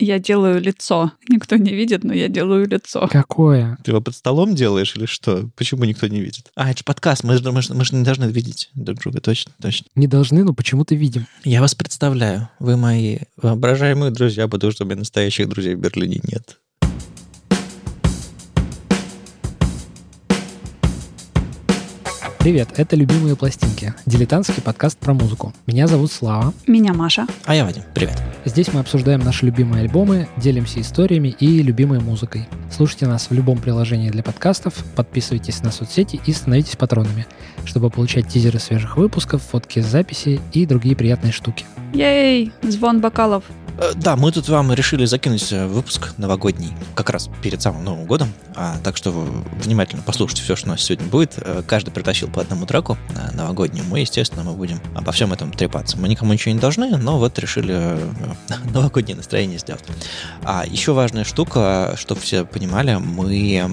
Я 0.00 0.18
делаю 0.18 0.60
лицо. 0.60 1.12
Никто 1.28 1.56
не 1.56 1.72
видит, 1.72 2.04
но 2.04 2.14
я 2.14 2.28
делаю 2.28 2.66
лицо. 2.66 3.06
Какое? 3.10 3.78
Ты 3.84 3.90
его 3.90 4.00
под 4.00 4.14
столом 4.14 4.54
делаешь 4.54 4.96
или 4.96 5.04
что? 5.04 5.48
Почему 5.56 5.84
никто 5.84 6.06
не 6.08 6.20
видит? 6.20 6.50
А, 6.56 6.70
это 6.70 6.78
же 6.78 6.84
подкаст, 6.84 7.22
мы 7.22 7.36
же, 7.36 7.52
мы, 7.52 7.60
же, 7.60 7.74
мы 7.74 7.84
же 7.84 7.94
не 7.94 8.02
должны 8.02 8.24
видеть 8.24 8.70
друг 8.74 8.98
друга, 8.98 9.20
точно, 9.20 9.52
точно. 9.60 9.86
Не 9.94 10.06
должны, 10.06 10.42
но 10.42 10.54
почему-то 10.54 10.94
видим. 10.94 11.26
Я 11.44 11.60
вас 11.60 11.74
представляю. 11.74 12.48
Вы 12.58 12.76
мои 12.76 13.18
воображаемые 13.36 14.10
друзья, 14.10 14.48
потому 14.48 14.72
что 14.72 14.84
у 14.84 14.86
меня 14.86 14.96
настоящих 14.96 15.48
друзей 15.48 15.74
в 15.74 15.80
Берлине 15.80 16.20
нет. 16.24 16.58
Привет, 22.40 22.70
это 22.78 22.96
«Любимые 22.96 23.36
пластинки»— 23.36 23.92
дилетантский 24.06 24.62
подкаст 24.62 24.96
про 24.96 25.12
музыку. 25.12 25.52
Меня 25.66 25.86
зовут 25.86 26.10
Слава. 26.10 26.54
Меня 26.66 26.94
Маша. 26.94 27.26
А 27.44 27.54
я 27.54 27.66
Вадим. 27.66 27.82
Привет. 27.94 28.18
Здесь 28.46 28.72
мы 28.72 28.80
обсуждаем 28.80 29.20
наши 29.20 29.44
любимые 29.44 29.82
альбомы, 29.82 30.26
делимся 30.38 30.80
историями 30.80 31.36
и 31.38 31.62
любимой 31.62 32.00
музыкой. 32.00 32.48
Слушайте 32.74 33.06
нас 33.06 33.28
в 33.28 33.34
любом 33.34 33.58
приложении 33.58 34.08
для 34.08 34.22
подкастов, 34.22 34.72
подписывайтесь 34.96 35.62
на 35.62 35.70
соцсети 35.70 36.18
и 36.24 36.32
становитесь 36.32 36.76
патронами, 36.76 37.26
чтобы 37.64 37.90
получать 37.90 38.28
тизеры 38.28 38.58
свежих 38.58 38.96
выпусков, 38.96 39.42
фотки 39.42 39.80
с 39.80 39.86
записи 39.86 40.40
и 40.52 40.66
другие 40.66 40.96
приятные 40.96 41.32
штуки. 41.32 41.64
Ей, 41.92 42.52
звон 42.62 43.00
бокалов. 43.00 43.44
Э, 43.80 43.92
Да, 43.94 44.14
мы 44.16 44.30
тут 44.30 44.48
вам 44.48 44.72
решили 44.72 45.06
закинуть 45.06 45.52
э, 45.52 45.66
выпуск 45.66 46.12
новогодний, 46.18 46.72
как 46.94 47.10
раз 47.10 47.30
перед 47.42 47.62
самым 47.62 47.84
Новым 47.84 48.06
годом. 48.06 48.32
А, 48.54 48.76
так 48.84 48.96
что 48.96 49.10
вы 49.10 49.26
внимательно 49.62 50.02
послушайте 50.04 50.42
все, 50.42 50.54
что 50.54 50.66
у 50.66 50.70
нас 50.70 50.82
сегодня 50.82 51.06
будет. 51.06 51.34
Э, 51.38 51.62
Каждый 51.66 51.90
притащил 51.90 52.28
по 52.28 52.42
одному 52.42 52.66
треку 52.66 52.98
новогоднему. 53.32 53.96
И, 53.96 54.02
естественно, 54.02 54.42
мы 54.44 54.52
будем 54.52 54.80
обо 54.94 55.12
всем 55.12 55.32
этом 55.32 55.50
трепаться. 55.50 55.96
Мы 55.96 56.08
никому 56.08 56.32
ничего 56.32 56.54
не 56.54 56.60
должны, 56.60 56.96
но 56.96 57.18
вот 57.18 57.38
решили 57.38 57.98
новогоднее 58.74 59.16
настроение 59.16 59.58
сделать. 59.58 59.84
А 60.42 60.64
еще 60.66 60.92
важная 60.92 61.24
штука, 61.24 61.94
чтобы 61.96 62.20
все 62.20 62.44
понимали, 62.44 62.96
мы 62.96 63.70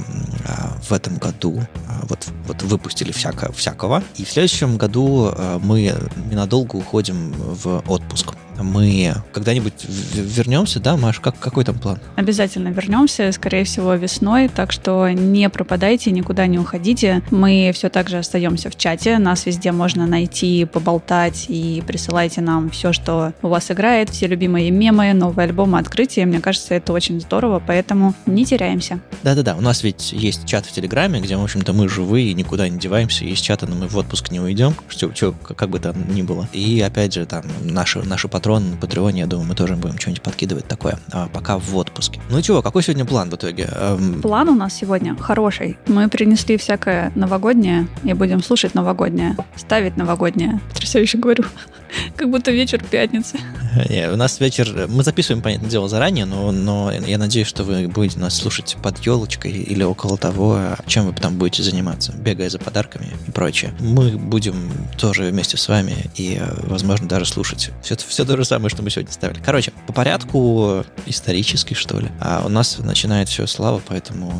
в 0.88 0.94
этом 0.94 1.18
году 1.18 1.62
вот, 2.04 2.28
вот 2.46 2.62
выпустили 2.64 3.12
всяко, 3.12 3.52
всякого. 3.78 4.04
И 4.18 4.26
в 4.26 4.30
следующем 4.30 4.78
году 4.78 5.32
э, 5.36 5.60
мы 5.64 5.94
ненадолго 6.30 6.76
уходим 6.76 7.32
в 7.34 7.84
отпуск. 7.88 8.34
Мы 8.60 9.14
когда-нибудь 9.34 9.86
вернемся, 10.14 10.80
да, 10.80 10.98
Маш? 10.98 11.20
Как, 11.20 11.38
какой 11.38 11.64
там 11.64 11.78
план? 11.78 12.00
Обязательно 12.16 12.70
вернемся, 12.70 13.32
скорее 13.32 13.64
всего, 13.66 13.94
весной, 13.94 14.48
так 14.48 14.72
что 14.72 15.10
не 15.10 15.48
пропадайте, 15.50 16.10
никуда 16.12 16.48
не 16.48 16.58
уходите. 16.58 17.22
Мы 17.30 17.72
все 17.74 17.90
так 17.90 18.10
же 18.10 18.18
остаемся 18.18 18.72
в 18.72 18.76
чате, 18.76 19.20
нас 19.20 19.46
везде 19.46 19.72
можно 19.72 20.08
найти, 20.08 20.66
поболтать 20.66 21.46
и 21.50 21.84
присылайте 21.86 22.42
нам 22.42 22.72
все, 22.72 22.94
что 22.94 23.34
у 23.44 23.48
вас 23.48 23.70
играет, 23.70 24.10
все 24.10 24.26
любимые 24.26 24.72
мемы, 24.72 25.14
новые 25.14 25.46
альбомы, 25.46 25.78
открытия. 25.78 26.26
Мне 26.26 26.40
кажется, 26.40 26.74
это 26.74 26.94
очень 26.94 27.22
здорово, 27.22 27.62
поэтому 27.66 28.16
не 28.26 28.44
теряемся. 28.44 29.00
Да-да-да, 29.22 29.56
у 29.56 29.62
нас 29.62 29.84
ведь 29.84 30.12
есть 30.14 30.48
чат 30.48 30.66
в 30.66 30.72
Телеграме, 30.72 31.20
где, 31.22 31.38
в 31.38 31.44
общем-то, 31.44 31.74
мы 31.74 31.88
живые 31.88 32.32
и 32.32 32.34
никуда 32.34 32.68
не 32.70 32.80
деваемся. 32.80 33.24
Есть 33.24 33.44
чаты, 33.44 33.67
но 33.68 33.76
мы 33.76 33.88
в 33.88 33.98
отпуск 33.98 34.32
не 34.32 34.40
уйдем, 34.40 34.76
что, 34.88 35.14
что, 35.14 35.32
как 35.34 35.70
бы 35.70 35.80
там 35.80 35.96
ни 36.14 36.22
было. 36.22 36.48
И, 36.54 36.82
опять 36.82 37.14
же, 37.14 37.26
там, 37.26 37.44
наши, 37.62 38.02
наши 38.04 38.28
патроны 38.28 38.72
на 38.72 38.78
Патреоне, 38.78 39.22
я 39.22 39.28
думаю, 39.28 39.48
мы 39.48 39.56
тоже 39.56 39.76
будем 39.76 40.00
что-нибудь 40.00 40.22
подкидывать 40.22 40.68
такое, 40.68 41.00
а, 41.12 41.28
пока 41.28 41.58
в 41.58 41.76
отпуске. 41.76 42.20
Ну 42.30 42.42
чего, 42.42 42.62
какой 42.62 42.84
сегодня 42.84 43.06
план 43.06 43.30
в 43.30 43.36
итоге? 43.36 43.70
Эм, 43.72 44.22
План 44.22 44.50
у 44.50 44.56
нас 44.56 44.74
сегодня 44.74 45.16
хороший. 45.16 45.78
Мы 45.88 46.10
принесли 46.10 46.58
всякое 46.58 47.12
новогоднее 47.16 47.88
и 48.04 48.14
будем 48.14 48.44
слушать 48.44 48.74
новогоднее, 48.76 49.36
ставить 49.56 49.98
новогоднее. 49.98 50.60
Потрясающе 50.70 51.18
говорю. 51.18 51.44
Как 52.16 52.30
будто 52.30 52.52
вечер 52.52 52.84
пятницы. 52.84 53.40
Не, 53.90 54.10
у 54.10 54.16
нас 54.16 54.40
вечер, 54.40 54.88
мы 54.90 55.04
записываем, 55.04 55.42
понятное 55.42 55.70
дело, 55.70 55.88
заранее, 55.90 56.26
но, 56.26 56.52
но 56.52 56.92
я 56.92 57.18
надеюсь, 57.18 57.48
что 57.48 57.64
вы 57.64 57.88
будете 57.88 58.20
нас 58.20 58.36
слушать 58.36 58.78
под 58.82 59.00
елочкой 59.00 59.52
или 59.52 59.84
около 59.84 60.18
того, 60.18 60.60
чем 60.86 61.08
вы 61.08 61.14
там 61.14 61.38
будете 61.38 61.64
заниматься, 61.64 62.14
бегая 62.14 62.50
за 62.50 62.60
подарками 62.60 63.08
и 63.28 63.32
прочее. 63.32 63.57
Мы 63.80 64.18
будем 64.18 64.72
тоже 64.98 65.30
вместе 65.30 65.58
с 65.58 65.68
вами 65.68 65.96
и, 66.16 66.38
э, 66.40 66.68
возможно, 66.68 67.08
даже 67.08 67.26
слушать 67.26 67.72
все, 67.82 67.96
все 67.96 68.26
то 68.26 68.38
же 68.38 68.46
самое, 68.46 68.70
что 68.70 68.84
мы 68.84 68.90
сегодня 68.90 69.12
ставили. 69.12 69.40
Короче, 69.44 69.72
по 69.88 69.94
порядку 69.94 70.84
исторически, 71.06 71.74
что 71.74 72.00
ли. 72.00 72.10
А 72.20 72.44
у 72.46 72.50
нас 72.50 72.78
начинает 72.80 73.30
все 73.30 73.48
слава, 73.48 73.82
поэтому 73.88 74.34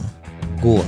го. 0.62 0.84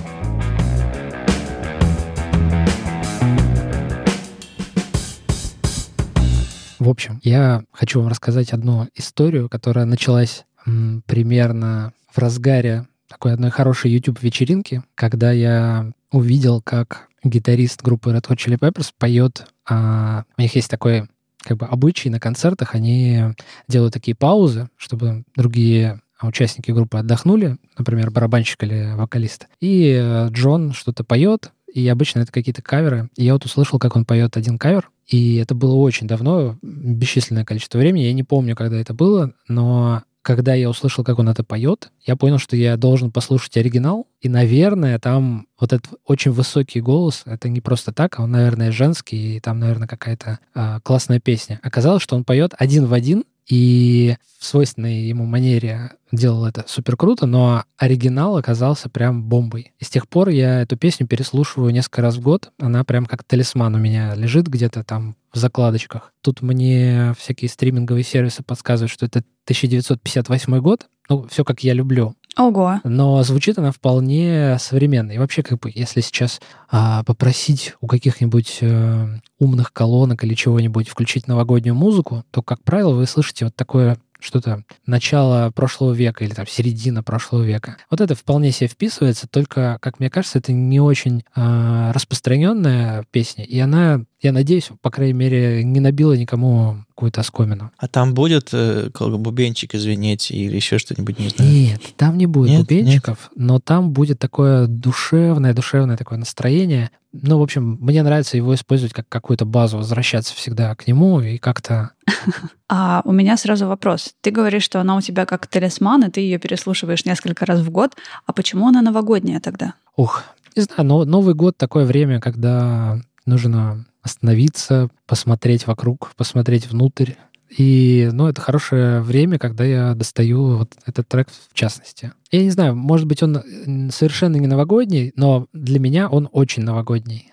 В 6.79 6.87
общем, 6.87 7.19
я 7.23 7.63
хочу 7.71 7.99
вам 7.99 8.09
рассказать 8.09 8.53
одну 8.53 8.87
историю, 8.95 9.49
которая 9.49 9.85
началась 9.85 10.45
м, 10.65 11.03
примерно 11.05 11.91
в 12.11 12.17
разгаре 12.17 12.87
такой 13.09 13.33
одной 13.33 13.49
хорошей 13.49 13.91
YouTube-вечеринки, 13.91 14.83
когда 14.95 15.31
я 15.31 15.91
увидел, 16.11 16.61
как 16.61 17.08
гитарист 17.23 17.81
группы 17.81 18.11
Red 18.11 18.27
Hot 18.27 18.37
Chili 18.37 18.57
Peppers 18.57 18.91
поет. 18.97 19.45
а, 19.67 20.23
у 20.37 20.41
них 20.41 20.55
есть 20.55 20.69
такой 20.69 21.07
как 21.41 21.57
бы 21.57 21.65
обычай 21.65 22.09
на 22.09 22.19
концертах, 22.19 22.75
они 22.75 23.21
делают 23.67 23.93
такие 23.93 24.15
паузы, 24.15 24.69
чтобы 24.75 25.23
другие 25.35 26.01
участники 26.21 26.71
группы 26.71 26.97
отдохнули, 26.97 27.57
например, 27.77 28.11
барабанщик 28.11 28.63
или 28.63 28.93
вокалист. 28.93 29.47
И 29.61 29.97
э, 29.97 30.27
Джон 30.31 30.73
что-то 30.73 31.03
поет, 31.03 31.51
и 31.73 31.87
обычно 31.87 32.19
это 32.19 32.31
какие-то 32.31 32.61
каверы. 32.61 33.09
И 33.15 33.23
я 33.23 33.33
вот 33.33 33.45
услышал, 33.45 33.79
как 33.79 33.95
он 33.95 34.05
поет 34.05 34.35
один 34.35 34.57
кавер, 34.57 34.89
и 35.07 35.37
это 35.37 35.55
было 35.55 35.75
очень 35.75 36.07
давно, 36.07 36.57
бесчисленное 36.61 37.45
количество 37.45 37.77
времени. 37.77 38.03
Я 38.03 38.13
не 38.13 38.23
помню, 38.23 38.55
когда 38.55 38.77
это 38.77 38.93
было, 38.93 39.33
но 39.47 40.03
когда 40.29 40.53
я 40.53 40.69
услышал, 40.69 41.03
как 41.03 41.17
он 41.17 41.27
это 41.27 41.43
поет, 41.43 41.89
я 42.05 42.15
понял, 42.15 42.37
что 42.37 42.55
я 42.55 42.77
должен 42.77 43.09
послушать 43.09 43.57
оригинал. 43.57 44.05
И, 44.21 44.29
наверное, 44.29 44.99
там 44.99 45.47
вот 45.59 45.73
этот 45.73 45.93
очень 46.05 46.29
высокий 46.29 46.81
голос, 46.81 47.23
это 47.25 47.49
не 47.49 47.61
просто 47.61 47.91
так, 47.91 48.19
а 48.19 48.23
он, 48.23 48.29
наверное, 48.29 48.71
женский, 48.71 49.37
и 49.37 49.39
там, 49.39 49.57
наверное, 49.57 49.87
какая-то 49.87 50.37
а, 50.53 50.81
классная 50.81 51.19
песня. 51.19 51.59
Оказалось, 51.63 52.03
что 52.03 52.15
он 52.15 52.25
поет 52.25 52.53
один 52.59 52.85
в 52.85 52.93
один, 52.93 53.23
и 53.49 54.15
в 54.39 54.45
свойственной 54.45 55.01
ему 55.01 55.25
манере 55.25 55.91
делал 56.11 56.45
это 56.45 56.63
супер 56.67 56.95
круто, 56.95 57.25
но 57.25 57.63
оригинал 57.77 58.37
оказался 58.37 58.89
прям 58.89 59.23
бомбой. 59.23 59.73
И 59.79 59.83
с 59.83 59.89
тех 59.89 60.07
пор 60.07 60.29
я 60.29 60.61
эту 60.61 60.77
песню 60.77 61.07
переслушиваю 61.07 61.73
несколько 61.73 62.01
раз 62.01 62.15
в 62.15 62.21
год. 62.21 62.51
Она 62.59 62.83
прям 62.83 63.05
как 63.05 63.23
талисман 63.23 63.75
у 63.75 63.79
меня 63.79 64.15
лежит 64.15 64.47
где-то 64.47 64.83
там 64.83 65.15
в 65.33 65.37
закладочках. 65.37 66.13
Тут 66.21 66.41
мне 66.41 67.13
всякие 67.17 67.49
стриминговые 67.49 68.03
сервисы 68.03 68.43
подсказывают, 68.43 68.91
что 68.91 69.05
это 69.05 69.19
1958 69.45 70.59
год. 70.59 70.87
Ну, 71.09 71.27
все 71.27 71.43
как 71.43 71.63
я 71.63 71.73
люблю. 71.73 72.15
Ого. 72.39 72.79
Но 72.85 73.21
звучит 73.23 73.57
она 73.59 73.73
вполне 73.73 74.57
современно. 74.59 75.11
И 75.11 75.17
вообще, 75.17 75.43
как 75.43 75.59
бы, 75.59 75.69
если 75.75 75.99
сейчас 75.99 76.39
а, 76.71 77.03
попросить 77.03 77.73
у 77.81 77.87
каких-нибудь 77.87 78.59
э, 78.61 79.07
умных 79.39 79.73
колонок 79.73 80.23
или 80.23 80.35
чего-нибудь 80.35 80.87
включить 80.87 81.27
новогоднюю 81.27 81.75
музыку, 81.75 82.23
то, 82.31 82.41
как 82.41 82.63
правило, 82.63 82.93
вы 82.93 83.05
слышите 83.07 83.43
вот 83.43 83.55
такое 83.57 83.97
что-то 84.21 84.63
начало 84.85 85.51
прошлого 85.51 85.93
века 85.93 86.23
или 86.23 86.33
там 86.33 86.47
середина 86.47 87.03
прошлого 87.03 87.43
века. 87.43 87.77
Вот 87.89 87.99
это 87.99 88.15
вполне 88.15 88.51
себе 88.51 88.67
вписывается, 88.67 89.27
только, 89.27 89.77
как 89.81 89.99
мне 89.99 90.09
кажется, 90.09 90.39
это 90.39 90.53
не 90.53 90.79
очень 90.79 91.23
э, 91.35 91.91
распространенная 91.93 93.05
песня, 93.11 93.43
и 93.45 93.59
она, 93.59 94.03
я 94.21 94.33
надеюсь, 94.33 94.69
по 94.81 94.91
крайней 94.91 95.13
мере, 95.13 95.63
не 95.63 95.79
набила 95.79 96.13
никому 96.13 96.83
какую-то 96.89 97.21
оскомину. 97.21 97.71
А 97.77 97.87
там 97.87 98.13
будет 98.13 98.49
э, 98.51 98.89
бубенчик 98.99 99.75
извинить 99.75 100.31
или 100.31 100.55
еще 100.55 100.77
что-нибудь, 100.77 101.19
не 101.19 101.29
знаю. 101.29 101.49
Нет, 101.49 101.81
там 101.95 102.17
не 102.17 102.25
будет 102.25 102.49
Нет, 102.49 102.59
бубенчиков, 102.61 103.31
но 103.35 103.59
там 103.59 103.91
будет 103.91 104.19
такое 104.19 104.67
душевное, 104.67 105.53
душевное 105.53 105.95
такое 105.95 106.17
настроение. 106.17 106.91
Ну, 107.13 107.39
в 107.39 107.41
общем, 107.41 107.77
мне 107.79 108.03
нравится 108.03 108.35
его 108.35 108.53
использовать 108.53 108.93
как 108.93 109.07
какую-то 109.07 109.45
базу, 109.45 109.77
возвращаться 109.77 110.35
всегда 110.35 110.75
к 110.75 110.85
нему 110.85 111.21
и 111.21 111.37
как-то... 111.37 111.91
А 112.71 113.01
у 113.03 113.11
меня 113.11 113.35
сразу 113.35 113.67
вопрос. 113.67 114.13
Ты 114.21 114.29
говоришь, 114.29 114.63
что 114.63 114.79
она 114.79 114.95
у 114.95 115.01
тебя 115.01 115.25
как 115.25 115.47
талисман, 115.47 116.03
и 116.03 116.11
ты 116.11 116.21
ее 116.21 116.37
переслушиваешь 116.37 117.03
несколько 117.03 117.47
раз 117.47 117.61
в 117.61 117.71
год. 117.71 117.95
А 118.27 118.33
почему 118.33 118.67
она 118.67 118.83
новогодняя 118.83 119.39
тогда? 119.39 119.73
Ух, 119.95 120.23
не 120.55 120.61
знаю, 120.61 120.83
но 120.83 121.03
Новый 121.03 121.33
год 121.33 121.57
такое 121.57 121.85
время, 121.85 122.19
когда 122.19 123.01
нужно 123.25 123.85
остановиться, 124.01 124.89
посмотреть 125.07 125.67
вокруг, 125.67 126.11
посмотреть 126.15 126.67
внутрь. 126.69 127.13
И, 127.57 128.09
ну, 128.13 128.27
это 128.27 128.41
хорошее 128.41 129.01
время, 129.01 129.39
когда 129.39 129.63
я 129.65 129.95
достаю 129.95 130.57
вот 130.57 130.73
этот 130.85 131.07
трек 131.07 131.29
в 131.49 131.53
частности. 131.55 132.13
Я 132.31 132.43
не 132.43 132.51
знаю, 132.51 132.75
может 132.75 133.07
быть, 133.07 133.23
он 133.23 133.37
м, 133.37 133.89
совершенно 133.91 134.35
не 134.37 134.47
новогодний, 134.47 135.13
но 135.15 135.47
для 135.53 135.79
меня 135.79 136.09
он 136.09 136.29
очень 136.31 136.63
новогодний. 136.63 137.31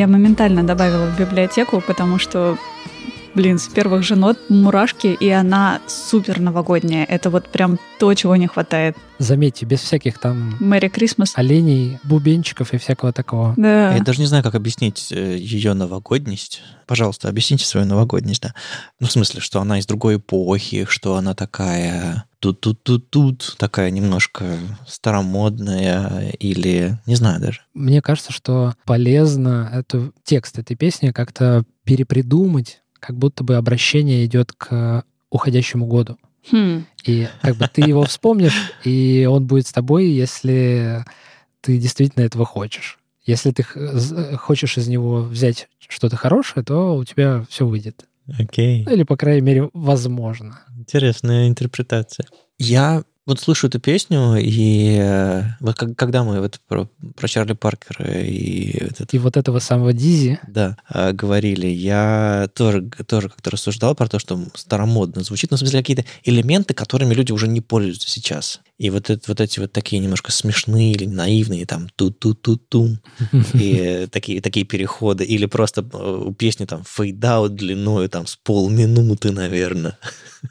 Я 0.00 0.06
моментально 0.06 0.62
добавила 0.62 1.10
в 1.10 1.18
библиотеку, 1.18 1.82
потому 1.86 2.18
что, 2.18 2.56
блин, 3.34 3.58
с 3.58 3.68
первых 3.68 4.02
же 4.02 4.16
нот 4.16 4.38
мурашки, 4.48 5.08
и 5.08 5.28
она 5.28 5.78
супер 5.86 6.40
новогодняя. 6.40 7.04
Это 7.04 7.28
вот 7.28 7.50
прям 7.50 7.78
то, 7.98 8.14
чего 8.14 8.34
не 8.36 8.46
хватает. 8.46 8.96
Заметьте, 9.18 9.66
без 9.66 9.80
всяких 9.80 10.18
там 10.18 10.56
Мэри 10.58 10.88
Крисмас. 10.88 11.34
оленей, 11.36 11.98
бубенчиков 12.02 12.72
и 12.72 12.78
всякого 12.78 13.12
такого. 13.12 13.52
Да. 13.58 13.94
Я 13.94 14.02
даже 14.02 14.20
не 14.20 14.26
знаю, 14.26 14.42
как 14.42 14.54
объяснить 14.54 15.10
ее 15.10 15.74
новогодность. 15.74 16.62
Пожалуйста, 16.86 17.28
объясните 17.28 17.66
свою 17.66 17.84
новогодность, 17.84 18.40
да. 18.40 18.54
Ну, 19.00 19.06
в 19.06 19.12
смысле, 19.12 19.42
что 19.42 19.60
она 19.60 19.80
из 19.80 19.84
другой 19.84 20.16
эпохи, 20.16 20.86
что 20.88 21.16
она 21.16 21.34
такая 21.34 22.24
тут-тут-тут-тут, 22.40 23.56
такая 23.58 23.90
немножко 23.90 24.56
старомодная 24.86 26.30
или 26.40 26.98
не 27.06 27.14
знаю 27.14 27.40
даже. 27.40 27.60
Мне 27.74 28.02
кажется, 28.02 28.32
что 28.32 28.74
полезно 28.84 29.70
эту, 29.72 30.12
текст 30.24 30.58
этой 30.58 30.76
песни 30.76 31.10
как-то 31.10 31.64
перепридумать, 31.84 32.82
как 32.98 33.16
будто 33.16 33.44
бы 33.44 33.56
обращение 33.56 34.24
идет 34.24 34.52
к 34.52 35.04
уходящему 35.30 35.86
году. 35.86 36.18
Хм. 36.50 36.86
И 37.04 37.28
как 37.42 37.56
бы 37.56 37.68
ты 37.72 37.82
его 37.82 38.04
вспомнишь, 38.04 38.72
и 38.84 39.28
он 39.30 39.46
будет 39.46 39.66
с 39.66 39.72
тобой, 39.72 40.08
если 40.08 41.04
ты 41.60 41.78
действительно 41.78 42.24
этого 42.24 42.44
хочешь. 42.44 42.98
Если 43.24 43.50
ты 43.52 43.62
хочешь 43.62 44.78
из 44.78 44.88
него 44.88 45.22
взять 45.22 45.68
что-то 45.78 46.16
хорошее, 46.16 46.64
то 46.64 46.96
у 46.96 47.04
тебя 47.04 47.44
все 47.48 47.66
выйдет. 47.66 48.06
Окей. 48.38 48.84
Ну, 48.86 48.92
Или, 48.92 49.02
по 49.02 49.16
крайней 49.16 49.42
мере, 49.42 49.70
возможно. 49.72 50.60
Интересная 50.80 51.46
интерпретация. 51.46 52.24
Я 52.58 53.04
вот 53.26 53.38
слышу 53.38 53.66
эту 53.66 53.78
песню, 53.78 54.36
и 54.40 54.96
э, 54.98 55.42
вот 55.60 55.76
как- 55.76 55.94
когда 55.94 56.24
мы 56.24 56.40
вот 56.40 56.58
про, 56.66 56.88
про 57.16 57.28
Чарли 57.28 57.52
Паркера 57.52 58.22
и 58.22 58.82
вот 58.82 58.98
это 58.98 59.16
И 59.16 59.18
вот 59.18 59.36
этого 59.36 59.58
самого 59.58 59.92
Дизи, 59.92 60.40
да, 60.48 60.78
э, 60.92 61.12
говорили, 61.12 61.66
я 61.66 62.48
тоже, 62.54 62.88
тоже 63.06 63.28
как-то 63.28 63.50
рассуждал 63.50 63.94
про 63.94 64.08
то, 64.08 64.18
что 64.18 64.40
старомодно 64.54 65.22
звучит, 65.22 65.50
но 65.50 65.58
в 65.58 65.60
смысле 65.60 65.80
какие-то 65.80 66.06
элементы, 66.24 66.72
которыми 66.72 67.12
люди 67.12 67.30
уже 67.30 67.46
не 67.46 67.60
пользуются 67.60 68.08
сейчас. 68.08 68.60
И 68.80 68.88
вот, 68.88 69.10
это, 69.10 69.22
вот 69.28 69.42
эти 69.42 69.60
вот 69.60 69.72
такие 69.72 70.00
немножко 70.00 70.32
смешные 70.32 70.92
или 70.92 71.04
наивные, 71.04 71.66
там, 71.66 71.90
ту-ту-ту-тум, 71.96 72.98
и 73.52 74.08
такие, 74.10 74.40
такие 74.40 74.64
переходы, 74.64 75.22
или 75.22 75.44
просто 75.44 75.86
э, 75.92 76.24
у 76.28 76.32
песни 76.32 76.64
там 76.64 76.82
fade 76.84 77.25
out 77.25 77.56
длиною 77.56 78.08
там 78.08 78.26
с 78.26 78.36
полминуты, 78.36 79.32
наверное. 79.32 79.98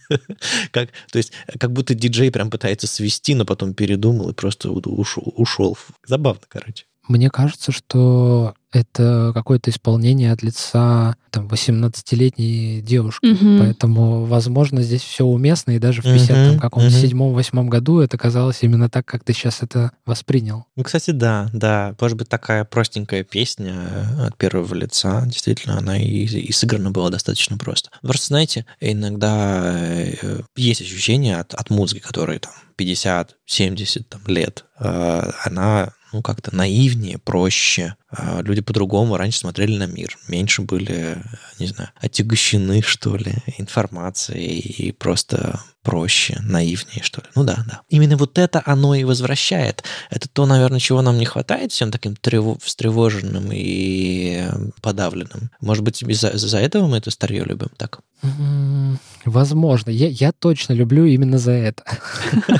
Как, 0.71 0.89
то 1.11 1.17
есть 1.17 1.31
как 1.59 1.73
будто 1.73 1.95
диджей 1.95 2.29
прям 2.29 2.51
пытается 2.51 2.85
свести, 2.85 3.33
но 3.33 3.45
потом 3.45 3.73
передумал 3.73 4.29
и 4.29 4.33
просто 4.33 4.69
ушел. 4.69 5.33
ушел. 5.35 5.75
Забавно, 6.05 6.41
короче. 6.47 6.85
мне 7.07 7.31
кажется, 7.31 7.71
что 7.71 8.53
это 8.71 9.31
какое-то 9.33 9.71
исполнение 9.71 10.31
от 10.31 10.44
лица 10.44 11.16
там 11.31 11.48
18-летней 11.48 12.81
девушки. 12.81 13.25
Мгм. 13.25 13.60
Поэтому, 13.60 14.25
возможно, 14.25 14.81
здесь 14.81 15.01
все 15.01 15.25
уместно, 15.25 15.71
и 15.71 15.80
даже 15.80 16.01
в 16.01 16.06
Мгм, 16.06 16.16
50 16.16 16.60
каком-то 16.60 16.89
мгм. 16.89 17.00
седьмом-восьмом 17.00 17.69
году 17.69 18.00
это 18.00 18.18
казалось 18.18 18.60
именно 18.62 18.89
так, 18.89 19.06
как 19.06 19.24
ты 19.24 19.33
сейчас 19.33 19.62
это 19.62 19.92
воспринял. 20.06 20.66
Ну, 20.75 20.83
кстати, 20.83 21.12
да, 21.12 21.50
да. 21.54 21.95
Может 22.00 22.18
быть, 22.18 22.30
такая 22.30 22.66
простенькая 22.66 23.24
песня 23.24 23.75
э, 23.75 24.27
от 24.27 24.38
первого 24.38 24.74
лица, 24.75 25.24
действительно, 25.25 25.77
она 25.77 25.98
и, 25.98 26.25
и 26.25 26.51
сыграна 26.51 26.92
была 26.92 27.10
достаточно 27.10 27.57
просто. 27.57 27.89
Просто, 28.01 28.27
знаете, 28.27 28.66
иногда 28.80 29.75
э, 29.75 30.42
есть 30.56 30.81
ощущение 30.81 31.38
от, 31.38 31.54
от 31.54 31.69
музыки, 31.69 32.01
которой 32.01 32.39
там 32.39 32.54
50-70 32.77 34.04
там, 34.10 34.21
лет, 34.27 34.66
э, 34.80 35.31
она 35.44 35.94
ну, 36.13 36.21
как-то 36.21 36.56
наивнее, 36.56 37.17
проще. 37.19 37.95
Э, 38.17 38.41
Люди 38.41 38.61
по-другому 38.61 39.17
раньше 39.17 39.39
смотрели 39.39 39.77
на 39.77 39.85
мир. 39.88 40.17
Меньше 40.27 40.61
были, 40.63 41.17
не 41.59 41.67
знаю, 41.67 41.89
отягощены, 41.95 42.81
что 42.81 43.15
ли, 43.15 43.33
информацией 43.57 44.59
и 44.59 44.91
просто 44.91 45.59
проще, 45.83 46.38
наивнее, 46.41 47.01
что 47.03 47.21
ли. 47.21 47.27
Ну 47.35 47.44
да, 47.44 47.63
да. 47.67 47.81
Именно 47.89 48.17
вот 48.17 48.38
это 48.38 48.61
оно 48.65 48.95
и 48.95 49.03
возвращает. 49.03 49.83
Это 50.09 50.27
то, 50.27 50.45
наверное, 50.45 50.79
чего 50.79 51.01
нам 51.01 51.17
не 51.17 51.25
хватает 51.25 51.71
всем 51.71 51.91
таким 51.91 52.13
трево- 52.13 52.59
встревоженным 52.63 53.51
и 53.51 54.45
э, 54.50 54.51
подавленным. 54.81 55.51
Может 55.61 55.83
быть, 55.83 56.01
из-за 56.03 56.29
из-за 56.29 56.57
этого 56.59 56.88
мы 56.88 56.97
это 56.97 57.11
старье 57.11 57.44
любим 57.44 57.69
так? 57.77 58.00
М, 58.23 59.00
Возможно. 59.25 59.89
Я, 59.89 60.07
я 60.07 60.31
точно 60.31 60.73
люблю 60.73 61.06
именно 61.06 61.38
за 61.38 61.51
это. 61.51 61.83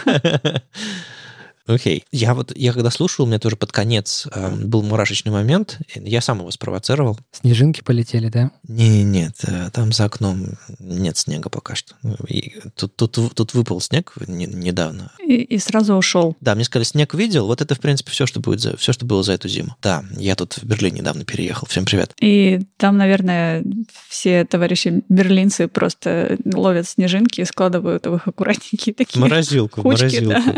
Окей. 1.70 2.04
Я 2.12 2.34
вот, 2.34 2.52
я 2.56 2.74
когда 2.74 2.90
слушал, 2.90 3.26
у 3.26 3.28
меня 3.28 3.38
тоже 3.38 3.56
под 3.56 3.72
конец 3.72 4.28
э, 4.34 4.56
был 4.56 4.82
мурашечный 4.82 5.32
момент. 5.32 5.78
Я 5.94 6.20
сам 6.22 6.40
его 6.40 6.50
спровоцировал. 6.50 7.20
Снежинки 7.32 7.82
полетели, 7.84 8.30
да? 8.30 8.52
Не, 8.68 9.04
нет, 9.04 9.36
э, 9.46 9.70
там 9.72 9.92
за 9.92 10.06
окном 10.06 10.48
нет 10.80 11.16
снега 11.18 11.50
пока 11.50 11.76
что. 11.76 11.94
И 12.28 12.56
тут, 12.76 12.96
тут, 12.96 13.36
тут 13.36 13.54
выпал 13.54 13.80
снег 13.82 14.14
не- 14.28 14.48
недавно. 14.48 15.12
И, 15.24 15.36
и 15.36 15.60
сразу 15.60 15.94
ушел. 15.94 16.36
Да, 16.42 16.56
мне 16.56 16.64
сказали, 16.64 16.86
снег 16.86 17.14
видел. 17.14 17.46
Вот 17.46 17.62
это, 17.62 17.76
в 17.76 17.80
принципе, 17.80 18.10
все, 18.12 18.26
что 18.26 18.40
будет 18.40 18.62
за, 18.62 18.76
все, 18.78 18.92
что 18.92 19.06
было 19.06 19.22
за 19.22 19.34
эту 19.34 19.48
зиму. 19.48 19.76
Да, 19.82 20.04
я 20.18 20.36
тут 20.36 20.54
в 20.54 20.64
Берлин 20.64 20.96
недавно 20.96 21.24
переехал. 21.24 21.68
Всем 21.68 21.86
привет. 21.86 22.14
И 22.20 22.62
там, 22.78 22.98
наверное, 22.98 23.64
все 24.08 24.44
товарищи 24.44 25.04
берлинцы 25.08 25.68
просто 25.68 26.38
ловят 26.52 26.88
снежинки 26.90 27.42
и 27.42 27.46
складывают 27.46 28.08
их 28.08 28.28
аккуратненькие 28.28 28.96
такие 28.96 29.22
Морозилку, 29.22 29.84
кучки, 29.84 30.20
морозилку. 30.20 30.30
да, 30.34 30.56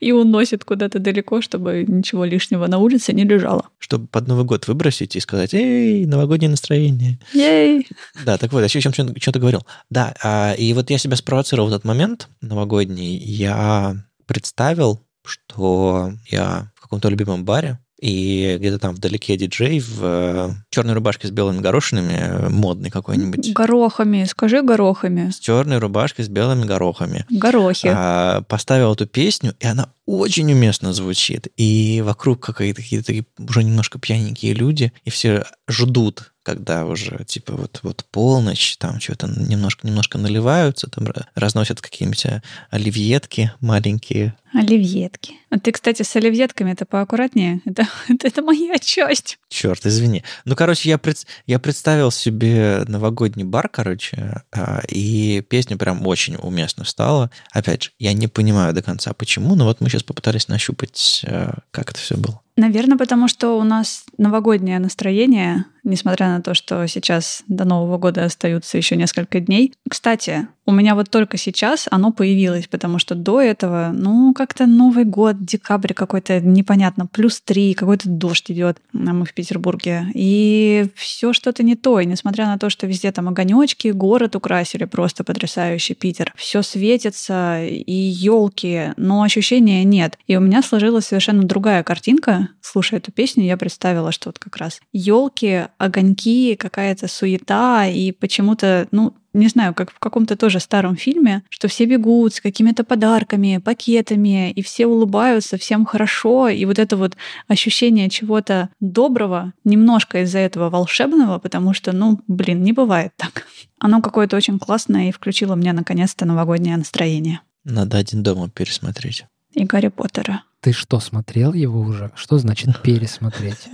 и 0.00 0.12
уносят 0.30 0.64
куда-то 0.64 0.98
далеко, 0.98 1.42
чтобы 1.42 1.84
ничего 1.86 2.24
лишнего 2.24 2.66
на 2.66 2.78
улице 2.78 3.12
не 3.12 3.24
лежало. 3.24 3.66
Чтобы 3.78 4.06
под 4.06 4.28
Новый 4.28 4.44
год 4.44 4.68
выбросить 4.68 5.16
и 5.16 5.20
сказать, 5.20 5.52
эй, 5.54 6.06
новогоднее 6.06 6.50
настроение. 6.50 7.18
Ей! 7.32 7.86
Да, 8.24 8.38
так 8.38 8.52
вот, 8.52 8.60
я 8.60 8.64
еще 8.66 8.78
о 8.78 8.92
чем 8.92 9.16
что-то 9.16 9.40
говорил. 9.40 9.66
Да, 9.90 10.14
а, 10.22 10.54
и 10.54 10.72
вот 10.72 10.90
я 10.90 10.98
себя 10.98 11.16
спровоцировал 11.16 11.68
в 11.68 11.72
этот 11.72 11.84
момент 11.84 12.28
новогодний. 12.40 13.16
Я 13.16 13.96
представил, 14.26 15.02
что 15.24 16.12
я 16.28 16.70
в 16.76 16.82
каком-то 16.82 17.08
любимом 17.08 17.44
баре, 17.44 17.78
и 18.00 18.56
где-то 18.58 18.78
там 18.78 18.94
вдалеке 18.94 19.36
диджей 19.36 19.78
в 19.78 20.00
э, 20.02 20.50
черной 20.70 20.94
рубашке 20.94 21.28
с 21.28 21.30
белыми 21.30 21.60
горошинами, 21.60 22.14
э, 22.18 22.48
модный 22.48 22.90
какой-нибудь. 22.90 23.52
Горохами, 23.52 24.24
скажи 24.24 24.62
горохами. 24.62 25.30
С 25.30 25.38
черной 25.38 25.78
рубашкой 25.78 26.24
с 26.24 26.28
белыми 26.28 26.64
горохами. 26.64 27.26
Горохи. 27.28 27.90
а, 27.92 28.40
поставил 28.42 28.94
эту 28.94 29.06
песню, 29.06 29.54
и 29.60 29.66
она 29.66 29.92
очень 30.18 30.52
уместно 30.52 30.92
звучит. 30.92 31.48
И 31.56 32.02
вокруг 32.04 32.40
какие-то 32.44 32.82
какие 32.82 33.00
такие 33.02 33.24
уже 33.38 33.62
немножко 33.62 33.98
пьяненькие 33.98 34.54
люди, 34.54 34.92
и 35.04 35.10
все 35.10 35.44
ждут, 35.68 36.32
когда 36.42 36.86
уже, 36.86 37.24
типа, 37.26 37.52
вот, 37.54 37.80
вот 37.82 38.04
полночь, 38.10 38.76
там 38.78 38.98
что-то 38.98 39.26
немножко, 39.28 39.86
немножко 39.86 40.18
наливаются, 40.18 40.88
там 40.88 41.04
ра- 41.04 41.26
разносят 41.34 41.80
какие-нибудь 41.80 42.26
а, 42.26 42.42
оливьетки 42.70 43.52
маленькие. 43.60 44.34
Оливьетки. 44.52 45.34
А 45.50 45.58
ты, 45.58 45.70
кстати, 45.70 46.02
с 46.02 46.16
оливьетками 46.16 46.72
это 46.72 46.86
поаккуратнее. 46.86 47.60
Это, 47.66 47.86
это, 48.08 48.26
это 48.26 48.42
моя 48.42 48.78
часть. 48.78 49.38
Черт, 49.48 49.84
извини. 49.86 50.24
Ну, 50.44 50.56
короче, 50.56 50.88
я, 50.88 50.98
пред- 50.98 51.26
я 51.46 51.58
представил 51.58 52.10
себе 52.10 52.84
новогодний 52.88 53.44
бар, 53.44 53.68
короче, 53.68 54.42
а, 54.52 54.80
и 54.88 55.42
песня 55.42 55.76
прям 55.76 56.04
очень 56.06 56.36
уместно 56.36 56.84
стала. 56.84 57.30
Опять 57.52 57.84
же, 57.84 57.90
я 57.98 58.12
не 58.12 58.28
понимаю 58.28 58.72
до 58.72 58.82
конца, 58.82 59.12
почему, 59.12 59.54
но 59.54 59.64
вот 59.66 59.80
мы 59.80 59.88
сейчас 59.88 59.99
попытались 60.04 60.48
нащупать, 60.48 61.24
а, 61.26 61.58
как 61.70 61.90
это 61.90 61.98
все 62.00 62.16
было. 62.16 62.40
Наверное, 62.56 62.98
потому 62.98 63.28
что 63.28 63.58
у 63.58 63.64
нас 63.64 64.04
новогоднее 64.18 64.78
настроение, 64.78 65.64
несмотря 65.84 66.28
на 66.28 66.42
то, 66.42 66.54
что 66.54 66.86
сейчас 66.86 67.42
до 67.48 67.64
Нового 67.64 67.96
года 67.96 68.24
остаются 68.24 68.76
еще 68.76 68.96
несколько 68.96 69.40
дней. 69.40 69.72
Кстати, 69.88 70.48
у 70.66 70.72
меня 70.72 70.94
вот 70.94 71.10
только 71.10 71.36
сейчас 71.36 71.88
оно 71.90 72.12
появилось, 72.12 72.66
потому 72.66 72.98
что 72.98 73.14
до 73.14 73.40
этого, 73.40 73.90
ну, 73.92 74.32
как-то 74.34 74.66
Новый 74.66 75.04
год, 75.04 75.44
декабрь 75.44 75.94
какой-то 75.94 76.40
непонятно, 76.40 77.06
плюс 77.06 77.40
три, 77.40 77.74
какой-то 77.74 78.08
дождь 78.08 78.50
идет, 78.50 78.78
а 78.92 79.12
мы 79.12 79.24
в 79.24 79.34
Петербурге. 79.34 80.06
И 80.14 80.86
все 80.94 81.32
что-то 81.32 81.62
не 81.62 81.76
то. 81.76 81.98
И 81.98 82.06
несмотря 82.06 82.46
на 82.46 82.58
то, 82.58 82.70
что 82.70 82.86
везде 82.86 83.10
там 83.10 83.28
огонечки, 83.28 83.88
город 83.88 84.36
украсили 84.36 84.84
просто 84.84 85.24
потрясающий 85.24 85.94
Питер. 85.94 86.32
Все 86.36 86.62
светится, 86.62 87.64
и 87.64 87.92
елки, 87.92 88.92
но 88.96 89.22
ощущения 89.22 89.82
нет. 89.84 90.18
И 90.26 90.36
у 90.36 90.40
меня 90.40 90.62
сложилась 90.62 91.06
совершенно 91.06 91.42
другая 91.42 91.82
картинка. 91.82 92.39
Слушая 92.60 93.00
эту 93.00 93.12
песню, 93.12 93.44
я 93.44 93.56
представила, 93.56 94.12
что 94.12 94.28
вот 94.28 94.38
как 94.38 94.56
раз 94.56 94.80
елки, 94.92 95.66
огоньки, 95.78 96.56
какая-то 96.56 97.08
суета, 97.08 97.86
и 97.86 98.12
почему-то, 98.12 98.88
ну, 98.90 99.14
не 99.32 99.48
знаю, 99.48 99.74
как 99.74 99.90
в 99.92 99.98
каком-то 99.98 100.36
тоже 100.36 100.60
старом 100.60 100.96
фильме, 100.96 101.42
что 101.48 101.68
все 101.68 101.84
бегут 101.84 102.34
с 102.34 102.40
какими-то 102.40 102.84
подарками, 102.84 103.58
пакетами, 103.58 104.50
и 104.50 104.62
все 104.62 104.86
улыбаются, 104.86 105.56
всем 105.56 105.84
хорошо, 105.86 106.48
и 106.48 106.64
вот 106.64 106.78
это 106.78 106.96
вот 106.96 107.16
ощущение 107.46 108.10
чего-то 108.10 108.70
доброго, 108.80 109.52
немножко 109.64 110.22
из-за 110.22 110.38
этого 110.38 110.70
волшебного, 110.70 111.38
потому 111.38 111.72
что, 111.74 111.92
ну, 111.92 112.20
блин, 112.26 112.62
не 112.62 112.72
бывает 112.72 113.12
так. 113.16 113.46
Оно 113.78 114.02
какое-то 114.02 114.36
очень 114.36 114.58
классное 114.58 115.08
и 115.08 115.12
включило 115.12 115.54
мне 115.54 115.72
наконец-то 115.72 116.26
новогоднее 116.26 116.76
настроение. 116.76 117.40
Надо 117.64 117.98
один 117.98 118.22
дома 118.22 118.48
пересмотреть. 118.48 119.26
И 119.54 119.64
Гарри 119.64 119.88
Поттера. 119.88 120.42
Ты 120.60 120.72
что, 120.72 121.00
смотрел 121.00 121.54
его 121.54 121.80
уже? 121.80 122.10
Что 122.14 122.38
значит 122.38 122.82
пересмотреть? 122.82 123.68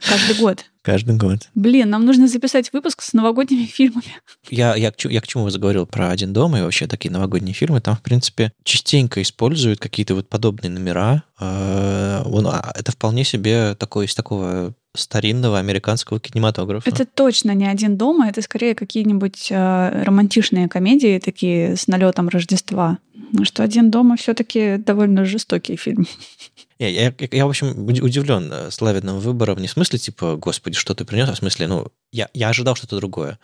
Каждый 0.00 0.38
год. 0.40 0.64
Каждый 0.82 1.16
год. 1.16 1.48
Блин, 1.54 1.90
нам 1.90 2.04
нужно 2.04 2.28
записать 2.28 2.72
выпуск 2.72 3.02
с 3.02 3.12
новогодними 3.12 3.64
фильмами. 3.64 4.04
Я, 4.50 4.74
я, 4.74 4.90
к 4.90 4.96
чему- 4.96 5.12
я 5.12 5.20
к 5.20 5.26
чему 5.26 5.48
заговорил 5.50 5.86
про 5.86 6.10
«Один 6.10 6.32
дома» 6.32 6.58
и 6.58 6.62
вообще 6.62 6.86
такие 6.86 7.10
новогодние 7.10 7.54
фильмы. 7.54 7.80
Там, 7.80 7.96
в 7.96 8.02
принципе, 8.02 8.52
частенько 8.64 9.20
используют 9.22 9.80
какие-то 9.80 10.14
вот 10.14 10.28
подобные 10.28 10.70
номера. 10.70 11.24
Он- 11.40 12.46
а, 12.46 12.72
Это 12.74 12.92
вполне 12.92 13.24
себе 13.24 13.74
такой 13.74 14.06
из 14.06 14.14
такого 14.14 14.74
старинного 14.96 15.58
американского 15.58 16.20
кинематографа. 16.20 16.88
Это 16.88 17.04
точно 17.04 17.52
не 17.52 17.66
один 17.66 17.96
дома, 17.96 18.28
это 18.28 18.40
скорее 18.42 18.74
какие-нибудь 18.76 19.48
э, 19.50 20.02
романтичные 20.04 20.68
комедии, 20.68 21.18
такие 21.18 21.76
с 21.76 21.88
налетом 21.88 22.28
Рождества. 22.28 22.98
Ну 23.36 23.44
что 23.44 23.64
один 23.64 23.90
дома 23.90 24.16
все-таки 24.16 24.76
довольно 24.76 25.24
жестокий 25.24 25.76
фильм. 25.76 26.06
Я, 26.80 26.88
я- 26.88 27.14
я, 27.30 27.46
в 27.46 27.48
общем, 27.48 27.86
уд- 27.88 28.00
удивлен 28.02 28.50
э, 28.52 28.70
Славиным 28.72 29.20
выбором. 29.20 29.58
Не 29.60 29.68
в 29.68 29.70
смысле, 29.70 29.98
типа, 30.00 30.34
господи, 30.36 30.76
что 30.76 30.92
ты 30.94 31.04
принес, 31.04 31.28
а 31.28 31.32
в 31.34 31.36
смысле, 31.36 31.68
ну, 31.68 31.86
я, 32.10 32.28
я 32.34 32.48
ожидал 32.48 32.74
что-то 32.74 32.96
другое. 32.96 33.38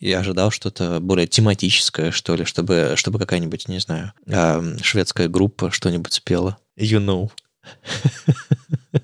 Я 0.00 0.18
ожидал 0.18 0.50
что-то 0.50 1.00
более 1.00 1.26
тематическое, 1.26 2.10
что 2.10 2.34
ли, 2.36 2.44
чтобы, 2.44 2.92
чтобы 2.96 3.18
какая-нибудь, 3.18 3.68
не 3.68 3.78
знаю, 3.80 4.12
эм, 4.26 4.78
шведская 4.82 5.28
группа 5.28 5.70
что-нибудь 5.70 6.12
спела. 6.12 6.58
You 6.78 7.00
know. 7.04 7.30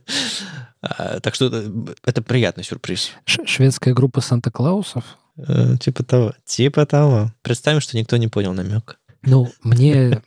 А, 0.82 1.20
Так 1.20 1.34
что 1.34 1.46
это, 1.46 1.70
это 2.04 2.22
приятный 2.22 2.64
сюрприз. 2.64 3.10
Шведская 3.26 3.92
группа 3.94 4.20
Санта-Клаусов. 4.20 5.04
Э, 5.36 5.76
Типа 5.78 6.02
того. 6.04 6.32
Типа 6.44 6.86
того. 6.86 7.32
Представим, 7.42 7.80
что 7.80 7.96
никто 7.98 8.16
не 8.18 8.28
понял 8.28 8.52
намек. 8.54 8.98
Ну, 9.22 9.50
мне... 9.62 10.22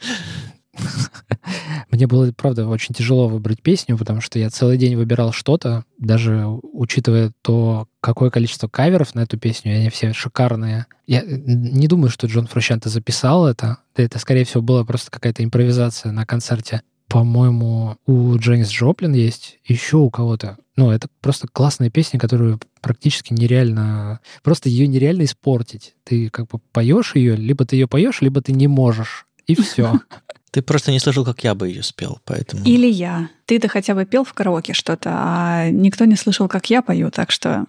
Мне 1.91 2.07
было, 2.07 2.31
правда, 2.31 2.67
очень 2.67 2.95
тяжело 2.95 3.27
выбрать 3.27 3.62
песню, 3.62 3.97
потому 3.97 4.21
что 4.21 4.39
я 4.39 4.50
целый 4.50 4.77
день 4.77 4.95
выбирал 4.95 5.31
что-то, 5.31 5.85
даже 6.00 6.47
учитывая 6.47 7.31
то, 7.43 7.88
какое 8.01 8.31
количество 8.31 8.67
каверов 8.67 9.13
на 9.13 9.21
эту 9.21 9.38
песню, 9.38 9.73
и 9.73 9.75
они 9.75 9.89
все 9.89 10.13
шикарные. 10.13 10.88
Я 11.05 11.21
не 11.23 11.88
думаю, 11.88 12.09
что 12.09 12.25
Джон 12.25 12.47
Фрущанте 12.47 12.89
записал 12.89 13.47
это. 13.47 13.77
Это, 13.95 14.17
скорее 14.17 14.45
всего, 14.45 14.63
была 14.63 14.83
просто 14.83 15.12
какая-то 15.12 15.43
импровизация 15.43 16.12
на 16.12 16.25
концерте. 16.25 16.81
По-моему, 17.13 17.98
у 18.08 18.36
Дженнис 18.39 18.72
Джоплин 18.72 19.13
есть, 19.13 19.60
еще 19.65 19.98
у 19.98 20.10
кого-то. 20.10 20.58
Ну, 20.75 20.89
это 20.89 21.10
просто 21.22 21.48
классная 21.48 21.91
песня, 21.91 22.20
которую 22.20 22.60
практически 22.82 23.34
нереально... 23.34 24.20
Просто 24.41 24.67
ее 24.67 24.88
нереально 24.88 25.25
испортить. 25.25 25.93
Ты 26.05 26.32
как 26.32 26.48
бы 26.48 26.58
поешь 26.72 27.13
ее, 27.13 27.36
либо 27.36 27.65
ты 27.65 27.75
ее 27.75 27.88
поешь, 27.88 28.22
либо 28.22 28.41
ты 28.41 28.51
не 28.51 28.67
можешь. 28.67 29.27
И 29.46 29.53
все. 29.53 30.00
Ты 30.50 30.62
просто 30.62 30.91
не 30.91 31.00
слышал, 31.00 31.25
как 31.25 31.43
я 31.43 31.55
бы 31.55 31.67
ее 31.67 31.82
спел, 31.82 32.20
поэтому... 32.25 32.63
Или 32.63 32.86
я. 32.88 33.29
Ты-то 33.46 33.67
хотя 33.67 33.96
бы 33.96 34.05
пел 34.05 34.24
в 34.24 34.34
караоке 34.34 34.74
что-то, 34.74 35.10
а 35.12 35.70
никто 35.72 36.05
не 36.05 36.15
слышал, 36.15 36.48
как 36.48 36.70
я 36.70 36.84
пою, 36.84 37.10
так 37.10 37.32
что 37.32 37.65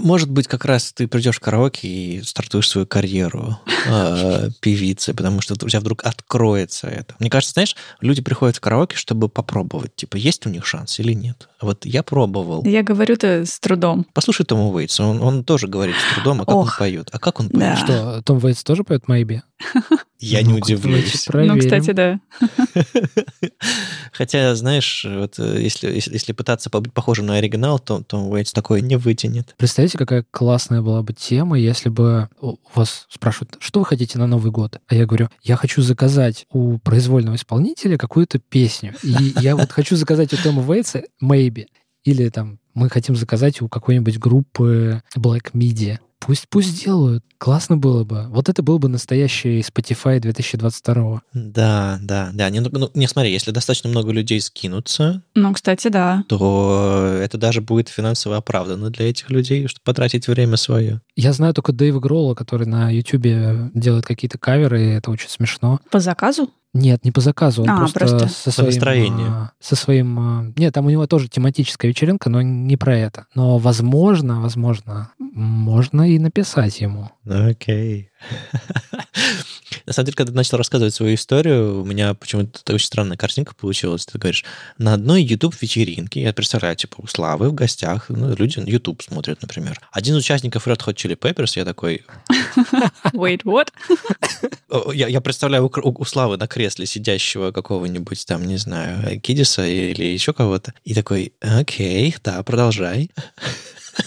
Может 0.00 0.30
быть, 0.30 0.46
как 0.46 0.64
раз 0.64 0.92
ты 0.92 1.08
придешь 1.08 1.36
в 1.36 1.40
караоке 1.40 1.88
и 1.88 2.22
стартуешь 2.22 2.68
свою 2.68 2.86
карьеру 2.86 3.58
э, 3.86 4.50
певицы, 4.60 5.14
потому 5.14 5.40
что 5.40 5.54
у 5.54 5.68
тебя 5.68 5.80
вдруг 5.80 6.04
откроется 6.04 6.86
это. 6.86 7.14
Мне 7.18 7.30
кажется, 7.30 7.54
знаешь, 7.54 7.76
люди 8.00 8.22
приходят 8.22 8.56
в 8.56 8.60
караоке, 8.60 8.96
чтобы 8.96 9.28
попробовать, 9.28 9.96
типа, 9.96 10.16
есть 10.16 10.46
у 10.46 10.50
них 10.50 10.64
шанс 10.66 10.98
или 11.00 11.12
нет. 11.12 11.48
Вот 11.60 11.86
я 11.86 12.02
пробовал. 12.02 12.64
я 12.64 12.82
говорю-то 12.82 13.44
с 13.46 13.58
трудом. 13.58 14.06
Послушай 14.12 14.44
Тома 14.46 14.68
Уэйтса, 14.68 15.04
он, 15.04 15.22
он 15.22 15.44
тоже 15.44 15.66
говорит 15.66 15.96
с 15.96 16.14
трудом, 16.14 16.42
а 16.42 16.44
как 16.44 16.54
он 16.54 16.62
Ох, 16.66 16.78
поет? 16.78 17.08
А 17.12 17.18
как 17.18 17.40
он 17.40 17.48
поет? 17.48 17.60
да. 17.60 17.76
Что, 17.76 18.22
Том 18.22 18.38
Вейтс 18.38 18.62
тоже 18.62 18.84
поет 18.84 19.04
«Maybe»? 19.08 19.40
Я 20.24 20.42
не 20.42 20.54
Ну-ка, 20.54 20.64
удивлюсь. 20.64 21.26
Ну, 21.32 21.58
кстати, 21.58 21.90
да. 21.90 22.20
Хотя, 24.12 24.54
знаешь, 24.54 25.04
вот 25.08 25.38
э, 25.38 25.60
если, 25.60 25.88
если, 25.88 26.14
если 26.14 26.32
пытаться 26.32 26.70
побыть 26.70 26.92
похожим 26.94 27.26
на 27.26 27.36
оригинал, 27.36 27.78
то 27.78 28.02
Том 28.02 28.28
Уэйтс 28.28 28.52
такое 28.52 28.80
не 28.80 28.96
вытянет. 28.96 29.54
Представляете, 29.58 29.98
какая 29.98 30.24
классная 30.30 30.80
была 30.80 31.02
бы 31.02 31.12
тема, 31.12 31.58
если 31.58 31.90
бы 31.90 32.28
вас 32.74 33.06
спрашивают, 33.10 33.56
что 33.60 33.80
вы 33.80 33.86
хотите 33.86 34.18
на 34.18 34.26
Новый 34.26 34.50
год? 34.50 34.78
А 34.86 34.94
я 34.94 35.04
говорю, 35.04 35.28
я 35.42 35.56
хочу 35.56 35.82
заказать 35.82 36.46
у 36.50 36.78
произвольного 36.78 37.36
исполнителя 37.36 37.98
какую-то 37.98 38.38
песню. 38.38 38.94
И 39.02 39.34
я 39.40 39.56
вот 39.56 39.72
хочу 39.72 39.96
заказать 39.96 40.32
у 40.32 40.36
Тома 40.36 40.62
Вейтса 40.62 41.02
«Maybe». 41.22 41.66
Или 42.04 42.28
там 42.28 42.58
мы 42.74 42.88
хотим 42.88 43.16
заказать 43.16 43.62
у 43.62 43.68
какой-нибудь 43.68 44.18
группы 44.18 45.02
Black 45.16 45.52
Media. 45.52 45.98
Пусть, 46.26 46.48
пусть 46.48 46.84
делают. 46.84 47.24
Классно 47.38 47.76
было 47.76 48.04
бы. 48.04 48.26
Вот 48.28 48.48
это 48.48 48.62
был 48.62 48.78
бы 48.78 48.88
настоящий 48.88 49.60
Spotify 49.60 50.18
2022. 50.20 51.20
Да, 51.34 51.98
да, 52.02 52.30
да. 52.32 52.50
Не, 52.50 52.60
ну, 52.60 52.68
ну, 52.72 52.90
не 52.94 53.06
смотри, 53.06 53.32
если 53.32 53.50
достаточно 53.50 53.90
много 53.90 54.12
людей 54.12 54.40
скинутся, 54.40 55.22
Ну, 55.34 55.52
кстати, 55.52 55.88
да. 55.88 56.24
то 56.28 57.18
это 57.20 57.36
даже 57.36 57.60
будет 57.60 57.88
финансово 57.88 58.36
оправданно 58.38 58.90
для 58.90 59.10
этих 59.10 59.30
людей, 59.30 59.66
чтобы 59.66 59.82
потратить 59.84 60.26
время 60.28 60.56
свое. 60.56 61.00
Я 61.16 61.32
знаю 61.32 61.52
только 61.52 61.72
Дэйва 61.72 62.00
Гролла, 62.00 62.34
который 62.34 62.66
на 62.66 62.90
YouTube 62.90 63.72
делает 63.74 64.06
какие-то 64.06 64.38
каверы, 64.38 64.82
и 64.82 64.88
это 64.94 65.10
очень 65.10 65.28
смешно. 65.28 65.80
По 65.90 66.00
заказу? 66.00 66.50
Нет, 66.74 67.04
не 67.04 67.12
по 67.12 67.20
заказу, 67.20 67.62
он 67.62 67.70
А, 67.70 67.76
просто, 67.78 68.00
просто. 68.00 68.28
со 68.28 68.44
По 68.46 68.50
своим... 68.50 68.66
настроению. 68.70 69.26
а, 69.28 69.52
Со 69.60 69.76
своим... 69.76 70.18
а, 70.18 70.52
Нет, 70.56 70.74
там 70.74 70.86
у 70.86 70.90
него 70.90 71.06
тоже 71.06 71.28
тематическая 71.28 71.88
вечеринка, 71.88 72.28
но 72.28 72.42
не 72.42 72.76
про 72.76 72.96
это. 72.98 73.26
Но, 73.34 73.58
возможно, 73.58 74.40
возможно, 74.40 75.10
можно 75.18 76.10
и 76.10 76.18
написать 76.18 76.80
ему. 76.80 77.10
Окей. 77.26 78.10
На 79.86 79.92
самом 79.92 80.06
деле, 80.06 80.16
когда 80.16 80.32
ты 80.32 80.36
начал 80.36 80.56
рассказывать 80.56 80.94
свою 80.94 81.14
историю, 81.14 81.82
у 81.82 81.84
меня 81.84 82.14
почему-то 82.14 82.72
очень 82.72 82.86
странная 82.86 83.16
картинка 83.16 83.54
получилась. 83.54 84.06
Ты 84.06 84.18
говоришь, 84.18 84.44
на 84.78 84.94
одной 84.94 85.22
YouTube-вечеринке, 85.22 86.22
я 86.22 86.32
представляю, 86.32 86.76
типа, 86.76 86.96
у 86.98 87.06
Славы 87.06 87.50
в 87.50 87.54
гостях, 87.54 88.06
ну, 88.08 88.34
люди 88.34 88.62
YouTube 88.64 89.02
смотрят, 89.02 89.42
например. 89.42 89.80
Один 89.92 90.14
из 90.14 90.20
участников 90.20 90.66
Red 90.66 90.80
Hot 90.84 90.94
Chili 90.94 91.18
Peppers, 91.18 91.52
я 91.56 91.64
такой, 91.64 92.04
Wait, 93.12 93.42
what? 93.44 93.68
Я, 94.92 95.06
я 95.06 95.20
представляю 95.20 95.66
у, 95.66 95.70
у 95.70 96.04
Славы 96.04 96.36
на 96.36 96.48
кресле 96.48 96.86
сидящего 96.86 97.52
какого-нибудь 97.52 98.26
там, 98.26 98.44
не 98.44 98.56
знаю, 98.56 99.20
Кидиса 99.20 99.64
или 99.64 100.04
еще 100.04 100.32
кого-то. 100.32 100.74
И 100.82 100.94
такой, 100.94 101.32
окей, 101.40 102.14
да, 102.24 102.42
продолжай. 102.42 103.10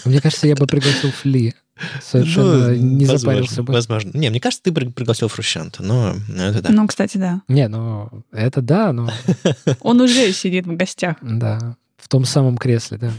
Мне 0.04 0.20
кажется, 0.20 0.46
я 0.46 0.56
бы 0.56 0.66
пригласил 0.66 1.10
Фли. 1.10 1.54
Совершенно 2.02 2.68
Ну, 2.68 2.74
не 2.74 3.06
возможно, 3.06 3.18
запарился 3.18 3.62
бы. 3.62 3.72
Возможно. 3.72 4.10
Не, 4.16 4.30
мне 4.30 4.40
кажется, 4.40 4.62
ты 4.64 4.72
при- 4.72 4.88
пригласил 4.88 5.28
Фрущанта, 5.28 5.82
но 5.82 6.14
это 6.36 6.62
да. 6.62 6.70
Ну, 6.70 6.86
кстати, 6.86 7.16
да. 7.18 7.42
Не, 7.48 7.68
ну, 7.68 8.08
это 8.32 8.60
да, 8.62 8.92
но 8.92 9.10
Он 9.80 10.00
уже 10.00 10.32
сидит 10.32 10.66
в 10.66 10.76
гостях. 10.76 11.16
да, 11.22 11.76
в 11.96 12.08
том 12.08 12.24
самом 12.24 12.56
кресле, 12.58 12.98
да. 12.98 13.10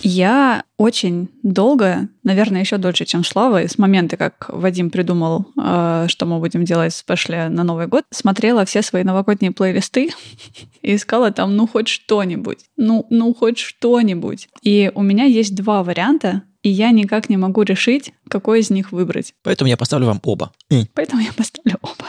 Я 0.00 0.62
очень 0.78 1.28
долго, 1.42 2.08
наверное, 2.22 2.60
еще 2.60 2.78
дольше, 2.78 3.04
чем 3.04 3.24
Слава, 3.24 3.66
с 3.68 3.78
момента, 3.78 4.16
как 4.16 4.46
Вадим 4.48 4.90
придумал, 4.90 5.46
э, 5.60 6.06
что 6.08 6.24
мы 6.24 6.38
будем 6.38 6.64
делать 6.64 6.94
в 6.94 6.96
спешле 6.96 7.48
на 7.48 7.64
Новый 7.64 7.88
год, 7.88 8.04
смотрела 8.10 8.64
все 8.64 8.80
свои 8.82 9.02
новогодние 9.02 9.50
плейлисты 9.50 10.10
и 10.82 10.94
искала 10.94 11.30
там, 11.32 11.56
ну, 11.56 11.66
хоть 11.66 11.88
что-нибудь. 11.88 12.60
Ну, 12.76 13.06
ну, 13.10 13.34
хоть 13.34 13.58
что-нибудь. 13.58 14.48
И 14.62 14.90
у 14.94 15.02
меня 15.02 15.24
есть 15.24 15.54
два 15.56 15.82
варианта, 15.82 16.42
и 16.62 16.68
я 16.68 16.90
никак 16.90 17.28
не 17.28 17.36
могу 17.36 17.62
решить, 17.62 18.12
какой 18.28 18.60
из 18.60 18.70
них 18.70 18.92
выбрать. 18.92 19.34
Поэтому 19.42 19.68
я 19.68 19.76
поставлю 19.76 20.06
вам 20.06 20.20
оба. 20.24 20.52
Поэтому 20.94 21.22
я 21.22 21.32
поставлю 21.32 21.78
оба. 21.82 22.06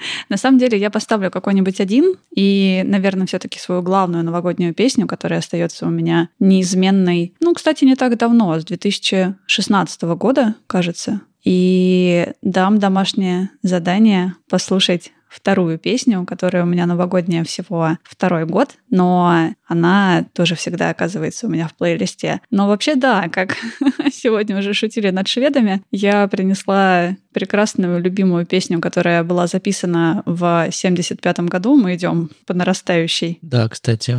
На 0.28 0.36
самом 0.36 0.58
деле 0.58 0.78
я 0.78 0.90
поставлю 0.90 1.30
какой-нибудь 1.30 1.80
один 1.80 2.14
и, 2.34 2.82
наверное, 2.84 3.26
все-таки 3.26 3.58
свою 3.58 3.82
главную 3.82 4.24
новогоднюю 4.24 4.74
песню, 4.74 5.06
которая 5.06 5.40
остается 5.40 5.86
у 5.86 5.90
меня 5.90 6.28
неизменной. 6.38 7.34
Ну, 7.40 7.54
кстати, 7.54 7.84
не 7.84 7.96
так 7.96 8.16
давно, 8.16 8.58
с 8.58 8.64
2016 8.64 10.02
года, 10.02 10.54
кажется. 10.66 11.20
И 11.42 12.28
дам 12.42 12.78
домашнее 12.78 13.50
задание 13.62 14.34
послушать 14.48 15.12
вторую 15.30 15.78
песню, 15.78 16.26
которая 16.26 16.64
у 16.64 16.66
меня 16.66 16.86
новогодняя 16.86 17.44
всего 17.44 17.96
второй 18.02 18.44
год, 18.44 18.70
но 18.90 19.54
она 19.66 20.26
тоже 20.34 20.56
всегда 20.56 20.90
оказывается 20.90 21.46
у 21.46 21.50
меня 21.50 21.68
в 21.68 21.74
плейлисте. 21.74 22.40
Но 22.50 22.66
вообще 22.66 22.96
да, 22.96 23.28
как 23.28 23.56
сегодня 24.12 24.58
уже 24.58 24.74
шутили 24.74 25.10
над 25.10 25.28
шведами, 25.28 25.82
я 25.92 26.26
принесла 26.28 27.16
прекрасную 27.32 28.00
любимую 28.00 28.44
песню, 28.44 28.80
которая 28.80 29.22
была 29.22 29.46
записана 29.46 30.22
в 30.26 30.68
75 30.70 31.40
году. 31.40 31.76
Мы 31.76 31.94
идем 31.94 32.30
по 32.46 32.54
нарастающей 32.54 33.38
Да, 33.40 33.68
кстати. 33.68 34.18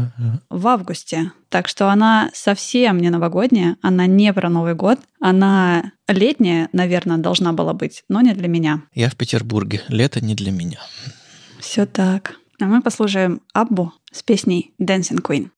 в 0.49 0.67
августе. 0.67 1.31
Так 1.51 1.67
что 1.67 1.89
она 1.89 2.29
совсем 2.33 2.97
не 2.99 3.09
новогодняя, 3.09 3.75
она 3.81 4.05
не 4.05 4.31
про 4.31 4.49
Новый 4.49 4.73
год, 4.73 4.99
она 5.19 5.91
летняя, 6.07 6.69
наверное, 6.71 7.17
должна 7.17 7.51
была 7.51 7.73
быть, 7.73 8.05
но 8.07 8.21
не 8.21 8.33
для 8.33 8.47
меня. 8.47 8.83
Я 8.93 9.09
в 9.09 9.17
Петербурге. 9.17 9.81
Лето 9.89 10.23
не 10.23 10.33
для 10.33 10.51
меня. 10.51 10.79
Все 11.59 11.85
так. 11.85 12.35
А 12.61 12.65
мы 12.65 12.81
послушаем 12.81 13.41
Аббу 13.53 13.91
с 14.13 14.23
песней 14.23 14.73
Dancing 14.81 15.21
Queen. 15.21 15.49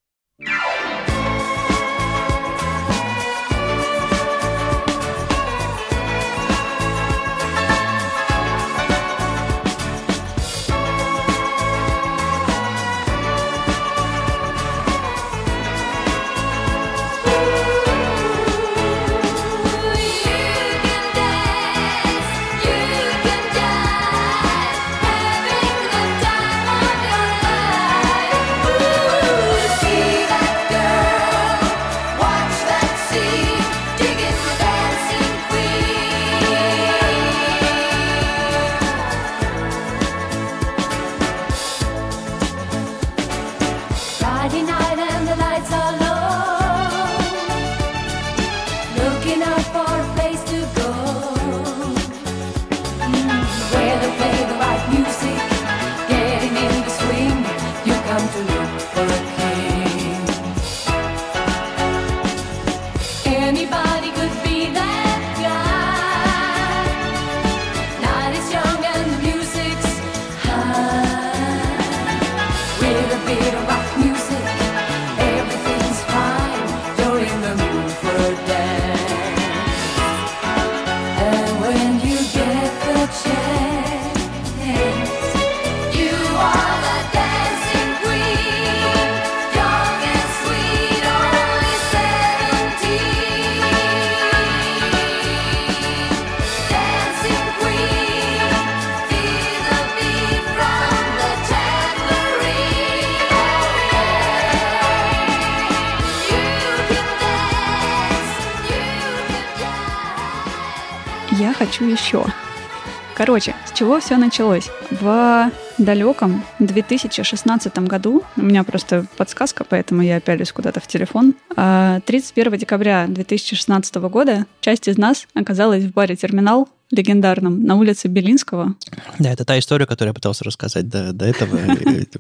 Короче, 113.26 113.56
с 113.66 113.72
чего 113.72 114.02
все 114.02 114.18
началось? 114.18 114.70
В 114.92 115.50
далеком 115.78 116.44
2016 116.60 117.78
году, 117.88 118.22
у 118.36 118.42
меня 118.42 118.66
просто 118.66 119.06
подсказка, 119.16 119.64
поэтому 119.64 120.02
я 120.02 120.20
пялюсь 120.20 120.52
куда-то 120.52 120.82
в 120.82 120.88
телефон, 120.88 121.34
а, 121.56 122.02
31 122.02 122.58
декабря 122.58 123.06
2016 123.08 123.96
года 124.10 124.46
часть 124.60 124.90
из 124.90 124.98
нас 124.98 125.26
оказалась 125.36 125.86
в 125.86 125.94
баре 125.94 126.18
«Терминал» 126.18 126.68
легендарном 126.92 127.64
на 127.64 127.76
улице 127.76 128.10
Белинского. 128.10 128.76
Да, 129.20 129.32
это 129.32 129.46
та 129.46 129.58
история, 129.58 129.86
которую 129.86 130.10
я 130.10 130.14
пытался 130.14 130.44
рассказать 130.44 130.90
до, 130.90 131.14
до 131.14 131.24
этого. 131.24 131.58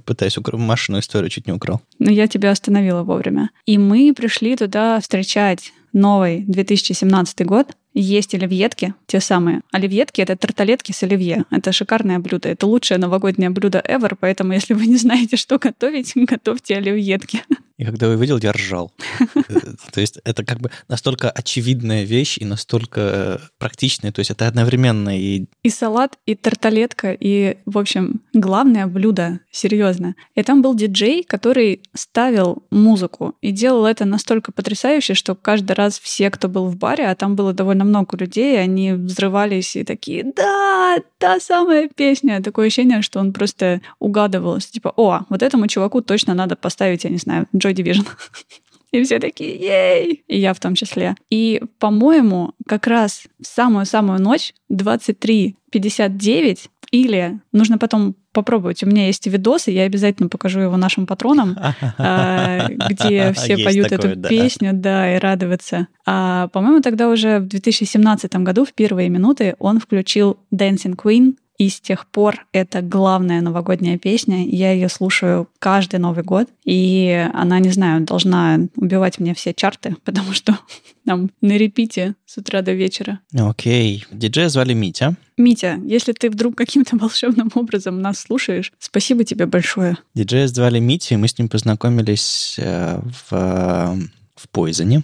Пытаюсь 0.06 0.38
Машину 0.54 1.00
историю, 1.00 1.30
чуть 1.30 1.48
не 1.48 1.54
украл. 1.54 1.82
Но 2.00 2.12
я 2.12 2.30
тебя 2.30 2.50
остановила 2.50 3.04
вовремя. 3.04 3.50
И 3.66 3.78
мы 3.78 4.14
пришли 4.16 4.56
туда 4.56 5.02
встречать 5.02 5.74
новый 5.92 6.46
2017 6.48 7.46
год. 7.46 7.76
Есть 7.94 8.34
оливьетки, 8.34 8.96
те 9.06 9.20
самые. 9.20 9.62
Оливьетки— 9.72 10.22
это 10.22 10.36
тарталетки 10.36 10.92
с 10.92 11.04
оливье. 11.04 11.46
Это 11.52 11.72
шикарное 11.72 12.18
блюдо. 12.18 12.50
Это 12.50 12.66
лучшее 12.66 12.98
новогоднее 12.98 13.52
блюдо 13.52 13.84
ever, 13.88 14.18
поэтому 14.20 14.54
если 14.54 14.74
вы 14.74 14.88
не 14.88 14.96
знаете, 14.96 15.38
что 15.38 15.60
готовить, 15.60 16.14
готовьте 16.16 16.76
оливьетки. 16.76 17.44
И 17.78 17.86
когда 17.86 18.06
я 18.06 18.14
увидел, 18.14 18.38
я 18.38 18.52
ржал. 18.52 18.92
Э, 19.36 19.60
То 19.92 20.02
есть 20.02 20.20
это 20.24 20.46
как 20.46 20.60
бы 20.60 20.70
настолько 20.88 21.30
очевидная 21.32 22.04
вещь 22.04 22.38
и 22.38 22.46
настолько 22.46 23.02
э, 23.02 23.38
практичная. 23.58 24.12
То 24.12 24.20
есть 24.20 24.32
это 24.32 24.48
одновременно 24.48 25.18
и 25.18 25.46
И 25.64 25.70
салат, 25.70 26.18
и 26.26 26.36
тарталетка, 26.36 27.16
и, 27.20 27.58
в 27.66 27.78
общем, 27.78 28.22
главное 28.34 28.86
блюдо, 28.86 29.40
серьезно. 29.52 30.16
И 30.36 30.44
там 30.44 30.62
был 30.62 30.76
диджей, 30.76 31.24
который 31.24 31.82
ставил 31.96 32.64
музыку 32.70 33.36
и 33.42 33.52
делал 33.52 33.86
это 33.86 34.06
настолько 34.06 34.52
потрясающе, 34.52 35.16
что 35.16 35.34
каждый 35.34 35.74
раз 35.74 36.00
все, 36.00 36.30
кто 36.30 36.48
был 36.50 36.68
в 36.68 36.78
баре, 36.78 37.08
а 37.08 37.16
там 37.16 37.36
было 37.36 37.54
довольно 37.54 37.86
много 37.86 38.18
людей, 38.18 38.62
они 38.62 38.94
взрывались 38.94 39.76
и 39.76 39.84
такие, 39.84 40.32
да, 40.36 40.98
та 41.18 41.40
самая 41.40 41.90
песня. 41.90 42.42
Такое 42.44 42.68
ощущение, 42.68 43.02
что 43.02 43.20
он 43.20 43.34
просто 43.34 43.82
угадывал, 44.00 44.60
типа, 44.60 44.94
о, 44.96 45.22
вот 45.30 45.42
этому 45.42 45.68
чуваку 45.68 46.02
точно 46.02 46.34
надо 46.34 46.56
поставить, 46.56 47.04
я 47.04 47.10
не 47.10 47.18
знаю, 47.18 47.48
Joy 47.64 47.74
Division. 47.74 48.08
И 48.92 49.04
все 49.04 49.20
такие, 49.20 49.56
ей! 49.56 50.24
И 50.28 50.38
я 50.38 50.54
в 50.54 50.60
том 50.60 50.76
числе. 50.76 51.16
И, 51.32 51.62
по-моему, 51.80 52.54
как 52.68 52.86
раз 52.86 53.24
в 53.42 53.48
самую-самую 53.48 54.22
ночь, 54.22 54.54
23.59, 54.72 56.70
или 56.92 57.40
нужно 57.52 57.80
потом 57.80 58.16
попробовать. 58.34 58.84
У 58.84 58.88
меня 58.88 59.08
есть 59.08 59.26
видосы, 59.26 59.72
я 59.72 59.84
обязательно 59.84 60.30
покажу 60.30 60.60
его 60.60 60.78
нашим 60.78 61.08
патронам, 61.08 61.58
а, 61.98 62.68
где 62.70 63.34
все 63.34 63.58
поют 63.58 63.92
эту 63.92 64.16
песню, 64.22 64.72
да, 64.74 65.16
и 65.16 65.20
радуются. 65.20 65.88
А, 66.06 66.50
по-моему, 66.50 66.82
тогда 66.82 67.10
уже 67.10 67.40
в 67.40 67.48
2017 67.48 68.36
году, 68.38 68.64
в 68.64 68.74
первые 68.74 69.10
минуты, 69.10 69.56
он 69.58 69.80
включил 69.80 70.38
Dancing 70.54 70.96
Queen, 70.96 71.36
и 71.64 71.70
с 71.70 71.80
тех 71.80 72.08
пор 72.08 72.46
это 72.52 72.82
главная 72.82 73.40
новогодняя 73.40 73.98
песня. 73.98 74.46
Я 74.46 74.74
ее 74.74 74.90
слушаю 74.90 75.48
каждый 75.60 75.98
Новый 75.98 76.26
год. 76.26 76.50
И 76.66 77.30
она, 77.34 77.60
не 77.60 77.70
знаю, 77.70 78.02
должна 78.02 78.60
убивать 78.76 79.20
мне 79.20 79.34
все 79.34 79.54
чарты, 79.54 79.96
потому 80.04 80.34
что 80.34 80.60
там 81.06 81.30
на 81.40 81.54
репите 81.54 82.16
с 82.26 82.38
утра 82.38 82.62
до 82.62 82.74
вечера. 82.74 83.20
Окей. 83.34 84.06
Диджея 84.12 84.50
звали 84.50 84.74
Митя. 84.74 85.16
Митя, 85.38 85.80
если 85.86 86.12
ты 86.12 86.30
вдруг 86.30 86.58
каким-то 86.58 86.98
волшебным 87.02 87.50
образом 87.56 88.02
нас 88.02 88.20
слушаешь, 88.20 88.74
спасибо 88.78 89.24
тебе 89.24 89.46
большое. 89.46 89.98
Диджея 90.14 90.48
звали 90.48 90.80
Митя, 90.80 91.16
и 91.16 91.18
мы 91.18 91.30
с 91.30 91.38
ним 91.38 91.48
познакомились 91.48 92.56
э, 92.60 93.00
в, 93.00 93.34
э, 93.34 93.96
в 94.36 94.50
Пойзоне. 94.50 95.04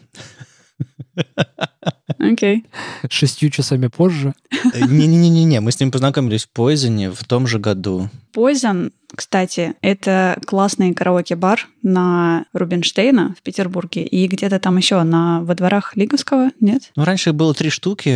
Окей. 2.20 2.66
Шестью 3.10 3.50
часами 3.50 3.88
позже. 3.88 4.34
Э, 4.74 4.80
Не-не-не-не, 4.80 5.60
мы 5.62 5.72
с 5.72 5.80
ним 5.80 5.92
познакомились 5.92 6.46
в 6.46 6.50
Пойзоне 6.50 7.12
в 7.12 7.24
том 7.24 7.48
же 7.48 7.60
году. 7.60 8.10
Poison, 8.36 8.92
кстати, 9.16 9.76
это 9.82 10.40
классный 10.46 10.94
караоке-бар 10.94 11.68
на 11.82 12.46
Рубинштейна 12.54 13.36
в 13.38 13.42
Петербурге 13.42 14.04
и 14.04 14.28
где-то 14.28 14.60
там 14.60 14.78
еще 14.78 15.02
на 15.04 15.42
во 15.42 15.56
дворах 15.56 15.96
Лиговского, 15.96 16.52
нет? 16.60 16.92
Ну, 16.96 17.06
раньше 17.06 17.34
было 17.34 17.54
три 17.54 17.70
штуки. 17.70 18.10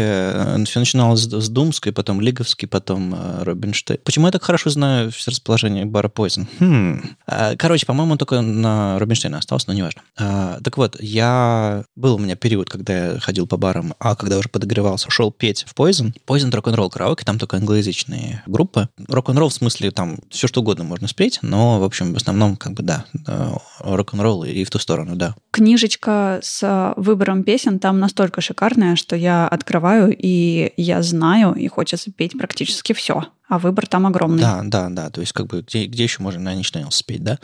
Все 0.66 0.80
начиналось 0.80 1.22
с, 1.24 1.50
Думской, 1.50 1.92
потом 1.92 2.20
Лиговский, 2.20 2.68
потом 2.68 3.14
э, 3.14 3.44
Рубинштейн. 3.44 4.00
Почему 4.04 4.26
я 4.26 4.32
так 4.32 4.44
хорошо 4.44 4.70
знаю 4.70 5.12
все 5.12 5.32
расположение 5.32 5.86
бара 5.86 6.10
Poison? 6.10 6.48
Хм. 6.60 7.02
А, 7.28 7.56
Короче, 7.56 7.86
по-моему, 7.86 8.18
только 8.18 8.42
на 8.42 9.00
Рубинштейна 9.00 9.38
остался, 9.38 9.68
но 9.68 9.74
неважно. 9.74 10.02
Так 10.16 10.78
вот, 10.78 10.98
я... 11.00 11.86
Был 11.96 12.16
у 12.16 12.18
меня 12.18 12.36
период, 12.36 12.70
когда 12.70 13.14
я 13.14 13.20
ходил 13.20 13.48
по 13.48 13.58
барам, 13.58 13.94
а 14.00 14.16
когда 14.16 14.38
уже 14.38 14.50
подогревался, 14.50 15.10
шел 15.10 15.32
петь 15.32 15.66
в 15.68 15.74
Poison. 15.76 16.14
Poison 16.28 16.54
рок-н-ролл 16.54 16.90
караоке, 16.90 17.24
там 17.24 17.40
только 17.40 17.58
англоязычные 17.58 18.44
группы. 18.48 18.90
Рок-н-ролл 19.08 19.50
в 19.50 19.54
смысле 19.54 19.92
там 19.92 20.18
все 20.30 20.48
что 20.48 20.62
угодно 20.62 20.83
можно 20.84 21.08
спеть, 21.08 21.40
но, 21.42 21.80
в 21.80 21.84
общем, 21.84 22.14
в 22.14 22.18
основном, 22.18 22.56
как 22.56 22.74
бы, 22.74 22.84
да, 22.84 23.06
э, 23.28 23.50
рок-н-ролл 23.80 24.44
и 24.44 24.64
в 24.64 24.70
ту 24.70 24.80
сторону, 24.80 25.16
да. 25.16 25.36
Книжечка 25.52 26.40
с 26.42 26.94
выбором 26.98 27.44
песен 27.44 27.80
там 27.80 28.00
настолько 28.00 28.42
шикарная, 28.42 28.96
что 28.96 29.16
я 29.16 29.48
открываю, 29.48 30.16
и 30.18 30.74
я 30.78 31.02
знаю, 31.02 31.54
и 31.54 31.68
хочется 31.68 32.12
петь 32.12 32.38
практически 32.38 32.94
все. 32.94 33.26
А 33.50 33.60
выбор 33.60 33.86
там 33.86 34.08
огромный. 34.08 34.42
Да, 34.42 34.62
да, 34.64 34.90
да. 34.90 35.10
То 35.10 35.22
есть, 35.22 35.34
как 35.34 35.48
бы, 35.48 35.62
где, 35.62 35.86
где 35.86 36.04
еще 36.04 36.24
можно 36.24 36.42
на 36.42 36.60
Nine 36.60 36.90
спеть, 36.92 37.24
да? 37.24 37.38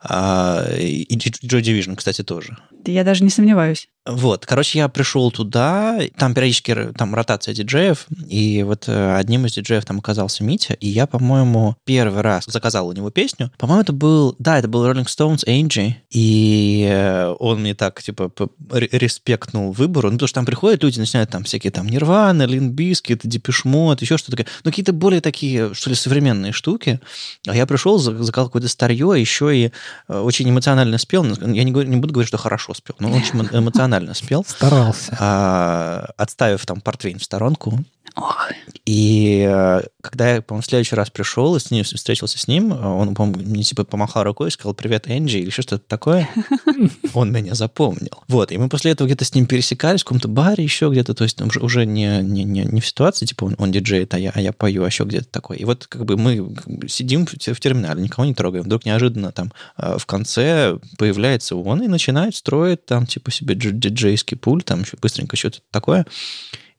А, 0.00 0.64
и 0.78 1.16
Joy 1.16 1.62
Division, 1.62 1.96
кстати, 1.96 2.22
тоже. 2.22 2.56
Я 2.84 3.02
даже 3.02 3.24
не 3.24 3.30
сомневаюсь. 3.30 3.88
Вот, 4.10 4.46
короче, 4.46 4.78
я 4.78 4.88
пришел 4.88 5.30
туда, 5.30 5.98
там 6.16 6.32
периодически 6.32 6.92
там 6.96 7.14
ротация 7.14 7.54
диджеев, 7.54 8.06
и 8.26 8.62
вот 8.62 8.84
э, 8.88 9.16
одним 9.16 9.44
из 9.44 9.52
диджеев 9.52 9.84
там 9.84 9.98
оказался 9.98 10.42
Митя, 10.42 10.72
и 10.74 10.88
я, 10.88 11.06
по-моему, 11.06 11.76
первый 11.84 12.22
раз 12.22 12.46
заказал 12.46 12.88
у 12.88 12.92
него 12.92 13.10
песню. 13.10 13.52
По-моему, 13.58 13.82
это 13.82 13.92
был, 13.92 14.34
да, 14.38 14.58
это 14.58 14.66
был 14.66 14.86
Rolling 14.90 15.04
Stones, 15.04 15.44
Angie, 15.46 15.92
и 16.10 16.88
э, 16.90 17.34
он 17.38 17.60
мне 17.60 17.74
так, 17.74 18.02
типа, 18.02 18.30
респектнул 18.70 19.72
выбору, 19.72 20.08
ну, 20.08 20.14
потому 20.16 20.28
что 20.28 20.34
там 20.36 20.46
приходят 20.46 20.82
люди, 20.82 20.98
начинают 20.98 21.30
там 21.30 21.44
всякие 21.44 21.70
там 21.70 21.86
Нирвана, 21.86 22.44
Limp 22.44 22.70
Bizkit, 22.72 23.20
Depeche 23.26 23.69
Mode, 23.69 24.00
еще 24.00 24.16
что-то 24.16 24.36
такое, 24.38 24.50
ну, 24.64 24.70
какие-то 24.70 24.92
более 24.92 25.20
такие, 25.20 25.74
что 25.74 25.90
ли, 25.90 25.96
современные 25.96 26.52
штуки, 26.52 27.00
а 27.46 27.54
я 27.54 27.66
пришел, 27.66 27.98
за- 27.98 28.16
заказал 28.22 28.46
какое-то 28.46 28.68
старье, 28.68 29.12
еще 29.18 29.54
и 29.56 29.70
э, 30.08 30.18
очень 30.18 30.48
эмоционально 30.48 30.98
спел, 30.98 31.24
я 31.24 31.64
не, 31.64 31.72
говорю- 31.72 31.90
не 31.90 31.96
буду 31.96 32.14
говорить, 32.14 32.28
что 32.28 32.38
хорошо 32.38 32.72
спел, 32.74 32.96
но 32.98 33.10
очень 33.10 33.34
эмо- 33.34 33.50
эмоционально 33.98 34.14
спел, 34.14 34.44
Старался. 34.46 35.16
а, 35.18 36.10
отставив 36.16 36.64
там 36.66 36.80
портвейн 36.80 37.18
в 37.18 37.24
сторонку. 37.24 37.78
Ох, 38.16 38.50
И 38.84 39.46
э, 39.48 39.82
когда 40.00 40.34
я, 40.34 40.42
по-моему, 40.42 40.62
в 40.62 40.66
следующий 40.66 40.96
раз 40.96 41.10
пришел 41.10 41.54
и 41.56 41.60
с 41.60 41.70
ним, 41.70 41.84
встретился 41.84 42.38
с 42.38 42.48
ним, 42.48 42.72
он, 42.72 43.14
по-моему, 43.14 43.40
мне 43.42 43.62
типа 43.62 43.84
помахал 43.84 44.24
рукой 44.24 44.48
и 44.48 44.50
сказал 44.50 44.74
«Привет, 44.74 45.08
Энджи» 45.08 45.38
или 45.38 45.46
еще 45.46 45.62
что-то 45.62 45.84
такое. 45.86 46.28
Он 47.14 47.32
меня 47.32 47.54
запомнил. 47.54 48.22
Вот, 48.28 48.50
и 48.52 48.58
мы 48.58 48.68
после 48.68 48.92
этого 48.92 49.06
где-то 49.06 49.24
с 49.24 49.34
ним 49.34 49.46
пересекались 49.46 50.02
в 50.02 50.04
каком-то 50.04 50.28
баре 50.28 50.64
еще 50.64 50.88
где-то, 50.88 51.14
то 51.14 51.24
есть 51.24 51.40
уже, 51.40 51.60
уже 51.60 51.86
не, 51.86 52.22
не, 52.22 52.44
не, 52.44 52.64
не 52.64 52.80
в 52.80 52.86
ситуации, 52.86 53.26
типа 53.26 53.44
он, 53.44 53.56
он 53.58 53.72
диджеет, 53.72 54.14
а 54.14 54.18
я, 54.18 54.32
а 54.34 54.40
я 54.40 54.52
пою, 54.52 54.84
а 54.84 54.86
еще 54.86 55.04
где-то 55.04 55.28
такое. 55.30 55.58
И 55.58 55.64
вот 55.64 55.86
как 55.86 56.04
бы 56.04 56.16
мы 56.16 56.54
сидим 56.88 57.26
в, 57.26 57.32
в 57.32 57.60
терминале, 57.60 58.02
никого 58.02 58.24
не 58.24 58.34
трогаем. 58.34 58.64
Вдруг 58.64 58.84
неожиданно 58.84 59.32
там 59.32 59.52
э, 59.76 59.96
в 59.98 60.06
конце 60.06 60.78
появляется 60.96 61.56
он 61.56 61.82
и 61.82 61.88
начинает 61.88 62.34
строить 62.34 62.86
там 62.86 63.06
типа 63.06 63.30
себе 63.30 63.54
дж- 63.54 63.72
диджейский 63.72 64.36
пульт, 64.36 64.64
там 64.64 64.82
еще 64.82 64.96
быстренько 65.00 65.36
что-то 65.36 65.60
такое. 65.70 66.06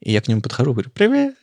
И 0.01 0.11
я 0.13 0.21
к 0.21 0.27
нему 0.27 0.41
подхожу, 0.41 0.71
говорю, 0.71 0.89
привет. 0.93 1.35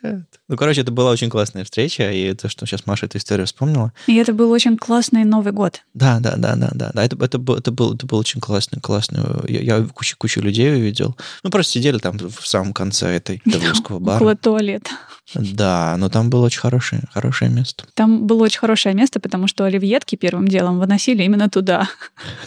Ну, 0.49 0.57
короче, 0.57 0.81
это 0.81 0.90
была 0.90 1.11
очень 1.11 1.29
классная 1.29 1.64
встреча, 1.64 2.11
и 2.11 2.33
то, 2.35 2.49
что 2.49 2.64
сейчас 2.64 2.87
Маша 2.87 3.07
эту 3.07 3.19
историю 3.19 3.47
вспомнила. 3.47 3.92
И 4.07 4.16
это 4.16 4.33
был 4.33 4.51
очень 4.51 4.79
классный 4.79 5.25
Новый 5.25 5.53
год. 5.53 5.83
Да, 5.92 6.21
да, 6.21 6.37
да, 6.37 6.57
да, 6.57 6.71
да, 6.73 6.90
да. 6.95 7.05
Это, 7.05 7.23
это, 7.23 7.38
был, 7.38 7.57
это, 7.57 7.71
был, 7.71 7.95
это 7.95 8.07
был 8.07 8.19
очень 8.19 8.40
классный, 8.40 8.81
классный. 8.81 9.21
Я, 9.49 9.61
я 9.61 9.83
кучу, 9.85 10.16
кучу 10.16 10.40
людей 10.40 10.75
увидел. 10.75 11.16
Мы 11.42 11.51
просто 11.51 11.73
сидели 11.73 11.99
там 11.99 12.19
в 12.19 12.47
самом 12.47 12.73
конце 12.73 13.09
этой 13.09 13.42
этого 13.47 13.69
русского 13.69 13.99
бара. 13.99 14.16
Около 14.16 14.37
туалета. 14.37 14.90
Да, 15.35 15.97
но 15.99 16.09
там 16.09 16.31
было 16.31 16.47
очень 16.47 16.61
хорошее, 16.61 17.03
хорошее 17.12 17.51
место. 17.51 17.85
Там 17.95 18.27
было 18.27 18.45
очень 18.45 18.61
хорошее 18.61 18.95
место, 18.95 19.19
потому 19.21 19.49
что 19.49 19.64
оливьетки 19.64 20.14
первым 20.14 20.47
делом 20.47 20.79
выносили 20.79 21.25
именно 21.25 21.51
туда. 21.51 21.88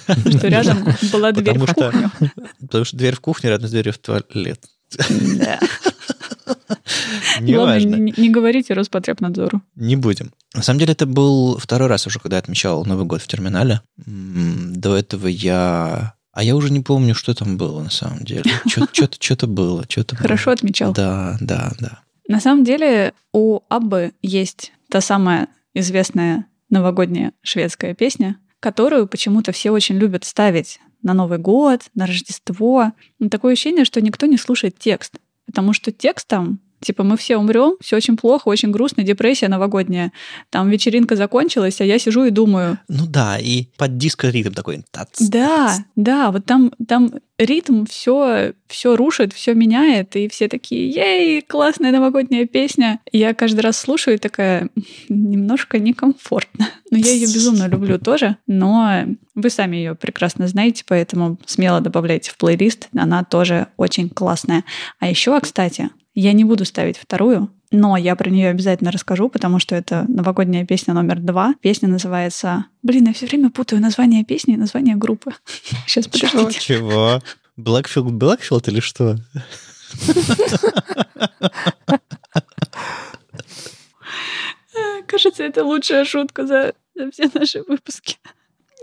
Потому 0.08 0.38
что 0.38 0.48
рядом 0.48 0.88
была 1.12 1.32
дверь 1.34 1.60
в 1.60 1.74
кухню. 1.74 2.12
Потому 2.62 2.86
что 2.86 2.98
дверь 2.98 3.16
в 3.16 3.20
кухню 3.20 3.50
рядом 3.50 3.68
с 3.68 3.72
дверью 3.72 3.94
в 3.94 3.98
туалет. 3.98 4.66
Да. 4.98 5.60
Главное, 7.42 7.80
Неважно. 7.80 7.96
не, 7.96 8.14
не 8.16 8.30
говорите 8.30 8.74
Роспотребнадзору. 8.74 9.62
Не 9.76 9.96
будем. 9.96 10.32
На 10.54 10.62
самом 10.64 10.80
деле, 10.80 10.94
это 10.94 11.06
был 11.06 11.58
второй 11.58 11.88
раз 11.88 12.08
уже, 12.08 12.20
когда 12.20 12.38
я 12.38 12.40
отмечал 12.42 12.86
Новый 12.86 13.06
год 13.06 13.22
в 13.22 13.28
терминале. 13.28 13.82
До 13.98 14.96
этого 14.96 15.28
я... 15.28 16.14
А 16.32 16.44
я 16.44 16.56
уже 16.56 16.72
не 16.72 16.80
помню, 16.80 17.16
что 17.16 17.34
там 17.34 17.58
было 17.58 17.82
на 17.82 17.90
самом 17.90 18.20
деле. 18.24 18.44
Что-то 18.68 19.48
было. 19.48 19.86
что-то 19.90 20.16
было. 20.16 20.22
Хорошо 20.22 20.52
отмечал. 20.52 20.94
Да, 20.94 21.38
да, 21.42 21.74
да. 21.80 22.00
На 22.28 22.40
самом 22.40 22.64
деле 22.64 23.14
у 23.34 23.62
Аббы 23.70 24.14
есть 24.22 24.72
та 24.90 25.02
самая 25.02 25.48
известная 25.74 26.46
новогодняя 26.70 27.34
шведская 27.42 27.94
песня, 27.96 28.38
которую 28.60 29.08
почему-то 29.08 29.52
все 29.52 29.72
очень 29.72 29.98
любят 29.98 30.24
ставить 30.24 30.80
на 31.02 31.14
Новый 31.14 31.40
год, 31.40 31.82
на 31.96 32.06
Рождество. 32.06 32.94
Но 33.18 33.30
такое 33.30 33.54
ощущение, 33.54 33.86
что 33.86 34.02
никто 34.02 34.26
не 34.26 34.38
слушает 34.38 34.78
текст, 34.78 35.16
потому 35.50 35.74
что 35.74 35.92
текст 35.92 36.28
там 36.28 36.60
Типа 36.82 37.04
мы 37.04 37.18
все 37.18 37.38
умрем, 37.38 37.76
все 37.82 37.98
очень 37.98 38.18
плохо, 38.18 38.48
очень 38.48 38.72
грустно, 38.72 39.04
депрессия 39.04 39.48
новогодняя. 39.48 40.12
Там 40.50 40.70
вечеринка 40.70 41.16
закончилась, 41.16 41.82
а 41.82 41.86
я 41.86 42.00
сижу 42.00 42.24
и 42.26 42.30
думаю, 42.30 42.80
Ну 42.88 43.06
да, 43.06 43.38
и 43.40 43.66
под 43.78 43.98
диско 43.98 44.30
ритм 44.30 44.54
такой. 44.54 44.84
тац, 44.92 45.20
да, 45.20 45.68
тац. 45.68 45.78
да, 45.96 46.32
вот 46.32 46.46
там, 46.46 46.72
там 46.88 47.12
ритм 47.38 47.86
все, 47.86 48.54
все 48.68 48.96
рушит, 48.96 49.34
все 49.34 49.54
меняет, 49.54 50.16
и 50.16 50.28
все 50.30 50.48
такие, 50.48 50.90
ей, 50.90 51.42
классная 51.42 51.92
новогодняя 51.92 52.46
песня. 52.46 53.00
Я 53.12 53.34
каждый 53.34 53.62
раз 53.62 53.78
слушаю 53.78 54.16
и 54.16 54.20
такая, 54.20 54.70
немножко 55.10 55.80
некомфортно. 55.80 56.70
Но 56.92 56.98
я 56.98 57.12
ее 57.12 57.28
безумно 57.28 57.68
люблю 57.68 57.98
тоже, 58.00 58.38
но 58.48 59.06
вы 59.36 59.50
сами 59.50 59.78
ее 59.78 59.96
прекрасно 59.96 60.48
знаете, 60.48 60.84
поэтому 60.88 61.38
смело 61.46 61.82
добавляйте 61.82 62.32
в 62.32 62.38
плейлист, 62.38 62.90
она 62.96 63.24
тоже 63.24 63.68
очень 63.78 64.10
классная. 64.10 64.64
А 65.00 65.10
еще, 65.10 65.40
кстати, 65.40 65.90
я 66.14 66.34
не 66.34 66.44
буду 66.44 66.66
ставить 66.66 66.98
вторую, 66.98 67.50
но 67.72 67.98
я 67.98 68.16
про 68.16 68.30
нее 68.30 68.50
обязательно 68.50 68.92
расскажу, 68.92 69.30
потому 69.30 69.60
что 69.60 69.76
это 69.76 70.06
новогодняя 70.08 70.66
песня 70.66 70.94
номер 70.94 71.20
два. 71.20 71.54
Песня 71.62 71.88
называется... 71.88 72.66
Блин, 72.82 73.08
я 73.08 73.14
все 73.14 73.28
время 73.28 73.52
путаю 73.52 73.82
название 73.82 74.24
песни 74.24 74.56
и 74.56 74.58
название 74.58 74.96
группы. 74.96 75.32
Сейчас, 75.88 76.08
подождите. 76.08 76.60
Чего? 76.60 77.22
Blackfield, 77.58 78.10
Blackfield 78.12 78.70
или 78.70 78.80
что? 78.80 79.18
Кажется, 85.08 85.44
это 85.44 85.64
лучшая 85.64 86.06
шутка 86.06 86.46
за, 86.46 86.74
за 86.96 87.12
все 87.12 87.30
наши 87.34 87.64
выпуски. 87.68 88.18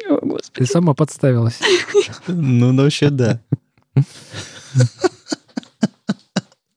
О, 0.09 0.19
Ты 0.21 0.27
Господи. 0.27 0.67
сама 0.67 0.95
подставилась. 0.95 1.61
Ну, 2.27 2.73
ну, 2.73 2.83
вообще, 2.83 3.11
да. 3.11 3.41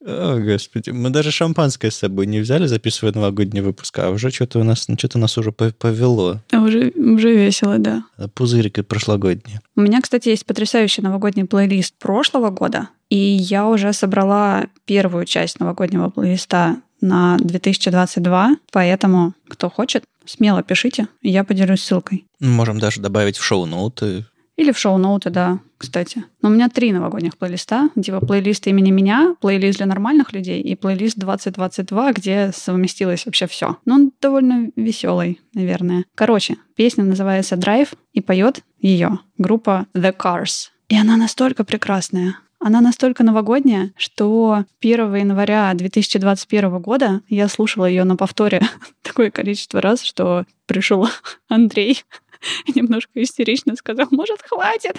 О, 0.06 0.40
господи. 0.40 0.92
Мы 0.92 1.10
даже 1.10 1.32
шампанское 1.32 1.92
с 1.92 1.98
собой 1.98 2.26
не 2.26 2.40
взяли, 2.40 2.68
записывая 2.68 3.14
новогодний 3.14 3.62
выпуск, 3.62 4.00
а 4.00 4.10
уже 4.12 4.32
что-то 4.32 4.60
у 4.60 4.64
нас, 4.64 4.88
что-то 4.98 5.18
нас 5.20 5.38
уже 5.38 5.52
по- 5.52 5.72
повело. 5.72 6.40
Уже, 6.54 6.92
уже 6.96 7.36
весело, 7.36 7.78
да. 7.78 8.04
Пузырик 8.34 8.80
и 8.80 8.82
прошлогодний. 8.82 9.60
У 9.76 9.82
меня, 9.82 10.02
кстати, 10.02 10.30
есть 10.30 10.46
потрясающий 10.46 11.02
новогодний 11.02 11.46
плейлист 11.46 11.96
прошлого 12.00 12.50
года, 12.50 12.90
и 13.10 13.18
я 13.18 13.68
уже 13.68 13.92
собрала 13.92 14.68
первую 14.86 15.26
часть 15.26 15.60
новогоднего 15.60 16.10
плейлиста 16.10 16.78
на 17.02 17.38
2022, 17.40 18.58
поэтому, 18.72 19.34
кто 19.48 19.70
хочет, 19.70 20.04
смело 20.26 20.64
пишите, 20.64 21.08
я 21.22 21.44
поделюсь 21.44 21.82
ссылкой. 21.82 22.26
Можем 22.40 22.80
даже 22.80 23.02
добавить 23.02 23.38
в 23.38 23.44
шоу-ноуты. 23.44 24.26
Или 24.60 24.74
в 24.74 24.78
шоу-ноуты, 24.78 25.30
да, 25.30 25.60
кстати. 25.78 26.26
Но 26.42 26.50
у 26.50 26.52
меня 26.52 26.68
три 26.68 26.92
новогодних 26.92 27.38
плейлиста. 27.38 27.88
Типа 27.96 28.20
плейлист 28.20 28.68
имени 28.68 28.92
меня, 28.92 29.38
плейлист 29.40 29.78
для 29.78 29.86
нормальных 29.86 30.34
людей 30.34 30.62
и 30.62 30.76
плейлист 30.76 31.18
2022, 31.18 32.12
где 32.12 32.52
совместилось 32.54 33.26
вообще 33.26 33.48
все. 33.48 33.78
Но 33.86 33.96
он 33.96 34.12
довольно 34.20 34.70
веселый, 34.76 35.40
наверное. 35.54 36.04
Короче, 36.14 36.58
песня 36.76 37.06
называется 37.06 37.56
«Драйв» 37.56 37.94
и 38.12 38.20
поет 38.20 38.60
ее 38.82 39.20
группа 39.38 39.88
The 39.94 40.14
Cars. 40.14 40.72
И 40.90 40.98
она 40.98 41.16
настолько 41.16 41.64
прекрасная. 41.64 42.36
Она 42.60 42.82
настолько 42.82 43.24
новогодняя, 43.24 43.94
что 43.96 44.66
1 44.82 45.16
января 45.16 45.74
2021 45.74 46.80
года 46.80 47.22
я 47.30 47.48
слушала 47.48 47.86
ее 47.86 48.04
на 48.04 48.18
повторе 48.18 48.62
такое 49.04 49.32
количество 49.32 49.80
раз, 49.80 50.04
что 50.04 50.44
пришел 50.66 51.08
Андрей 51.48 52.04
немножко 52.76 53.22
истерично 53.22 53.76
сказал, 53.76 54.08
может, 54.12 54.42
хватит? 54.42 54.98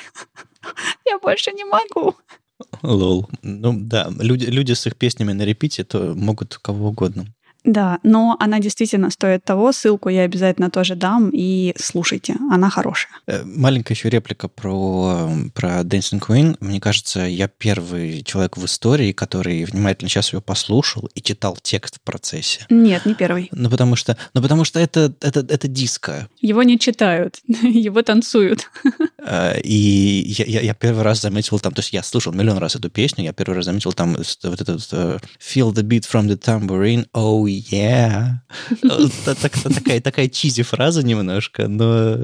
Я 1.07 1.19
больше 1.19 1.53
не 1.53 1.65
могу. 1.65 2.17
Лол. 2.83 3.29
Ну 3.43 3.75
да, 3.79 4.11
люди, 4.19 4.47
люди 4.47 4.73
с 4.73 4.87
их 4.87 4.97
песнями 4.97 5.33
на 5.33 5.43
репите 5.43 5.85
то 5.85 6.15
могут 6.15 6.59
кого 6.59 6.89
угодно. 6.89 7.27
Да, 7.65 7.99
но 8.03 8.37
она 8.41 8.59
действительно 8.59 9.11
стоит 9.11 9.45
того. 9.45 9.73
Ссылку 9.73 10.09
я 10.09 10.23
обязательно 10.23 10.71
тоже 10.71 10.95
дам. 10.95 11.31
И 11.33 11.75
слушайте, 11.79 12.37
она 12.51 12.71
хорошая. 12.71 13.13
Э, 13.27 13.43
Маленькая 13.45 13.95
еще 13.95 14.09
реплика 14.09 14.49
про, 14.49 15.31
про 15.55 15.81
Dancing 15.81 16.21
Queen. 16.21 16.57
Мне 16.61 16.81
кажется, 16.81 17.21
я 17.21 17.49
первый 17.49 18.23
человек 18.23 18.57
в 18.57 18.65
истории, 18.65 19.13
который 19.13 19.65
внимательно 19.65 20.09
сейчас 20.09 20.33
ее 20.33 20.41
послушал 20.41 21.09
и 21.15 21.23
читал 21.23 21.57
текст 21.61 21.97
в 21.97 22.01
процессе. 22.01 22.67
Нет, 22.71 23.05
не 23.07 23.15
первый. 23.15 23.49
Ну, 23.53 23.69
потому 23.69 23.97
что, 23.97 24.17
ну, 24.35 24.43
потому 24.43 24.65
что 24.65 24.81
это, 24.81 25.13
это, 25.21 25.41
это 25.41 25.69
диско. 25.69 26.29
Его 26.41 26.63
не 26.63 26.79
читают, 26.79 27.41
его 27.47 28.03
танцуют. 28.03 28.71
Э, 29.23 29.61
И 29.61 30.25
я, 30.39 30.47
я, 30.47 30.61
я 30.63 30.75
первый 30.75 31.03
раз 31.03 31.21
заметил 31.21 31.59
там, 31.59 31.75
то 31.75 31.81
есть 31.81 31.93
я 31.93 32.03
слушал 32.03 32.33
миллион 32.33 32.57
раз 32.57 32.75
эту 32.75 32.89
песню, 32.89 33.25
я 33.25 33.35
первый 33.35 33.57
раз 33.57 33.67
заметил 33.67 33.93
там 33.93 34.17
вот 34.17 34.61
этот 34.61 34.89
э, 34.93 35.19
Feel 35.39 35.75
the 35.75 35.83
beat 35.83 36.07
from 36.11 36.27
the 36.27 36.39
tambourine, 36.39 37.07
oh 37.13 37.50
yeah. 37.59 38.37
Э, 38.83 39.09
так- 39.25 39.51
Такая, 39.75 40.01
такая 40.01 40.29
чизи 40.29 40.63
фраза 40.63 41.03
немножко, 41.03 41.69
но... 41.69 42.17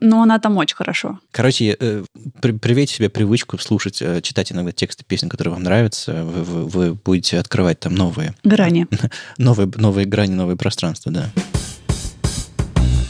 Но 0.00 0.22
она 0.22 0.38
там 0.38 0.56
очень 0.56 0.76
хорошо. 0.76 1.18
Короче, 1.30 1.76
э, 1.78 2.04
при- 2.40 2.52
привейте 2.52 2.94
себе 2.94 3.08
привычку 3.08 3.58
слушать, 3.58 4.00
э, 4.02 4.20
читать 4.22 4.52
иногда 4.52 4.72
тексты 4.72 5.04
песен, 5.04 5.28
которые 5.28 5.54
вам 5.54 5.62
нравятся, 5.62 6.24
вы, 6.24 6.42
вы- 6.42 6.64
вы 6.66 6.94
будете 6.94 7.38
открывать 7.38 7.80
там 7.80 7.94
новые, 7.94 8.34
Грани. 8.44 8.86
новые, 9.38 9.70
новые 9.76 10.06
грани, 10.06 10.34
новые 10.34 10.56
пространства, 10.56 11.12
да. 11.12 11.30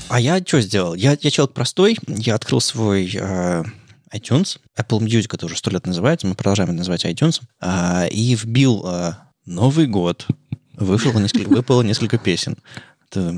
А 0.09 0.21
я 0.21 0.39
что 0.45 0.61
сделал? 0.61 0.95
Я, 0.95 1.17
я 1.21 1.31
человек 1.31 1.55
простой, 1.55 1.97
я 2.07 2.35
открыл 2.37 2.61
свой 2.61 3.11
э, 3.15 3.65
iTunes, 4.13 4.59
Apple 4.79 5.01
Music 5.01 5.31
это 5.33 5.47
уже 5.47 5.57
сто 5.57 5.71
лет 5.71 5.87
называется, 5.87 6.27
мы 6.27 6.35
продолжаем 6.35 6.71
это 6.71 6.79
называть 6.79 7.05
iTunes, 7.05 7.41
а, 7.61 8.07
и 8.07 8.35
вбил 8.37 8.85
э, 8.87 9.13
Новый 9.47 9.87
год, 9.87 10.27
вышло 10.77 11.19
несколько, 11.19 11.49
выпало 11.49 11.83
несколько 11.83 12.19
песен. 12.19 12.57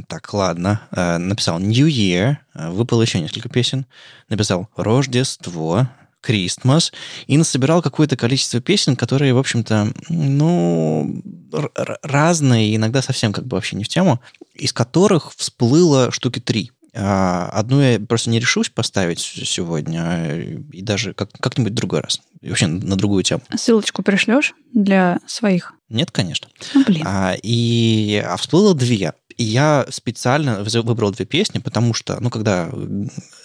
Так, 0.09 0.33
ладно. 0.33 0.81
Э, 0.91 1.19
Написал 1.19 1.59
New 1.59 1.87
Year, 1.87 2.37
э, 2.55 2.71
выпало 2.71 3.03
еще 3.03 3.21
несколько 3.21 3.49
песен. 3.51 3.85
Написал 4.31 4.69
Рождество, 4.77 5.89
Christmas, 6.27 6.93
и 7.27 7.37
насобирал 7.37 7.83
какое-то 7.83 8.17
количество 8.17 8.61
песен, 8.61 8.97
которые, 8.97 9.35
в 9.35 9.39
общем-то, 9.39 9.93
ну, 10.09 11.23
разные, 12.03 12.75
иногда 12.75 13.03
совсем 13.03 13.33
как 13.33 13.47
бы 13.47 13.57
вообще 13.57 13.77
не 13.77 13.85
в 13.85 13.89
тему, 13.89 14.21
из 14.55 14.73
которых 14.73 15.33
всплыло 15.37 16.11
штуки 16.11 16.41
три. 16.41 16.73
А, 16.95 17.51
Одну 17.53 17.81
я 17.81 18.01
просто 18.01 18.31
не 18.31 18.41
решусь 18.41 18.71
поставить 18.71 19.21
сегодня, 19.21 20.41
и 20.73 20.81
даже 20.81 21.13
как- 21.13 21.33
как-нибудь 21.39 21.73
в 21.73 21.77
другой 21.77 22.01
раз. 22.01 22.21
И 22.41 22.49
вообще 22.49 22.67
на 22.67 22.97
другую 22.97 23.23
тему. 23.23 23.43
Ссылочку 23.55 24.03
пришлешь 24.03 24.55
для 24.73 25.21
своих? 25.27 25.75
Нет, 25.89 26.11
конечно. 26.11 26.49
Ну, 26.75 26.85
блин. 26.85 27.03
А, 27.07 27.35
и 27.43 28.23
а 28.25 28.37
всплыло 28.37 28.75
две. 28.75 29.13
И 29.37 29.45
я 29.45 29.87
специально 29.91 30.63
выбрал 30.63 31.11
две 31.13 31.27
песни, 31.27 31.59
потому 31.59 31.95
что, 31.95 32.19
ну, 32.21 32.31
когда 32.31 32.71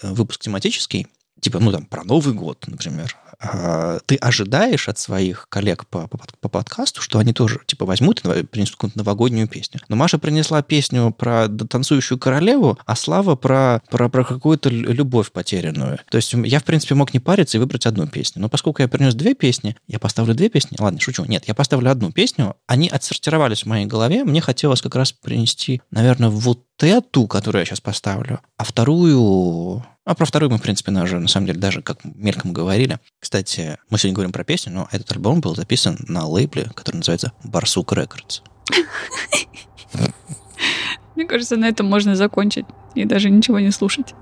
выпуск 0.01 0.41
тематический, 0.41 1.07
типа, 1.41 1.59
ну, 1.59 1.71
там, 1.71 1.85
про 1.85 2.03
Новый 2.03 2.33
год, 2.33 2.63
например, 2.67 3.15
а, 3.43 3.99
ты 4.05 4.15
ожидаешь 4.15 4.87
от 4.87 4.99
своих 4.99 5.47
коллег 5.49 5.87
по, 5.87 6.07
по, 6.07 6.19
по 6.39 6.49
подкасту, 6.49 7.01
что 7.01 7.17
они 7.17 7.33
тоже, 7.33 7.59
типа, 7.65 7.85
возьмут 7.85 8.23
и 8.23 8.43
принесут 8.43 8.75
какую-то 8.75 8.99
новогоднюю 8.99 9.47
песню. 9.47 9.79
Но 9.89 9.95
Маша 9.95 10.19
принесла 10.19 10.61
песню 10.61 11.11
про 11.11 11.47
танцующую 11.47 12.19
королеву, 12.19 12.77
а 12.85 12.95
Слава 12.95 13.35
про, 13.35 13.81
про, 13.89 14.09
про 14.09 14.23
какую-то 14.23 14.69
любовь 14.69 15.31
потерянную. 15.31 15.99
То 16.11 16.17
есть 16.17 16.33
я, 16.33 16.59
в 16.59 16.63
принципе, 16.63 16.93
мог 16.93 17.13
не 17.13 17.19
париться 17.19 17.57
и 17.57 17.59
выбрать 17.59 17.87
одну 17.87 18.05
песню. 18.05 18.41
Но 18.43 18.49
поскольку 18.49 18.83
я 18.83 18.87
принес 18.87 19.15
две 19.15 19.33
песни, 19.33 19.75
я 19.87 19.97
поставлю 19.97 20.35
две 20.35 20.49
песни. 20.49 20.77
Ладно, 20.79 20.99
шучу. 20.99 21.25
Нет, 21.25 21.45
я 21.47 21.55
поставлю 21.55 21.89
одну 21.89 22.11
песню. 22.11 22.55
Они 22.67 22.87
отсортировались 22.89 23.63
в 23.63 23.65
моей 23.65 23.87
голове. 23.87 24.23
Мне 24.23 24.41
хотелось 24.41 24.81
как 24.81 24.95
раз 24.95 25.13
принести, 25.13 25.81
наверное, 25.89 26.29
вот 26.29 26.63
эту, 26.83 27.27
которую 27.27 27.61
я 27.61 27.65
сейчас 27.65 27.81
поставлю, 27.81 28.39
а 28.57 28.63
вторую 28.63 29.83
а 30.03 30.15
про 30.15 30.25
вторую 30.25 30.49
мы, 30.49 30.57
в 30.57 30.61
принципе, 30.61 30.91
уже, 30.91 31.19
на 31.19 31.27
самом 31.27 31.47
деле, 31.47 31.59
даже 31.59 31.83
как 31.83 31.99
мельком 32.03 32.53
говорили. 32.53 32.99
Кстати, 33.19 33.77
мы 33.89 33.99
сегодня 33.99 34.15
говорим 34.15 34.31
про 34.31 34.43
песню, 34.43 34.73
но 34.73 34.87
этот 34.91 35.11
альбом 35.11 35.41
был 35.41 35.55
записан 35.55 35.97
на 36.07 36.25
лейбле, 36.25 36.71
который 36.73 36.97
называется 36.97 37.33
Барсук 37.43 37.93
Рекордс. 37.93 38.41
Мне 41.15 41.25
кажется, 41.25 41.55
на 41.55 41.67
этом 41.67 41.85
можно 41.85 42.15
закончить 42.15 42.65
и 42.95 43.05
даже 43.05 43.29
ничего 43.29 43.59
не 43.59 43.69
слушать. 43.71 44.15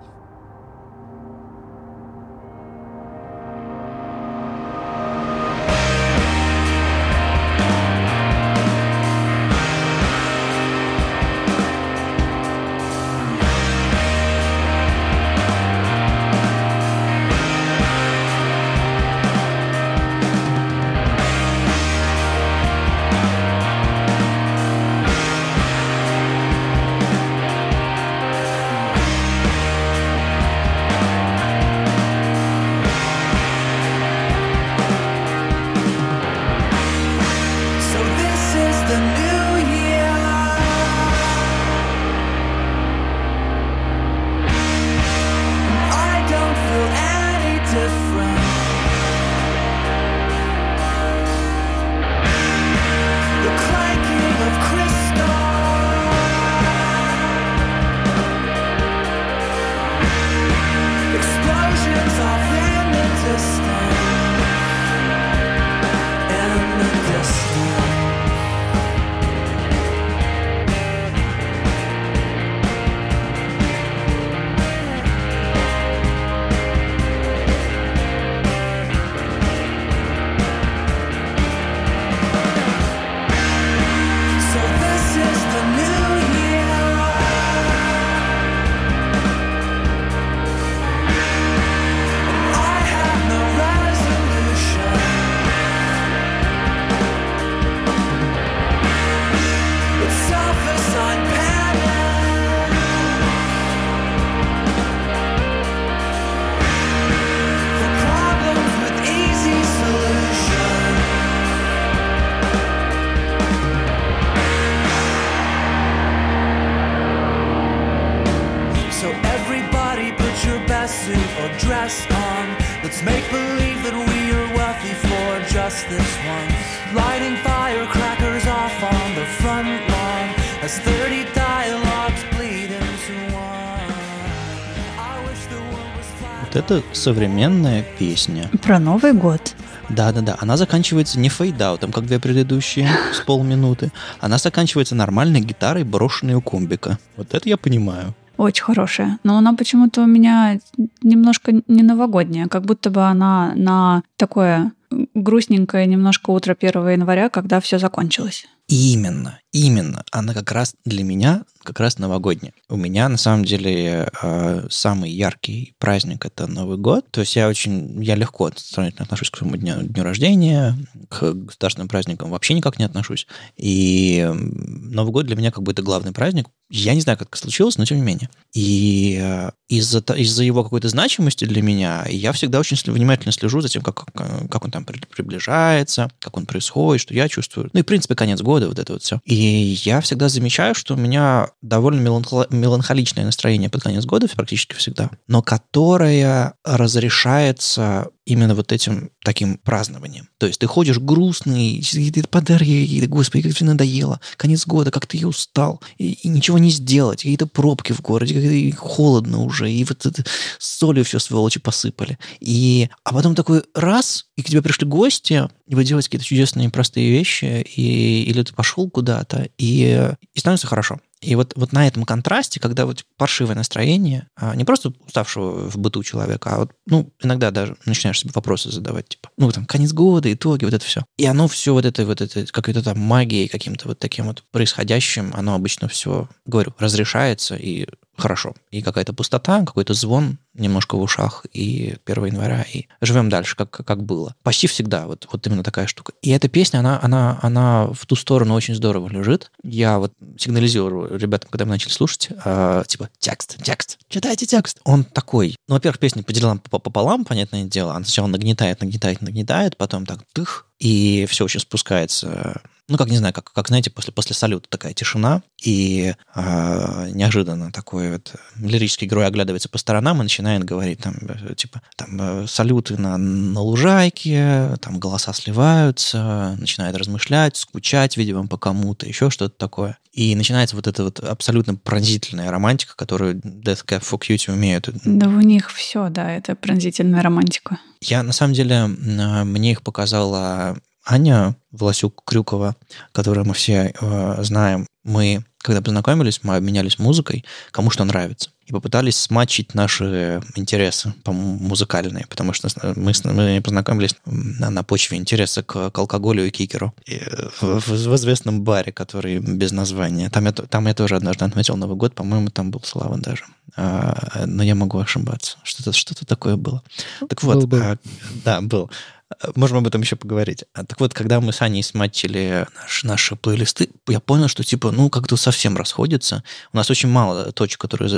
Это 136.70 136.84
современная 136.94 137.84
песня. 137.98 138.48
Про 138.62 138.80
Новый 138.80 139.14
год. 139.14 139.56
Да-да-да, 139.90 140.38
она 140.40 140.56
заканчивается 140.56 141.20
не 141.20 141.28
фейдаутом, 141.28 141.92
как 141.92 142.06
две 142.06 142.20
предыдущие, 142.20 142.88
с 143.14 143.22
полминуты. 143.22 143.92
Она 144.20 144.38
заканчивается 144.38 144.94
нормальной 144.94 145.42
гитарой, 145.42 145.84
брошенной 145.84 146.36
у 146.36 146.42
комбика. 146.42 147.00
Вот 147.18 147.34
это 147.34 147.50
я 147.50 147.58
понимаю. 147.58 148.14
Очень 148.38 148.64
хорошая. 148.66 149.18
Но 149.24 149.38
она 149.38 149.54
почему-то 149.54 150.04
у 150.04 150.06
меня 150.06 150.60
немножко 151.02 151.54
не 151.68 151.82
новогодняя, 151.82 152.48
как 152.48 152.66
будто 152.66 152.92
бы 152.92 153.02
она 153.02 153.54
на 153.56 154.04
такое 154.16 154.72
грустненькое 155.16 155.88
немножко 155.88 156.30
утро 156.30 156.56
1 156.60 156.88
января, 156.90 157.30
когда 157.30 157.60
все 157.60 157.80
закончилось. 157.80 158.46
Именно, 158.68 159.40
именно. 159.52 160.04
Она 160.12 160.36
как 160.36 160.52
раз 160.52 160.76
для 160.86 161.04
меня 161.04 161.44
как 161.70 161.80
раз 161.80 161.98
новогодняя. 161.98 162.54
У 162.68 162.76
меня, 162.76 163.08
на 163.10 163.18
самом 163.18 163.46
деле, 163.46 164.10
э, 164.22 164.68
самый 164.70 165.12
яркий 165.12 165.74
праздник— 165.80 166.26
это 166.28 166.48
Новый 166.48 166.78
год. 166.78 167.06
То 167.12 167.22
есть 167.22 167.36
я 167.36 167.48
очень, 167.48 168.04
я 168.04 168.16
легко 168.16 168.46
отношусь 168.46 169.30
к 169.30 169.38
своему 169.38 169.56
дню, 169.56 169.84
дню 169.84 170.04
рождения, 170.04 170.76
к 171.10 171.34
государственным 171.34 171.88
праздникам 171.88 172.30
вообще 172.30 172.54
никак 172.54 172.80
не 172.80 172.86
отношусь. 172.86 173.28
И 173.58 174.30
Новый 174.34 175.12
год 175.12 175.26
для 175.26 175.36
меня 175.36 175.52
как 175.52 175.64
бы 175.64 175.72
это 175.72 175.82
главный 175.82 176.12
праздник. 176.12 176.48
Я 176.72 176.94
не 176.94 177.02
знаю, 177.02 177.18
как 177.18 177.30
это 177.30 177.38
случилось, 177.38 177.78
но 177.78 177.86
тем 177.86 177.98
не 177.98 178.04
менее. 178.04 178.30
И 178.54 179.18
э, 179.20 179.52
из-за, 179.70 180.00
из-за 180.00 180.44
его 180.44 180.64
какой-то 180.64 180.88
значимости 180.90 181.46
для 181.46 181.62
меня 181.62 182.06
я 182.10 182.32
всегда 182.32 182.60
очень 182.60 182.78
внимательно 182.92 183.32
слежу 183.32 183.62
за 183.62 183.70
тем, 183.70 183.82
как, 183.82 184.06
как, 184.14 184.66
он 184.66 184.72
там 184.72 184.86
при- 184.86 185.00
приближается, 185.00 186.12
как 186.20 186.38
он 186.38 186.46
происходит, 186.46 187.02
что 187.02 187.14
я 187.14 187.28
чувствую. 187.28 187.70
Ну 187.74 187.80
и, 187.80 187.84
в 187.84 187.86
принципе, 187.86 188.16
конец 188.16 188.42
года, 188.42 188.68
вот 188.68 188.78
это 188.78 188.94
вот 188.94 189.04
все. 189.04 189.20
И 189.26 189.36
я 189.84 190.02
всегда 190.02 190.30
замечаю, 190.30 190.76
что 190.76 190.94
у 190.94 190.98
меня 190.98 191.50
довольно 191.62 192.00
меланхо- 192.00 192.48
меланхоличное 192.54 193.26
настроение 193.26 193.70
под 193.70 193.84
конец 193.84 194.06
года 194.06 194.28
практически 194.36 194.76
всегда, 194.76 195.12
но 195.28 195.42
которое 195.42 196.54
разрешается 196.64 198.10
именно 198.26 198.54
вот 198.54 198.72
этим 198.72 199.10
таким 199.24 199.58
празднованием. 199.58 200.30
То 200.38 200.46
есть 200.46 200.60
ты 200.60 200.68
ходишь 200.68 201.00
грустный, 201.00 201.84
ты 201.92 202.24
подарки, 202.24 203.00
ты, 203.02 203.08
господи, 203.08 203.44
как 203.44 203.58
тебе 203.58 203.70
надоело, 203.72 204.22
конец 204.38 204.68
года, 204.68 204.92
как 204.92 205.08
ты 205.08 205.18
и 205.18 205.26
устал, 205.26 205.82
и, 205.98 206.14
и 206.14 206.28
ничего 206.28 206.60
не 206.60 206.70
сделать, 206.70 207.24
какие-то 207.24 207.48
пробки 207.48 207.92
в 207.92 208.02
городе, 208.02 208.40
и 208.40 208.72
холодно 208.72 209.42
уже, 209.42 209.72
и 209.72 209.84
вот 209.84 210.06
это, 210.06 210.24
солью 210.60 211.04
все 211.04 211.20
сволочи 211.20 211.60
посыпали. 211.60 212.20
И, 212.40 212.90
а 213.04 213.14
потом 213.14 213.36
такой 213.36 213.64
раз, 213.74 214.28
и 214.38 214.44
к 214.44 214.48
тебе 214.48 214.62
пришли 214.62 214.88
гости, 214.88 215.50
и 215.66 215.76
вы 215.76 215.84
делаете 215.84 216.10
какие-то 216.10 216.26
чудесные 216.26 216.70
простые 216.70 217.10
вещи, 217.10 217.66
и, 217.76 218.24
или 218.24 218.44
ты 218.44 218.54
пошел 218.54 218.90
куда-то, 218.90 219.50
и, 219.58 220.12
и 220.34 220.40
становится 220.40 220.68
хорошо. 220.68 221.00
И 221.22 221.36
вот, 221.36 221.54
вот 221.56 221.74
на 221.74 221.86
этом 221.86 222.06
контрасте, 222.06 222.60
когда 222.60 222.86
вот 222.86 223.04
паршивое 223.18 223.56
настроение, 223.56 224.28
а, 224.36 224.56
не 224.56 224.64
просто 224.64 224.94
уставшего 225.06 225.70
в 225.70 225.78
быту 225.78 226.02
человека, 226.04 226.52
а 226.52 226.58
вот, 226.60 226.72
ну, 226.86 227.12
иногда 227.22 227.52
даже 227.52 227.76
начинаешь 227.86 228.20
себе 228.20 228.32
вопросы 228.34 228.72
задавать, 228.72 229.10
типа, 229.10 229.30
ну, 229.38 229.52
там, 229.52 229.66
конец 229.66 229.92
года, 229.92 230.32
итоги, 230.32 230.66
вот 230.66 230.74
это 230.74 230.86
все. 230.86 231.04
И 231.18 231.26
оно 231.26 231.48
все 231.48 231.74
вот 231.74 231.86
это, 231.86 232.06
вот 232.06 232.22
это, 232.22 232.46
какой-то 232.46 232.84
там 232.84 233.00
магией, 233.00 233.50
каким-то 233.50 233.90
вот 233.90 234.00
таким 234.00 234.28
вот 234.28 234.44
происходящим, 234.52 235.34
оно 235.36 235.56
обычно 235.56 235.90
все, 235.90 236.30
говорю, 236.46 236.74
разрешается, 236.80 237.56
и 237.56 237.88
хорошо. 238.20 238.54
И 238.72 238.82
какая-то 238.82 239.14
пустота, 239.14 239.66
какой-то 239.66 239.94
звон 239.94 240.38
немножко 240.54 240.96
в 240.96 241.02
ушах, 241.02 241.46
и 241.54 241.96
1 242.06 242.26
января, 242.26 242.66
и 242.74 242.86
живем 243.02 243.30
дальше, 243.30 243.56
как, 243.56 243.70
как 243.70 244.04
было. 244.04 244.36
Почти 244.44 244.68
всегда 244.68 245.08
вот, 245.08 245.28
вот 245.32 245.46
именно 245.48 245.64
такая 245.64 245.88
штука. 245.88 246.14
И 246.22 246.32
эта 246.32 246.50
песня, 246.50 246.80
она, 246.80 247.00
она, 247.02 247.40
она 247.42 247.88
в 247.88 248.06
ту 248.06 248.16
сторону 248.16 248.54
очень 248.54 248.76
здорово 248.76 249.08
лежит. 249.10 249.52
Я 249.64 250.00
вот 250.00 250.14
сигнализирую 250.38 251.18
ребятам, 251.18 251.50
когда 251.50 251.66
мы 251.66 251.72
начали 251.72 251.92
слушать, 251.92 252.30
э, 252.44 252.84
типа, 252.88 253.10
текст, 253.20 253.58
текст, 253.64 253.98
читайте 254.10 254.46
текст. 254.46 254.80
Он 254.84 255.04
такой. 255.04 255.56
Ну, 255.68 255.76
во-первых, 255.76 256.00
песня 256.00 256.24
поделена 256.24 256.58
по- 256.70 256.80
пополам, 256.80 257.26
понятное 257.26 257.64
дело. 257.64 257.96
Она 257.96 258.04
сначала 258.04 258.28
нагнетает, 258.28 258.82
нагнетает, 258.82 259.22
нагнетает, 259.22 259.78
потом 259.78 260.06
так 260.06 260.20
тых, 260.34 260.68
и 260.80 261.26
все 261.30 261.46
очень 261.46 261.60
спускается. 261.60 262.62
Ну, 262.90 262.98
как, 262.98 263.10
не 263.10 263.18
знаю, 263.18 263.34
как, 263.34 263.54
как 263.54 263.68
знаете, 263.68 263.92
после, 263.92 264.12
после 264.12 264.36
салюта 264.36 264.68
такая 264.68 264.94
тишина, 264.94 265.44
и 265.62 266.16
э, 266.36 267.10
неожиданно 267.14 267.72
такой 267.72 268.14
вот 268.14 268.34
лирический 268.60 269.08
герой 269.08 269.28
оглядывается 269.28 269.70
по 269.70 269.78
сторонам 269.78 270.20
и 270.20 270.24
начинает 270.24 270.64
говорить 270.64 271.00
там, 271.00 271.16
э, 271.22 271.54
типа, 271.54 271.82
там, 271.96 272.20
э, 272.20 272.48
салюты 272.48 272.98
на, 272.98 273.18
на 273.18 273.62
лужайке, 273.62 274.76
там 274.82 275.00
голоса 275.00 275.34
сливаются, 275.34 276.58
начинает 276.60 276.96
размышлять, 276.98 277.58
скучать, 277.58 278.18
видимо, 278.18 278.48
по 278.48 278.58
кому-то, 278.58 279.06
еще 279.06 279.30
что-то 279.30 279.56
такое. 279.56 279.98
И 280.12 280.36
начинается 280.36 280.76
вот 280.76 280.88
эта 280.88 281.04
вот 281.04 281.20
абсолютно 281.20 281.76
пронзительная 281.76 282.50
романтика, 282.50 282.96
которую 282.96 283.36
Death 283.36 283.86
Cab 283.86 284.02
for 284.02 284.20
Cutie 284.20 284.52
умеют 284.52 284.90
Да 285.06 285.28
у 285.28 285.40
них 285.40 285.72
все, 285.72 286.10
да, 286.10 286.32
это 286.32 286.56
пронзительная 286.56 287.22
романтика. 287.22 287.80
я, 288.02 288.24
на 288.24 288.34
самом 288.34 288.54
деле, 288.54 288.76
а, 288.76 289.44
мне 289.46 289.72
их 289.72 289.84
показала 289.84 290.78
Аня 291.06 291.56
Власюк-Крюкова, 291.72 292.76
которую 293.12 293.46
мы 293.46 293.54
все 293.54 293.94
э, 294.00 294.44
знаем. 294.44 294.86
Мы, 295.04 295.44
когда 295.60 295.82
познакомились, 295.82 296.42
мы 296.44 296.56
обменялись 296.56 297.00
музыкой, 297.00 297.46
кому 297.72 297.90
что 297.90 298.04
нравится. 298.06 298.52
И 298.66 298.72
попытались 298.72 299.18
смачить 299.18 299.74
наши 299.74 300.42
интересы 300.56 301.14
музыкальные, 301.26 302.28
потому 302.30 302.54
что 302.54 302.68
мы, 302.96 303.34
мы 303.34 303.62
познакомились 303.64 304.16
на, 304.26 304.70
на 304.70 304.84
почве 304.84 305.18
интереса 305.18 305.64
к, 305.64 305.90
к 305.90 305.98
алкоголю 305.98 306.46
и 306.46 306.52
кикеру. 306.52 306.94
И, 307.08 307.16
э, 307.16 307.50
в, 307.60 307.80
в- 307.80 307.88
в 307.88 308.16
известном 308.16 308.62
баре, 308.62 308.92
который 308.92 309.40
без 309.40 309.72
названия. 309.72 310.30
Там 310.30 310.46
я, 310.46 310.52
там 310.52 310.86
я 310.88 310.94
тоже 310.94 311.16
однажды 311.16 311.46
отметил 311.46 311.78
Новый 311.78 311.96
год, 311.96 312.14
по-моему, 312.14 312.50
там 312.50 312.70
был 312.70 312.82
Слава 312.84 313.18
даже. 313.18 313.46
А, 313.76 314.44
но 314.46 314.62
я 314.64 314.76
могу 314.76 315.00
ошибаться. 315.00 315.58
Что-то 315.64 315.92
что 315.94 316.14
такое 316.26 316.56
было. 316.56 316.84
Так 317.28 317.42
вот, 317.42 317.56
Был, 317.56 317.68
был. 317.68 317.82
а, 317.82 317.98
да, 318.46 318.62
был. 318.62 318.92
А, 319.30 319.52
Можем 319.56 319.78
об 319.78 319.88
этом 319.88 320.02
еще 320.02 320.16
поговорить. 320.16 320.64
А, 320.74 320.84
Так 320.86 321.00
вот, 321.00 321.14
когда 321.14 321.40
мы 321.40 321.54
с 321.54 321.62
Аней 321.62 321.84
сматчили 321.84 322.66
наш- 322.76 323.04
наши 323.04 323.36
плейлисты, 323.36 323.90
я 324.08 324.20
понял, 324.20 324.48
что 324.48 324.64
типа, 324.64 324.92
ну, 324.92 325.10
как-то 325.10 325.38
совсем 325.38 325.78
расходится. 325.78 326.44
У 326.74 326.78
нас 326.78 326.90
очень 326.90 327.10
мало 327.10 327.52
точек, 327.52 327.80
которые 327.80 328.10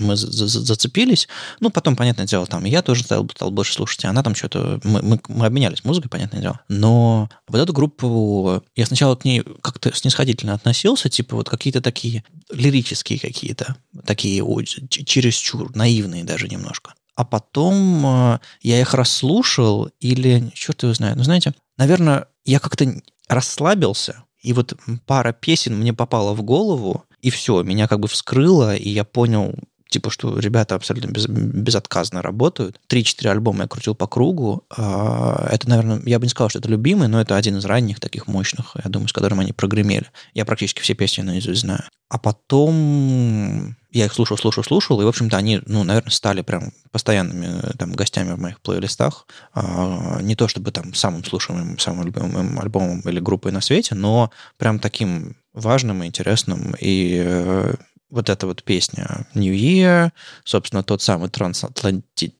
мы 0.00 0.16
за- 0.16 0.30
за- 0.46 0.60
зацепились. 0.60 1.28
Ну, 1.60 1.70
потом, 1.70 1.96
понятное 1.96 2.26
дело, 2.26 2.46
там 2.46 2.64
я 2.64 2.82
тоже 2.82 3.04
стал, 3.04 3.28
стал 3.34 3.50
больше 3.50 3.72
слушать, 3.72 4.04
и 4.04 4.06
она 4.06 4.22
там 4.22 4.34
что-то... 4.34 4.80
Мы, 4.84 5.02
мы, 5.02 5.20
мы 5.28 5.46
обменялись 5.46 5.84
музыкой, 5.84 6.08
понятное 6.10 6.40
дело. 6.40 6.60
Но 6.68 7.28
вот 7.48 7.58
эту 7.60 7.72
группу... 7.72 8.62
Я 8.76 8.86
сначала 8.86 9.16
к 9.16 9.24
ней 9.24 9.42
как-то 9.60 9.94
снисходительно 9.94 10.54
относился, 10.54 11.08
типа 11.08 11.36
вот 11.36 11.48
какие-то 11.48 11.80
такие 11.80 12.24
лирические 12.50 13.18
какие-то, 13.18 13.76
такие 14.06 14.42
чересчур, 14.88 15.74
наивные 15.74 16.24
даже 16.24 16.48
немножко. 16.48 16.94
А 17.16 17.24
потом 17.24 18.06
э, 18.06 18.38
я 18.60 18.80
их 18.80 18.94
расслушал, 18.94 19.90
или 20.00 20.50
черт 20.54 20.82
его 20.82 20.92
знает. 20.92 21.16
Ну, 21.16 21.24
знаете, 21.24 21.54
наверное, 21.78 22.28
я 22.44 22.60
как-то 22.60 22.86
расслабился, 23.26 24.24
и 24.42 24.52
вот 24.52 24.74
пара 25.06 25.32
песен 25.32 25.76
мне 25.76 25.92
попала 25.92 26.34
в 26.34 26.42
голову, 26.42 27.04
и 27.22 27.30
все, 27.30 27.62
меня 27.62 27.88
как 27.88 28.00
бы 28.00 28.06
вскрыло, 28.06 28.76
и 28.76 28.90
я 28.90 29.04
понял, 29.04 29.54
типа, 29.88 30.10
что 30.10 30.38
ребята 30.38 30.74
абсолютно 30.74 31.10
без- 31.10 31.26
безотказно 31.26 32.22
работают. 32.22 32.80
Три-четыре 32.86 33.30
альбома 33.30 33.62
я 33.62 33.68
крутил 33.68 33.94
по 33.94 34.06
кругу. 34.06 34.64
А, 34.76 35.48
Это, 35.50 35.68
наверное, 35.68 36.02
я 36.04 36.18
бы 36.18 36.26
не 36.26 36.30
сказал, 36.30 36.48
что 36.50 36.58
это 36.58 36.68
любимый, 36.68 37.08
но 37.08 37.20
это 37.20 37.36
один 37.36 37.56
из 37.56 37.64
ранних 37.64 38.00
таких 38.00 38.26
мощных, 38.26 38.76
я 38.82 38.90
думаю, 38.90 39.08
с 39.08 39.12
которым 39.12 39.40
они 39.40 39.52
прогремели. 39.52 40.06
Я 40.34 40.44
практически 40.44 40.80
все 40.80 40.94
песни 40.94 41.22
наизусть 41.22 41.60
знаю. 41.60 41.84
А 42.08 42.18
потом 42.18 43.76
я 43.90 44.04
их 44.04 44.12
слушал, 44.12 44.36
слушал, 44.36 44.62
слушал, 44.62 45.00
и, 45.00 45.04
в 45.04 45.08
общем-то, 45.08 45.36
они, 45.36 45.60
ну, 45.66 45.82
наверное, 45.82 46.10
стали 46.10 46.42
прям 46.42 46.72
постоянными 46.92 47.46
э, 47.62 47.72
там 47.78 47.92
гостями 47.92 48.32
в 48.32 48.38
моих 48.38 48.60
плейлистах. 48.60 49.26
А, 49.54 50.20
Не 50.20 50.36
то 50.36 50.48
чтобы 50.48 50.70
там 50.70 50.94
самым 50.94 51.24
слушаемым, 51.24 51.78
самым 51.78 52.06
любимым 52.06 52.60
альбомом 52.60 53.00
или 53.00 53.20
группой 53.20 53.52
на 53.52 53.60
свете, 53.60 53.94
но 53.94 54.30
прям 54.58 54.78
таким 54.78 55.36
важным 55.54 56.02
и 56.02 56.06
интересным. 56.06 56.74
И 56.80 57.20
э, 57.24 57.74
вот 58.10 58.30
эта 58.30 58.46
вот 58.46 58.62
песня 58.62 59.26
New 59.34 59.52
Year, 59.52 60.10
собственно, 60.44 60.82
тот 60.82 61.02
самый 61.02 61.28
трансатланти... 61.28 62.34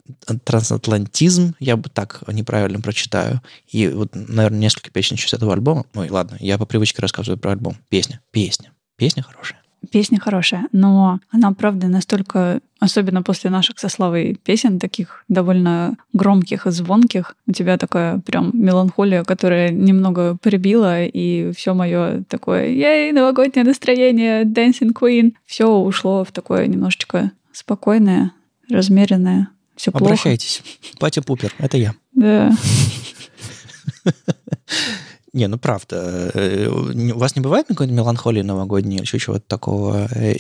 трансатлантизм, 0.45 1.55
я 1.59 1.77
бы 1.77 1.89
так 1.89 2.23
неправильно 2.29 2.81
прочитаю. 2.81 3.41
И 3.67 3.89
вот, 3.89 4.15
наверное, 4.15 4.61
несколько 4.61 4.91
песен 4.91 5.17
еще 5.17 5.29
с 5.29 5.35
этого 5.35 5.53
альбома. 5.53 5.85
Ой, 5.95 6.09
ладно, 6.11 6.37
я 6.41 6.59
по 6.59 6.67
привычке 6.67 7.03
рассказываю 7.03 7.39
про 7.39 7.53
альбом. 7.53 7.77
Песня, 7.89 8.21
песня. 8.31 8.73
Песня 8.97 9.23
хорошая. 9.23 9.61
Песня 9.91 10.19
хорошая, 10.19 10.67
но 10.73 11.21
она, 11.31 11.53
правда, 11.53 11.87
настолько, 11.87 12.61
особенно 12.81 13.23
после 13.23 13.51
наших 13.51 13.79
со 13.79 13.89
Славой 13.89 14.39
песен, 14.43 14.79
таких 14.79 15.25
довольно 15.29 15.97
громких 16.12 16.67
и 16.67 16.71
звонких, 16.71 17.37
у 17.47 17.53
тебя 17.53 17.79
такая 17.79 18.19
прям 18.19 18.51
меланхолия, 18.53 19.23
которая 19.23 19.71
немного 19.71 20.37
прибила, 20.37 21.05
и 21.05 21.53
все 21.53 21.75
мое 21.75 22.25
такое, 22.29 22.67
ей, 22.67 23.12
новогоднее 23.12 23.65
настроение, 23.65 24.45
Dancing 24.45 24.93
Queen, 24.93 25.35
все 25.45 25.69
ушло 25.69 26.25
в 26.25 26.33
такое 26.33 26.67
немножечко 26.67 27.31
спокойное, 27.53 28.33
размеренное, 28.69 29.49
все 29.77 29.93
плохо. 29.93 30.07
Обращайтесь. 30.07 30.62
Патя 30.99 31.23
Пупер, 31.23 31.53
это 31.59 31.77
я. 31.77 31.95
Да. 32.12 32.53
Не, 35.37 35.49
ну 35.49 35.59
правда. 35.59 36.31
э, 36.33 36.66
У 36.66 37.18
вас 37.18 37.37
не 37.37 37.42
бывает 37.42 37.66
какой-то 37.68 37.92
меланхолии 37.92 38.40
новогодней 38.40 38.96
или 38.96 39.03
еще 39.03 39.18
чего-то 39.18 39.44
такого? 39.46 40.09
Э, 40.14 40.35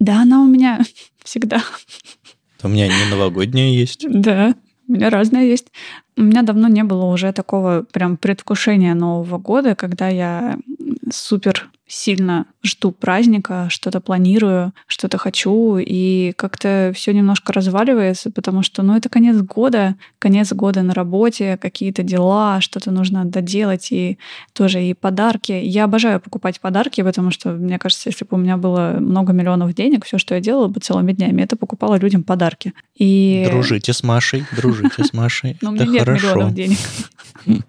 да, 0.00 0.22
она 0.22 0.40
у 0.40 0.46
меня 0.46 0.80
всегда. 1.24 1.62
У 2.62 2.68
меня 2.68 2.88
не 2.88 3.10
новогодняя 3.10 3.68
есть. 3.68 4.06
Да, 4.08 4.54
у 4.88 4.92
меня 4.92 5.10
разное 5.10 5.44
есть. 5.44 5.66
У 6.16 6.22
меня 6.22 6.40
давно 6.40 6.68
не 6.68 6.84
было 6.84 7.04
уже 7.04 7.34
такого 7.34 7.84
прям 7.92 8.16
предвкушения 8.16 8.94
Нового 8.94 9.36
года, 9.36 9.74
когда 9.74 10.08
я 10.08 10.56
супер 11.12 11.70
сильно 11.88 12.46
жду 12.62 12.92
праздника, 12.92 13.68
что-то 13.70 14.00
планирую, 14.00 14.74
что-то 14.86 15.16
хочу, 15.16 15.78
и 15.78 16.32
как-то 16.36 16.92
все 16.94 17.12
немножко 17.12 17.52
разваливается, 17.52 18.30
потому 18.30 18.62
что, 18.62 18.82
ну, 18.82 18.94
это 18.94 19.08
конец 19.08 19.40
года, 19.40 19.96
конец 20.18 20.52
года 20.52 20.82
на 20.82 20.92
работе, 20.92 21.56
какие-то 21.56 22.02
дела, 22.02 22.60
что-то 22.60 22.90
нужно 22.90 23.24
доделать, 23.24 23.90
и 23.90 24.18
тоже 24.52 24.84
и 24.84 24.92
подарки. 24.92 25.52
Я 25.52 25.84
обожаю 25.84 26.20
покупать 26.20 26.60
подарки, 26.60 27.02
потому 27.02 27.30
что, 27.30 27.50
мне 27.52 27.78
кажется, 27.78 28.10
если 28.10 28.24
бы 28.24 28.36
у 28.36 28.40
меня 28.40 28.58
было 28.58 28.96
много 29.00 29.32
миллионов 29.32 29.74
денег, 29.74 30.04
все, 30.04 30.18
что 30.18 30.34
я 30.34 30.40
делала 30.40 30.68
бы 30.68 30.80
целыми 30.80 31.12
днями, 31.12 31.42
это 31.42 31.56
покупала 31.56 31.96
людям 31.96 32.22
подарки. 32.22 32.74
И... 32.96 33.46
Дружите 33.50 33.92
с 33.94 34.02
Машей, 34.02 34.44
дружите 34.54 35.04
с 35.04 35.12
Машей. 35.14 35.56
Но 35.62 35.70
у 35.70 35.74
Это 35.74 35.84
меня 35.84 35.92
нет 35.94 36.04
хорошо. 36.04 36.34
миллионов 36.34 36.54
денег. 36.54 36.78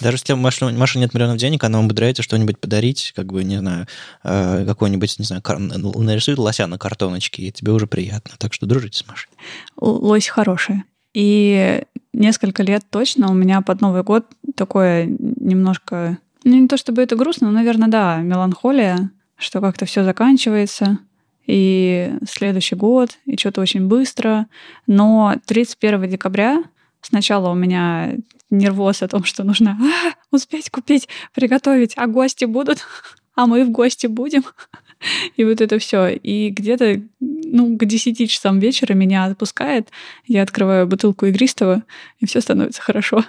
Даже 0.00 0.16
если 0.16 0.32
у 0.32 0.36
Маши 0.36 0.98
нет 0.98 1.12
миллионов 1.12 1.36
денег, 1.36 1.64
она 1.64 1.80
умудряется 1.80 2.21
что-нибудь 2.22 2.58
подарить, 2.58 3.12
как 3.14 3.32
бы, 3.32 3.44
не 3.44 3.58
знаю, 3.58 3.86
э, 4.24 4.64
какой-нибудь, 4.66 5.18
не 5.18 5.24
знаю, 5.24 5.42
нарисует 5.44 6.38
лося 6.38 6.66
на 6.66 6.78
картоночке, 6.78 7.42
и 7.42 7.52
тебе 7.52 7.72
уже 7.72 7.86
приятно. 7.86 8.34
Так 8.38 8.52
что 8.52 8.66
дружите 8.66 8.98
с 8.98 9.06
Машей. 9.06 9.30
Лось 9.76 10.28
хорошая. 10.28 10.84
И 11.14 11.82
несколько 12.12 12.62
лет 12.62 12.84
точно 12.88 13.30
у 13.30 13.34
меня 13.34 13.60
под 13.60 13.80
Новый 13.80 14.02
год 14.02 14.26
такое 14.56 15.06
немножко... 15.06 16.18
Ну, 16.44 16.58
не 16.58 16.68
то 16.68 16.76
чтобы 16.76 17.02
это 17.02 17.16
грустно, 17.16 17.48
но, 17.48 17.52
наверное, 17.52 17.88
да, 17.88 18.16
меланхолия, 18.18 19.10
что 19.36 19.60
как-то 19.60 19.84
все 19.84 20.04
заканчивается, 20.04 20.98
и 21.46 22.14
следующий 22.28 22.76
год, 22.76 23.18
и 23.26 23.36
что-то 23.36 23.60
очень 23.60 23.86
быстро. 23.86 24.46
Но 24.86 25.34
31 25.46 26.08
декабря 26.08 26.62
сначала 27.02 27.50
у 27.50 27.54
меня 27.54 28.14
нервоз 28.50 29.02
о 29.02 29.08
том, 29.08 29.24
что 29.24 29.44
нужно 29.44 29.78
«А, 29.80 30.14
успеть 30.30 30.70
купить, 30.70 31.08
приготовить, 31.34 31.94
а 31.96 32.06
гости 32.06 32.44
будут, 32.44 32.78
а 33.34 33.46
мы 33.46 33.64
в 33.64 33.70
гости 33.70 34.06
будем. 34.06 34.44
И 35.36 35.44
вот 35.44 35.60
это 35.60 35.78
все. 35.78 36.08
И 36.08 36.50
где-то 36.50 37.02
ну, 37.20 37.76
к 37.76 37.84
10 37.84 38.30
часам 38.30 38.60
вечера 38.60 38.94
меня 38.94 39.24
отпускает, 39.24 39.88
я 40.26 40.42
открываю 40.42 40.86
бутылку 40.86 41.26
игристого, 41.26 41.82
и 42.18 42.26
все 42.26 42.40
становится 42.40 42.80
хорошо. 42.80 43.24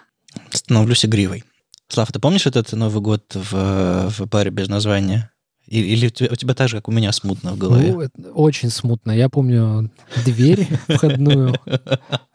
Становлюсь 0.51 1.05
игривой. 1.05 1.43
Слав, 1.87 2.11
ты 2.11 2.19
помнишь 2.19 2.45
этот 2.45 2.71
Новый 2.73 3.01
год 3.01 3.23
в, 3.33 4.09
в 4.09 4.27
баре 4.27 4.51
без 4.51 4.69
названия? 4.69 5.32
Или 5.67 6.07
у 6.07 6.09
тебя, 6.09 6.29
у 6.31 6.35
тебя 6.35 6.53
так 6.53 6.69
же, 6.69 6.77
как 6.77 6.89
у 6.89 6.91
меня, 6.91 7.11
смутно 7.11 7.53
в 7.53 7.57
голове? 7.57 8.09
Ну, 8.17 8.29
очень 8.31 8.69
смутно. 8.69 9.11
Я 9.11 9.29
помню 9.29 9.89
дверь 10.25 10.67
входную, 10.87 11.55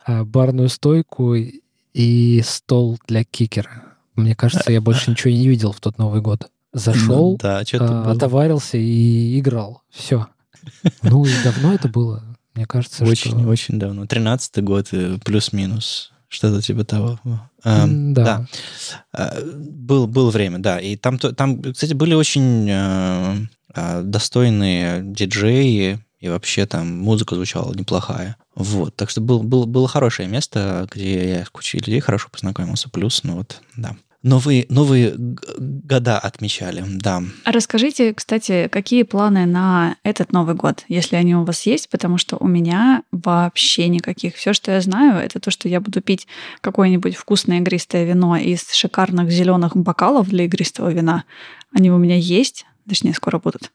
а, 0.04 0.24
барную 0.24 0.68
стойку 0.68 1.34
и 1.94 2.42
стол 2.44 2.98
для 3.06 3.24
кикера. 3.24 3.84
Мне 4.14 4.34
кажется, 4.34 4.72
я 4.72 4.80
больше 4.80 5.10
ничего 5.10 5.32
не 5.32 5.48
видел 5.48 5.72
в 5.72 5.80
тот 5.80 5.98
Новый 5.98 6.20
год. 6.20 6.50
Зашел, 6.72 7.32
Ну 7.32 7.38
да, 7.40 7.62
а, 7.80 8.10
отоварился 8.10 8.76
и 8.78 9.38
играл. 9.38 9.82
Все. 9.90 10.26
Ну 11.02 11.24
и 11.24 11.30
давно 11.44 11.72
это 11.72 11.88
было. 11.88 12.22
Мне 12.54 12.66
кажется, 12.66 13.04
Очень, 13.04 13.38
что... 13.38 13.48
очень 13.48 13.78
давно. 13.78 14.06
Тринадцатый 14.06 14.64
год, 14.64 14.88
э, 14.90 15.18
плюс-минус. 15.24 16.12
Что-то 16.28 16.60
типа 16.60 16.84
того. 16.84 17.18
Эм, 17.64 18.12
Да. 18.14 18.46
да. 19.12 19.32
Э, 19.34 19.42
Был, 19.44 20.06
было 20.06 20.30
время, 20.30 20.58
да. 20.58 20.78
И 20.78 20.96
там, 20.96 21.18
там 21.18 21.62
кстати, 21.62 21.94
были 21.94 22.14
очень 22.14 22.68
э, 22.70 23.36
э, 23.74 24.02
достойные 24.02 25.02
диджеи, 25.02 25.98
и 26.20 26.28
вообще 26.28 26.66
там 26.66 26.98
музыка 26.98 27.34
звучала 27.34 27.72
неплохая. 27.72 28.36
Вот. 28.54 28.94
Так 28.96 29.08
что 29.08 29.20
был, 29.20 29.42
был, 29.42 29.66
было 29.66 29.86
хорошее 29.88 30.28
место, 30.28 30.86
где 30.92 31.30
я 31.30 31.44
с 31.44 31.50
кучей 31.50 31.78
людей 31.78 32.00
хорошо 32.00 32.28
познакомился. 32.30 32.90
Плюс, 32.90 33.22
ну 33.22 33.36
вот, 33.36 33.62
да. 33.76 33.96
Новые, 34.24 34.66
новые 34.68 35.14
года 35.16 36.18
отмечали, 36.18 36.84
да. 36.88 37.22
А 37.44 37.52
расскажите, 37.52 38.12
кстати, 38.12 38.68
какие 38.68 39.04
планы 39.04 39.46
на 39.46 39.96
этот 40.02 40.32
Новый 40.32 40.56
год, 40.56 40.84
если 40.88 41.14
они 41.14 41.36
у 41.36 41.44
вас 41.44 41.66
есть, 41.66 41.88
потому 41.88 42.18
что 42.18 42.36
у 42.36 42.48
меня 42.48 43.04
вообще 43.12 43.86
никаких. 43.86 44.34
Все, 44.34 44.52
что 44.52 44.72
я 44.72 44.80
знаю, 44.80 45.24
это 45.24 45.38
то, 45.38 45.52
что 45.52 45.68
я 45.68 45.80
буду 45.80 46.00
пить 46.00 46.26
какое-нибудь 46.60 47.14
вкусное 47.14 47.60
игристое 47.60 48.04
вино 48.04 48.36
из 48.36 48.72
шикарных 48.72 49.30
зеленых 49.30 49.76
бокалов 49.76 50.28
для 50.28 50.46
игристого 50.46 50.90
вина. 50.90 51.22
Они 51.72 51.92
у 51.92 51.96
меня 51.96 52.16
есть, 52.16 52.66
точнее, 52.88 53.14
скоро 53.14 53.38
будут. 53.38 53.70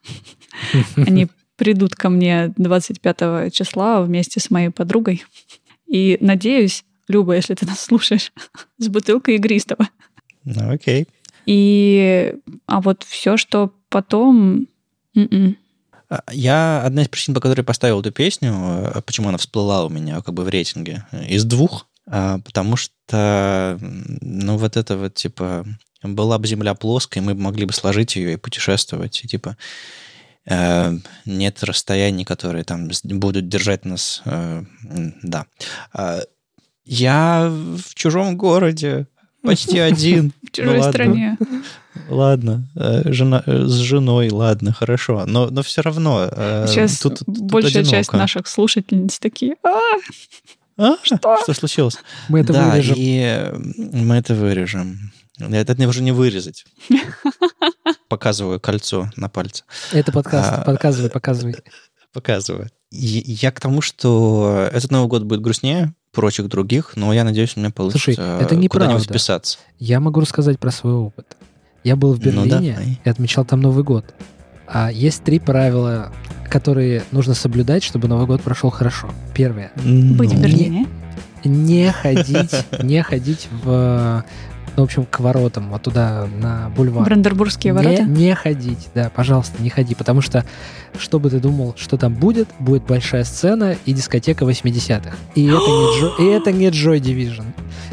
Они 0.97 1.29
придут 1.55 1.95
ко 1.95 2.09
мне 2.09 2.53
25 2.57 3.53
числа 3.53 4.01
вместе 4.01 4.41
с 4.41 4.49
моей 4.49 4.69
подругой. 4.69 5.23
И 5.87 6.17
надеюсь, 6.19 6.83
Люба, 7.07 7.35
если 7.35 7.53
ты 7.53 7.65
нас 7.65 7.79
слушаешь, 7.79 8.33
с 8.77 8.87
бутылкой 8.87 9.35
игристого. 9.35 9.87
Ну, 10.45 10.71
окей. 10.71 11.07
И 11.45 12.35
а 12.67 12.81
вот 12.81 13.03
все, 13.03 13.37
что 13.37 13.71
потом, 13.89 14.67
м-м. 15.15 15.57
А, 16.09 16.23
Я 16.31 16.83
одна 16.85 17.01
из 17.03 17.07
причин, 17.07 17.33
по 17.33 17.41
которой 17.41 17.59
я 17.61 17.65
поставил 17.65 17.99
эту 17.99 18.11
песню, 18.11 18.53
э, 18.53 19.01
почему 19.05 19.29
она 19.29 19.37
всплыла 19.37 19.85
у 19.85 19.89
меня 19.89 20.21
как 20.21 20.33
бы 20.33 20.43
в 20.43 20.49
рейтинге, 20.49 21.05
э, 21.11 21.25
из 21.27 21.43
двух, 21.45 21.87
а, 22.07 22.39
потому 22.39 22.75
что, 22.75 23.77
ну, 23.81 24.57
вот 24.57 24.77
это 24.77 24.97
вот, 24.97 25.15
типа, 25.15 25.65
была 26.01 26.37
бы 26.37 26.47
Земля 26.47 26.73
плоской, 26.73 27.21
мы 27.21 27.33
могли 27.33 27.65
бы 27.65 27.73
сложить 27.73 28.15
ее 28.15 28.33
и 28.33 28.37
путешествовать, 28.37 29.21
и, 29.23 29.27
типа, 29.27 29.57
э, 30.45 30.93
нет 31.25 31.63
расстояний, 31.63 32.25
которые 32.25 32.63
там 32.63 32.89
будут 33.05 33.47
держать 33.47 33.85
нас, 33.85 34.21
э, 34.25 34.63
да. 35.23 35.45
А, 35.93 36.21
Я 36.85 37.49
в 37.49 37.95
чужом 37.95 38.35
городе, 38.37 39.07
почти 39.43 39.77
один. 39.91 40.33
в 40.43 40.51
чужой 40.51 40.73
Ну 40.75 40.79
ладно. 40.79 40.91
стране. 40.93 41.37
Ладно, 42.09 42.67
э, 42.75 43.11
жена, 43.11 43.43
э, 43.45 43.65
с 43.65 43.73
женой, 43.75 44.29
ладно, 44.29 44.73
хорошо. 44.73 45.25
Но, 45.27 45.47
но 45.49 45.61
все 45.63 45.81
равно. 45.81 46.27
э, 46.31 46.65
Сейчас 46.67 46.99
тут- 46.99 47.19
тут 47.19 47.37
большая 47.39 47.83
часть 47.83 48.09
одиноко. 48.09 48.17
наших 48.17 48.47
слушательниц 48.47 49.19
такие, 49.19 49.55
«А, 49.63 49.79
А, 50.75 50.95
Что? 51.03 51.37
Что 51.43 51.53
случилось? 51.53 51.97
Мы 52.29 52.39
это 52.39 52.51
да, 52.53 52.71
вырежем. 52.71 52.95
и 52.97 53.51
мы 53.93 54.15
это 54.15 54.33
вырежем. 54.33 55.11
Это 55.39 55.75
мне 55.75 55.87
уже 55.87 56.01
не 56.01 56.11
вырезать. 56.11 56.65
Показываю 58.09 58.59
кольцо 58.59 59.09
на 59.15 59.29
пальце. 59.29 59.63
Это 59.91 60.11
подкаст. 60.11 60.49
А. 60.51 60.61
Показывай, 60.63 61.09
показывай. 61.09 61.55
Показываю. 62.13 62.69
Я 62.95 63.51
к 63.51 63.59
тому, 63.59 63.81
что 63.81 64.69
этот 64.71 64.91
Новый 64.91 65.07
год 65.07 65.23
будет 65.23 65.41
грустнее 65.41 65.93
прочих 66.11 66.47
других, 66.47 66.91
но 66.95 67.11
я 67.11 67.23
надеюсь, 67.23 67.53
у 67.55 67.59
меня 67.59 67.71
получится 67.71 68.13
Слушай, 68.13 68.41
это 68.41 68.55
неправда. 68.55 68.85
куда-нибудь 68.87 69.09
вписаться. 69.09 69.57
Я 69.79 69.99
могу 69.99 70.19
рассказать 70.19 70.59
про 70.59 70.69
свой 70.69 70.93
опыт. 70.93 71.35
Я 71.83 71.95
был 71.95 72.13
в 72.13 72.19
Ну, 72.19 72.23
Берлине 72.45 72.73
давай. 72.75 72.99
и 73.03 73.09
отмечал 73.09 73.45
там 73.45 73.61
Новый 73.61 73.83
год. 73.83 74.05
А 74.67 74.91
есть 74.91 75.23
три 75.23 75.39
правила, 75.39 76.13
которые 76.49 77.03
нужно 77.11 77.33
соблюдать, 77.33 77.83
чтобы 77.83 78.07
Новый 78.07 78.27
год 78.27 78.41
прошел 78.43 78.69
хорошо. 78.69 79.09
Первое. 79.33 79.71
быть 79.75 80.29
в 80.31 80.35
Ну, 80.35 80.41
Берлине. 80.43 80.87
Не 81.43 81.91
ходить, 81.91 82.51
не 82.83 83.01
ходить 83.03 83.47
в, 83.63 84.23
ну, 84.75 84.83
в 84.83 84.85
общем, 84.85 85.05
к 85.05 85.19
воротам, 85.19 85.69
вот 85.69 85.83
туда, 85.83 86.27
на 86.41 86.69
бульвар. 86.75 87.05
Брандербургские 87.05 87.73
не, 87.73 87.77
ворота. 87.77 88.03
не 88.03 88.33
ходить, 88.33 88.89
да, 88.95 89.11
пожалуйста, 89.13 89.61
не 89.61 89.69
ходи, 89.69 89.95
потому 89.95 90.21
что, 90.21 90.45
что 90.97 91.19
бы 91.19 91.29
ты 91.29 91.39
думал, 91.39 91.75
что 91.77 91.97
там 91.97 92.13
будет, 92.13 92.47
будет 92.59 92.83
большая 92.83 93.23
сцена 93.23 93.75
и 93.85 93.93
дискотека 93.93 94.45
80-х. 94.45 95.15
И 95.35 95.45
это 95.45 95.57
не, 95.57 95.99
Джо, 95.99 96.11
и 96.19 96.25
это 96.25 96.51
не 96.51 96.67
Joy 96.67 96.99
Division. 96.99 97.45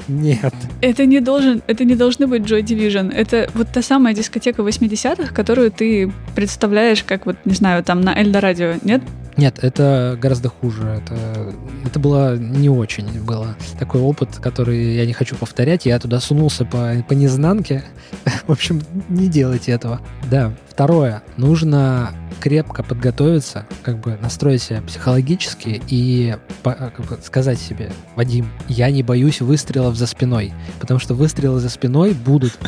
Нет. 0.08 0.54
Это 0.80 1.06
не 1.06 1.20
должен, 1.20 1.62
это 1.66 1.84
не 1.84 1.94
должны 1.94 2.26
быть 2.26 2.42
Joy 2.42 2.62
Division. 2.62 3.12
Это 3.12 3.48
вот 3.54 3.68
та 3.72 3.82
самая 3.82 4.14
дискотека 4.14 4.62
80-х, 4.62 5.32
которую 5.34 5.70
ты 5.70 6.12
представляешь, 6.34 7.04
как 7.04 7.26
вот, 7.26 7.36
не 7.44 7.54
знаю, 7.54 7.84
там 7.84 8.00
на 8.00 8.18
Эльдорадио, 8.18 8.74
нет? 8.82 9.02
Нет, 9.40 9.60
это 9.62 10.18
гораздо 10.20 10.50
хуже. 10.50 11.02
Это, 11.02 11.54
это 11.86 11.98
было 11.98 12.36
не 12.36 12.68
очень. 12.68 13.22
Было 13.22 13.56
такой 13.78 14.02
опыт, 14.02 14.36
который 14.36 14.94
я 14.94 15.06
не 15.06 15.14
хочу 15.14 15.34
повторять. 15.34 15.86
Я 15.86 15.98
туда 15.98 16.20
сунулся 16.20 16.66
по, 16.66 17.02
по 17.08 17.14
незнанке. 17.14 17.82
В 18.46 18.52
общем, 18.52 18.82
не 19.08 19.28
делайте 19.28 19.72
этого. 19.72 20.02
Да. 20.30 20.52
Второе. 20.68 21.22
Нужно 21.38 22.10
крепко 22.38 22.82
подготовиться, 22.82 23.66
как 23.82 23.98
бы 24.00 24.16
настроить 24.22 24.62
себя 24.62 24.80
психологически 24.82 25.82
и 25.88 26.36
по- 26.62 26.74
как 26.74 27.00
бы 27.06 27.18
сказать 27.22 27.58
себе, 27.58 27.92
Вадим, 28.16 28.48
я 28.68 28.90
не 28.90 29.02
боюсь 29.02 29.40
выстрелов 29.40 29.96
за 29.96 30.06
спиной, 30.06 30.52
потому 30.78 31.00
что 31.00 31.14
выстрелы 31.14 31.60
за 31.60 31.68
спиной 31.68 32.12
будут. 32.14 32.58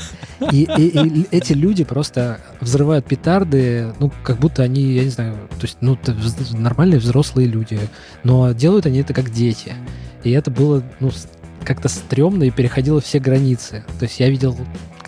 И, 0.51 0.63
и- 0.77 0.99
и 1.21 1.27
эти 1.31 1.53
люди 1.53 1.85
просто 1.85 2.41
взрывают 2.61 3.07
петарды, 3.07 3.93
ну, 4.01 4.13
как 4.25 4.39
будто 4.39 4.63
они, 4.63 4.83
я 4.83 5.05
не 5.05 5.11
знаю, 5.11 5.35
то 5.59 5.63
есть, 5.63 5.79
ну, 5.81 5.99
нормальные 6.53 6.99
взрослые 7.01 7.47
люди, 7.49 7.79
но 8.25 8.53
делают 8.53 8.87
они 8.87 8.99
это 9.01 9.15
как 9.15 9.31
дети. 9.31 9.75
И 10.25 10.31
это 10.31 10.51
было, 10.51 10.83
ну, 11.01 11.11
как-то 11.65 11.89
стрёмно 11.89 12.45
и 12.45 12.51
переходило 12.51 13.01
все 13.01 13.21
границы. 13.21 13.85
То 14.01 14.05
есть 14.07 14.19
я 14.19 14.29
видел 14.29 14.57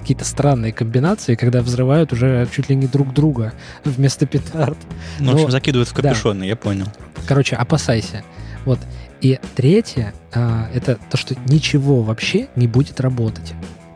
какие-то 0.04 0.26
странные 0.26 0.70
комбинации, 0.70 1.34
когда 1.34 1.62
взрывают 1.62 2.12
уже 2.12 2.46
чуть 2.54 2.68
ли 2.68 2.76
не 2.76 2.86
друг 2.86 3.14
друга 3.14 3.54
вместо 3.84 4.26
петард. 4.26 4.76
Ну, 5.18 5.32
в 5.32 5.34
общем, 5.36 5.50
закидывают 5.50 5.88
в 5.88 5.94
да. 5.94 6.10
капюшоны, 6.10 6.44
я 6.44 6.56
понял. 6.56 6.86
Короче, 7.26 7.56
опасайся. 7.56 8.22
Вот. 8.66 8.78
И 9.22 9.40
третье, 9.56 10.12
а, 10.34 10.68
это 10.74 10.98
то, 11.10 11.16
что 11.16 11.34
ничего 11.46 12.02
вообще 12.02 12.48
не 12.54 12.68
будет 12.68 13.00
работать. 13.00 13.54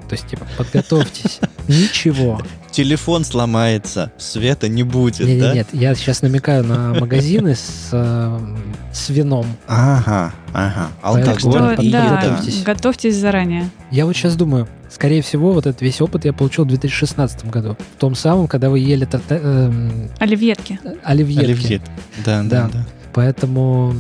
То 0.09 0.15
есть, 0.15 0.27
типа, 0.29 0.47
подготовьтесь. 0.57 1.41
Ничего. 1.69 2.41
Телефон 2.71 3.27
сломается, 3.27 4.11
света 4.17 4.67
не 4.69 4.83
будет, 4.83 5.27
Нет, 5.27 5.39
да? 5.39 5.55
нет, 5.55 5.69
я 5.73 5.95
сейчас 5.95 6.23
намекаю 6.23 6.65
на 6.65 6.95
магазины 6.95 7.55
с, 7.55 7.91
э, 7.93 8.57
с 8.91 9.11
вином. 9.11 9.45
Ага, 9.67 10.33
ага. 10.55 10.89
Алкоголь 11.03 11.77
да, 11.91 12.41
готовьтесь 12.65 13.17
заранее. 13.17 13.69
Я 13.91 14.07
вот 14.07 14.17
сейчас 14.17 14.35
думаю, 14.37 14.67
скорее 14.91 15.23
всего, 15.23 15.53
вот 15.53 15.67
этот 15.67 15.81
весь 15.83 16.01
опыт 16.01 16.25
я 16.25 16.33
получил 16.33 16.65
в 16.65 16.69
2016 16.69 17.47
году. 17.51 17.77
В 17.97 18.01
том 18.01 18.15
самом, 18.15 18.47
когда 18.49 18.71
вы 18.71 18.79
ели 18.81 19.05
тарта- 19.05 19.37
эм, 19.43 20.09
Оливьетки. 20.19 20.79
оливьетки. 21.05 21.45
Оливье. 21.45 21.81
Да, 22.25 22.43
да, 22.43 22.49
Да. 22.49 22.71
да. 22.73 22.87
Поэтому 23.13 23.95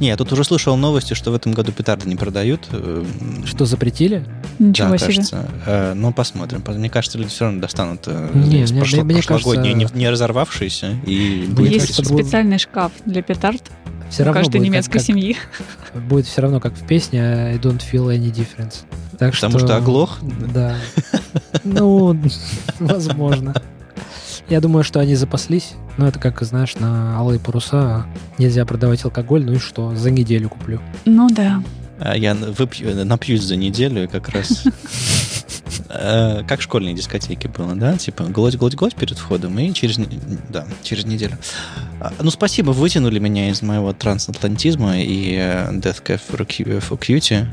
Не, 0.00 0.08
я 0.08 0.16
тут 0.16 0.32
уже 0.32 0.42
слышал 0.42 0.74
новости, 0.76 1.12
что 1.12 1.30
в 1.30 1.34
этом 1.34 1.52
году 1.52 1.70
петарды 1.70 2.08
не 2.08 2.16
продают. 2.16 2.66
Эм, 2.72 3.06
что 3.46 3.66
запретили? 3.66 4.24
Ничего 4.58 4.88
да, 4.88 4.96
себе. 4.98 5.06
кажется. 5.08 5.48
Э, 5.66 5.92
ну, 5.94 6.12
посмотрим. 6.14 6.64
Мне 6.66 6.88
кажется, 6.88 7.18
люди 7.18 7.28
все 7.30 7.44
равно 7.44 7.60
достанут 7.60 8.04
э, 8.06 8.30
Не, 8.34 8.62
из 8.62 8.72
мне- 8.72 8.80
прошло- 8.80 9.04
мне 9.04 9.14
прошлогодние, 9.22 9.74
кажется- 9.74 9.94
не, 9.94 10.00
не 10.04 10.08
разорвавшиеся, 10.10 10.92
и 11.06 11.44
будет 11.50 11.72
Есть 11.72 11.96
будет- 12.08 12.24
специальный 12.24 12.58
шкаф 12.58 12.90
для 13.04 13.20
петард 13.22 13.62
Все 14.08 14.22
у 14.22 14.26
равно 14.26 14.40
каждой 14.40 14.52
будет 14.52 14.60
как- 14.62 14.66
немецкой 14.72 14.92
как- 14.94 15.02
семьи. 15.02 15.36
будет 16.08 16.26
все 16.26 16.40
равно, 16.40 16.58
как 16.58 16.72
в 16.72 16.86
песне 16.86 17.20
I 17.22 17.56
don't 17.58 17.82
feel 17.92 18.06
any 18.06 18.32
difference. 18.32 18.76
Так 19.18 19.34
Потому 19.34 19.58
что 19.58 19.76
оглох? 19.76 20.18
Да. 20.52 20.76
Ну, 21.64 22.16
возможно. 22.78 23.54
Я 24.48 24.60
думаю, 24.60 24.84
что 24.84 25.00
они 25.00 25.14
запаслись. 25.14 25.74
Но 25.96 26.06
это 26.06 26.18
как, 26.18 26.42
знаешь, 26.42 26.74
на 26.76 27.16
алые 27.16 27.40
паруса 27.40 28.06
нельзя 28.38 28.64
продавать 28.66 29.04
алкоголь, 29.04 29.44
ну 29.44 29.54
и 29.54 29.58
что, 29.58 29.94
за 29.96 30.10
неделю 30.10 30.48
куплю. 30.48 30.80
Ну 31.04 31.28
да. 31.30 31.62
А 31.98 32.16
Я 32.16 32.34
выпью, 32.34 33.06
напьюсь 33.06 33.42
за 33.42 33.56
неделю 33.56 34.04
и 34.04 34.06
как 34.06 34.28
раз... 34.28 34.64
Э, 35.88 36.42
Как 36.46 36.60
школьные 36.62 36.94
дискотеки 36.94 37.46
было, 37.46 37.74
да? 37.74 37.96
Типа 37.96 38.24
глоть, 38.24 38.56
глоть, 38.56 38.74
глоть 38.74 38.94
перед 38.94 39.16
входом 39.18 39.58
и 39.58 39.72
через, 39.72 39.98
да, 40.48 40.66
через 40.82 41.04
неделю. 41.06 41.38
А, 42.00 42.12
Ну, 42.20 42.30
спасибо, 42.30 42.70
вытянули 42.70 43.18
меня 43.18 43.50
из 43.50 43.62
моего 43.62 43.92
трансатлантизма 43.92 45.00
и 45.00 45.34
э, 45.36 45.70
Death 45.72 46.02
Cu- 46.02 46.20
for 46.28 46.98
Cutie. 46.98 47.46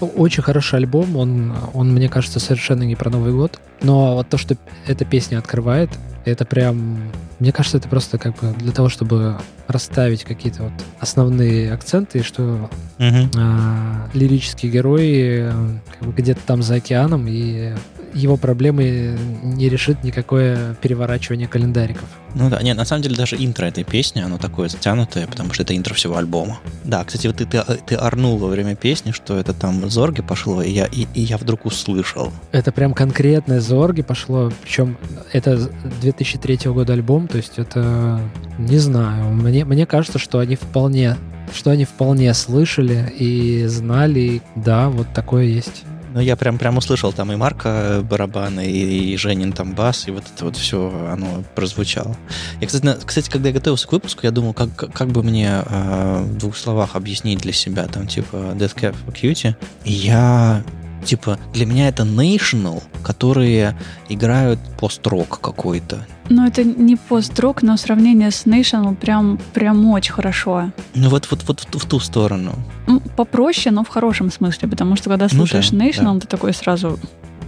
Очень 0.00 0.42
хороший 0.42 0.76
альбом, 0.76 1.16
он, 1.16 1.54
он, 1.74 1.92
мне 1.92 2.08
кажется, 2.08 2.40
совершенно 2.40 2.82
не 2.82 2.96
про 2.96 3.10
Новый 3.10 3.32
год. 3.32 3.60
Но 3.82 4.14
вот 4.16 4.28
то, 4.28 4.36
что 4.38 4.56
эта 4.86 5.04
песня 5.04 5.38
открывает, 5.38 5.90
это 6.30 6.44
прям... 6.44 7.10
Мне 7.38 7.52
кажется, 7.52 7.78
это 7.78 7.88
просто 7.88 8.18
как 8.18 8.36
бы 8.36 8.52
для 8.58 8.72
того, 8.72 8.88
чтобы 8.88 9.38
расставить 9.66 10.24
какие-то 10.24 10.64
вот 10.64 10.72
основные 10.98 11.72
акценты, 11.72 12.22
что 12.22 12.70
Мгм. 12.98 13.30
а, 13.36 14.08
лирические 14.12 14.72
герои 14.72 15.50
э, 15.50 15.52
как 15.98 16.08
бы 16.08 16.12
где-то 16.12 16.40
там 16.46 16.62
за 16.62 16.76
океаном, 16.76 17.26
и 17.28 17.74
его 18.14 18.36
проблемы 18.36 19.18
не 19.42 19.68
решит 19.68 20.02
никакое 20.04 20.74
переворачивание 20.74 21.48
календариков. 21.48 22.08
Ну 22.34 22.48
да, 22.48 22.62
нет, 22.62 22.76
на 22.76 22.84
самом 22.84 23.02
деле 23.02 23.16
даже 23.16 23.36
интро 23.36 23.66
этой 23.66 23.84
песни, 23.84 24.20
оно 24.20 24.38
такое 24.38 24.68
затянутое, 24.68 25.26
потому 25.26 25.52
что 25.52 25.62
это 25.62 25.76
интро 25.76 25.94
всего 25.94 26.16
альбома. 26.16 26.58
Да, 26.84 27.04
кстати, 27.04 27.26
вот 27.26 27.36
ты, 27.36 27.46
ты, 27.46 27.62
ты 27.86 27.94
орнул 27.96 28.38
во 28.38 28.48
время 28.48 28.76
песни, 28.76 29.10
что 29.10 29.36
это 29.36 29.52
там 29.52 29.88
Зорги 29.90 30.22
пошло, 30.22 30.62
и 30.62 30.70
я, 30.70 30.86
и, 30.86 31.06
и 31.14 31.22
я 31.22 31.38
вдруг 31.38 31.66
услышал. 31.66 32.32
Это 32.52 32.72
прям 32.72 32.94
конкретное 32.94 33.60
Зорги 33.60 34.02
пошло, 34.02 34.52
причем 34.62 34.96
это 35.32 35.70
2003 36.00 36.70
года 36.70 36.92
альбом, 36.92 37.28
то 37.28 37.36
есть 37.36 37.54
это, 37.56 38.20
не 38.58 38.78
знаю, 38.78 39.30
мне, 39.32 39.64
мне 39.64 39.86
кажется, 39.86 40.18
что 40.18 40.38
они 40.38 40.56
вполне 40.56 41.16
что 41.52 41.70
они 41.70 41.84
вполне 41.84 42.32
слышали 42.34 43.12
и 43.18 43.66
знали, 43.66 44.40
да, 44.54 44.88
вот 44.88 45.08
такое 45.12 45.44
есть. 45.44 45.84
Ну, 46.12 46.20
я 46.20 46.36
прям, 46.36 46.58
прям 46.58 46.76
услышал 46.76 47.12
там 47.12 47.30
и 47.32 47.36
Марка 47.36 48.04
барабаны, 48.08 48.66
и, 48.66 49.12
и 49.12 49.16
Женин 49.16 49.52
там 49.52 49.74
бас, 49.74 50.08
и 50.08 50.10
вот 50.10 50.24
это 50.34 50.44
вот 50.44 50.56
все, 50.56 50.92
оно 51.12 51.44
прозвучало. 51.54 52.16
Я, 52.60 52.66
кстати, 52.66 52.84
на- 52.84 52.96
кстати 52.96 53.30
когда 53.30 53.48
я 53.48 53.54
готовился 53.54 53.86
к 53.86 53.92
выпуску, 53.92 54.20
я 54.24 54.30
думал, 54.32 54.52
как, 54.52 54.74
как 54.74 55.08
бы 55.08 55.22
мне 55.22 55.62
э, 55.64 56.22
в 56.22 56.38
двух 56.38 56.56
словах 56.56 56.96
объяснить 56.96 57.38
для 57.40 57.52
себя, 57.52 57.86
там, 57.86 58.06
типа, 58.08 58.36
Death 58.56 58.74
for 58.80 58.94
Cutie. 59.12 59.54
И 59.84 59.92
я, 59.92 60.64
типа, 61.04 61.38
для 61.52 61.66
меня 61.66 61.88
это 61.88 62.04
National, 62.04 62.82
которые 63.02 63.76
играют 64.08 64.58
пост-рок 64.78 65.40
какой-то. 65.40 66.06
Ну, 66.28 66.46
это 66.46 66.62
не 66.62 66.96
пост-рок, 66.96 67.62
но 67.62 67.76
сравнение 67.76 68.30
с 68.30 68.46
National 68.46 68.94
прям, 68.94 69.38
прям 69.52 69.84
очень 69.90 70.12
хорошо. 70.12 70.70
Ну, 70.94 71.08
вот, 71.08 71.28
вот, 71.30 71.42
вот 71.46 71.60
в, 71.60 71.66
ту- 71.66 71.78
в 71.78 71.84
ту 71.86 71.98
сторону. 71.98 72.54
Ну, 72.86 73.00
попроще, 73.16 73.74
но 73.74 73.82
в 73.84 73.88
хорошем 73.88 74.30
смысле, 74.30 74.68
потому 74.68 74.96
что 74.96 75.10
когда 75.10 75.26
Ну 75.30 75.38
слушаешь 75.38 75.70
да, 75.70 75.84
National, 75.84 76.20
ты 76.20 76.26
такой 76.28 76.54
сразу 76.54 76.98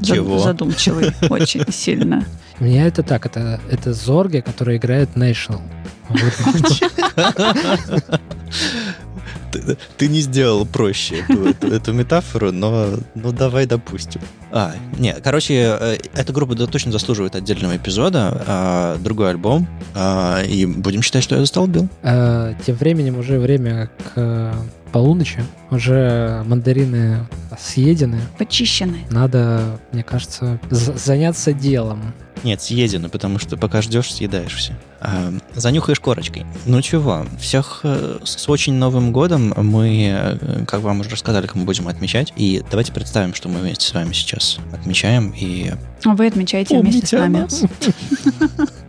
Чего? 0.00 0.38
задумчивый 0.38 1.12
очень 1.30 1.70
сильно. 1.72 2.24
У 2.61 2.64
меня 2.64 2.86
это 2.86 3.03
так, 3.03 3.26
это, 3.26 3.61
это 3.70 3.92
Зорги, 3.92 4.40
который 4.40 4.76
играет 4.76 5.11
National. 5.16 5.61
Ты, 9.53 9.76
ты 9.98 10.09
не 10.09 10.20
сделал 10.20 10.64
проще 10.66 11.24
эту, 11.28 11.44
эту- 11.48 11.66
эту 11.68 11.92
метафору, 11.92 12.53
но 12.53 12.88
ну 13.14 13.32
давай 13.32 13.66
допустим. 13.66 14.20
А, 14.50 14.74
нет, 14.98 15.20
короче, 15.22 15.55
э, 15.55 15.98
эта 16.14 16.32
группа 16.32 16.55
да, 16.55 16.66
точно 16.66 16.90
заслуживает 16.92 17.36
отдельного 17.36 17.76
эпизода, 17.76 18.42
а, 18.46 18.96
другой 18.98 19.30
альбом, 19.30 19.68
а, 19.94 20.42
и 20.42 20.66
будем 20.66 21.03
считать, 21.03 21.22
что 21.24 21.34
я 21.36 21.40
застолбил. 21.42 21.88
Э, 22.03 22.55
Тем 22.66 22.76
временем 22.76 23.18
уже 23.18 23.38
время 23.38 23.90
к 24.14 24.55
полуночи, 24.93 25.43
уже 25.70 26.43
мандарины 26.47 27.26
съедены. 27.59 28.20
Почищены. 28.38 28.99
Надо, 29.11 29.80
мне 29.93 30.03
кажется, 30.03 30.61
за- 30.70 30.97
заняться 30.97 31.53
делом. 31.53 32.12
Нет, 32.45 32.61
съедено, 32.61 33.09
потому 33.09 33.38
что 33.38 33.57
пока 33.57 33.82
ждешь, 33.82 34.12
съедаешь 34.12 34.55
все. 34.57 34.72
А, 35.01 35.32
занюхаешь 35.55 36.01
корочкой. 36.01 36.45
Ну 36.66 36.82
чего, 36.82 37.24
всех 37.38 37.80
э, 37.84 38.18
с 38.24 38.49
очень 38.49 38.74
Новым 38.74 39.12
годом 39.12 39.55
мы, 39.57 40.09
э, 40.12 40.64
как 40.66 40.80
вам 40.80 41.01
уже 41.01 41.11
рассказали, 41.11 41.47
как 41.47 41.55
мы 41.55 41.64
будем 41.64 41.86
отмечать. 41.86 42.32
И 42.36 42.62
давайте 42.68 42.93
представим, 42.93 43.32
что 43.34 43.49
мы 43.49 43.61
вместе 43.61 43.86
с 43.86 43.95
вами 43.95 44.12
сейчас 44.12 44.59
отмечаем 44.72 45.32
и 45.36 45.70
А 46.05 46.14
Вы 46.14 46.26
отмечаете 46.26 46.80
вместе 46.80 47.07
с 47.07 47.12
нами. 47.12 47.47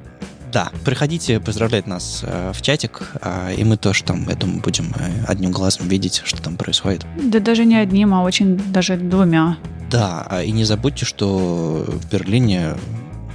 Да, 0.54 0.72
приходите 0.86 1.40
поздравлять 1.40 1.88
нас 1.88 2.22
э, 2.24 2.52
в 2.54 2.62
чатик, 2.62 3.02
а, 3.22 3.52
и 3.52 3.64
мы 3.64 3.76
тоже 3.76 4.04
там, 4.04 4.30
я 4.30 4.36
думаю, 4.36 4.62
будем 4.62 4.94
э, 4.96 5.26
одним 5.28 5.52
глазом 5.52 5.88
видеть, 5.88 6.22
что 6.24 6.40
там 6.44 6.58
происходит. 6.58 7.08
Да 7.18 7.40
даже 7.40 7.66
не 7.66 7.76
одним, 7.76 8.14
а 8.14 8.22
очень 8.22 8.58
даже 8.72 8.96
двумя. 8.96 9.58
Да, 9.90 10.28
а, 10.30 10.44
и 10.44 10.52
не 10.52 10.64
забудьте, 10.64 11.06
что 11.06 11.86
в 11.88 12.08
Берлине 12.12 12.76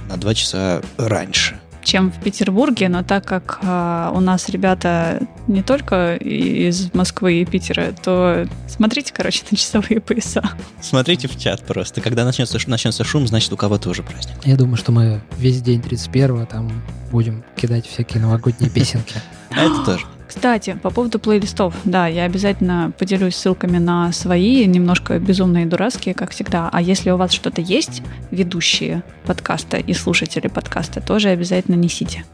на 0.07 0.15
два 0.15 0.33
часа 0.33 0.81
раньше. 0.97 1.59
Чем 1.83 2.11
в 2.11 2.19
Петербурге, 2.21 2.89
но 2.89 3.03
так 3.03 3.25
как 3.25 3.59
а, 3.63 4.11
у 4.13 4.19
нас 4.19 4.49
ребята 4.49 5.21
не 5.47 5.63
только 5.63 6.15
из 6.15 6.93
Москвы 6.93 7.41
и 7.41 7.45
Питера, 7.45 7.93
то 8.03 8.47
смотрите, 8.67 9.13
короче, 9.15 9.43
на 9.51 9.57
часовые 9.57 9.99
пояса. 10.01 10.43
Смотрите 10.81 11.27
в 11.27 11.37
чат 11.37 11.63
просто. 11.65 12.01
Когда 12.01 12.25
начнется, 12.25 12.57
начнется 12.67 13.03
шум, 13.03 13.27
значит, 13.27 13.51
у 13.53 13.57
кого-то 13.57 13.89
уже 13.89 14.03
праздник. 14.03 14.35
Я 14.45 14.55
думаю, 14.55 14.77
что 14.77 14.91
мы 14.91 15.21
весь 15.37 15.61
день 15.61 15.81
31-го 15.81 16.45
там 16.45 16.71
будем 17.11 17.43
кидать 17.55 17.87
всякие 17.87 18.21
новогодние 18.21 18.69
песенки. 18.73 19.15
А 19.51 19.61
это 19.61 19.83
тоже. 19.83 20.05
Кстати, 20.29 20.77
по 20.83 20.91
поводу 20.91 21.17
плейлистов, 21.17 21.73
да, 21.85 22.05
я 22.05 22.25
обязательно 22.25 22.93
поделюсь 22.99 23.35
ссылками 23.35 23.79
на 23.79 24.11
свои, 24.11 24.63
немножко 24.67 25.17
безумные 25.17 25.65
дурацкие, 25.65 26.13
как 26.13 26.29
всегда. 26.29 26.69
А 26.71 26.83
если 26.83 27.09
у 27.09 27.17
вас 27.17 27.31
что-то 27.31 27.61
есть, 27.61 28.03
ведущие 28.29 29.01
подкаста 29.25 29.77
и 29.77 29.91
слушатели 29.95 30.47
подкаста, 30.47 31.01
тоже 31.01 31.29
обязательно 31.29 31.73
несите. 31.73 32.25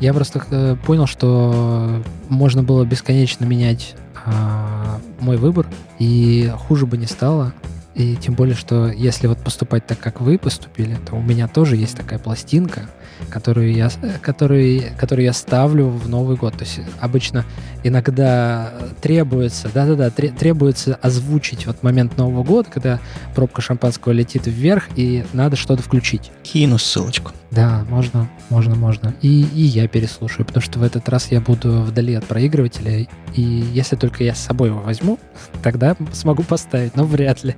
Я 0.00 0.14
просто 0.14 0.40
э, 0.48 0.76
понял, 0.86 1.08
что 1.08 2.00
можно 2.28 2.62
было 2.62 2.84
бесконечно 2.84 3.44
менять 3.44 3.96
а, 4.24 5.00
мой 5.18 5.36
выбор, 5.36 5.66
и 5.98 6.52
хуже 6.56 6.86
бы 6.86 6.96
не 6.98 7.06
стало. 7.06 7.52
И 7.96 8.14
тем 8.14 8.34
более, 8.34 8.54
что 8.54 8.88
если 8.90 9.26
вот 9.26 9.38
поступать 9.38 9.84
так, 9.88 9.98
как 9.98 10.20
вы 10.20 10.38
поступили, 10.38 10.96
то 11.04 11.16
у 11.16 11.20
меня 11.20 11.48
тоже 11.48 11.74
есть 11.74 11.96
такая 11.96 12.20
пластинка, 12.20 12.88
которую 13.28 13.72
я, 13.72 13.90
которую, 14.22 14.82
которую 14.96 15.24
я 15.24 15.32
ставлю 15.32 15.88
в 15.88 16.08
Новый 16.08 16.36
год. 16.36 16.54
То 16.54 16.64
есть 16.64 16.80
обычно 17.00 17.44
иногда 17.82 18.72
требуется, 19.00 19.70
да-да-да, 19.72 20.10
тре- 20.10 20.30
требуется 20.30 20.98
озвучить 21.00 21.66
вот 21.66 21.82
момент 21.82 22.16
Нового 22.16 22.42
года, 22.44 22.68
когда 22.70 23.00
пробка 23.34 23.62
шампанского 23.62 24.12
летит 24.12 24.46
вверх, 24.46 24.88
и 24.96 25.24
надо 25.32 25.56
что-то 25.56 25.82
включить. 25.82 26.30
Кину 26.42 26.78
ссылочку. 26.78 27.32
Да, 27.50 27.84
можно, 27.88 28.28
можно, 28.48 28.74
можно. 28.76 29.14
И, 29.22 29.42
и 29.42 29.62
я 29.62 29.88
переслушаю, 29.88 30.46
потому 30.46 30.62
что 30.62 30.78
в 30.78 30.82
этот 30.82 31.08
раз 31.08 31.32
я 31.32 31.40
буду 31.40 31.82
вдали 31.82 32.14
от 32.14 32.24
проигрывателя, 32.24 33.06
и 33.34 33.42
если 33.42 33.96
только 33.96 34.22
я 34.22 34.34
с 34.34 34.38
собой 34.40 34.68
его 34.68 34.80
возьму, 34.80 35.18
тогда 35.62 35.96
смогу 36.12 36.42
поставить, 36.42 36.96
но 36.96 37.04
вряд 37.04 37.42
ли. 37.44 37.56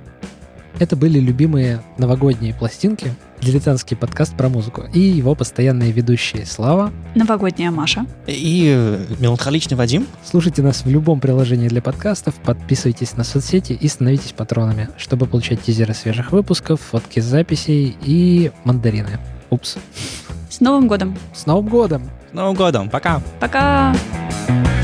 Это 0.79 0.95
были 0.95 1.19
любимые 1.19 1.83
новогодние 1.99 2.53
пластинки, 2.55 3.13
дилетантский 3.43 3.95
подкаст 3.95 4.35
про 4.35 4.49
музыку, 4.49 4.83
и 4.93 4.99
его 4.99 5.35
постоянные 5.35 5.91
ведущие 5.91 6.45
Слава. 6.45 6.91
Новогодняя 7.15 7.71
Маша. 7.71 8.05
И 8.27 8.73
э, 8.75 9.05
меланхоличный 9.19 9.77
Вадим. 9.77 10.07
Слушайте 10.23 10.61
нас 10.61 10.85
в 10.85 10.89
любом 10.89 11.19
приложении 11.19 11.67
для 11.67 11.81
подкастов, 11.81 12.35
подписывайтесь 12.35 13.15
на 13.17 13.23
соцсети 13.23 13.73
и 13.73 13.87
становитесь 13.87 14.31
патронами, 14.31 14.89
чтобы 14.97 15.25
получать 15.25 15.61
тизеры 15.61 15.93
свежих 15.93 16.31
выпусков, 16.31 16.81
фотки 16.81 17.19
с 17.19 17.25
записей 17.25 17.95
и 18.03 18.51
мандарины. 18.63 19.19
Упс. 19.49 19.77
С 20.49 20.59
Новым 20.59 20.87
годом! 20.87 21.17
С 21.33 21.45
Новым 21.45 21.67
годом! 21.67 22.03
С 22.31 22.33
Новым 22.33 22.55
годом! 22.55 22.89
Пока! 22.89 23.21
Пока! 23.39 23.95
Thank 24.47 24.82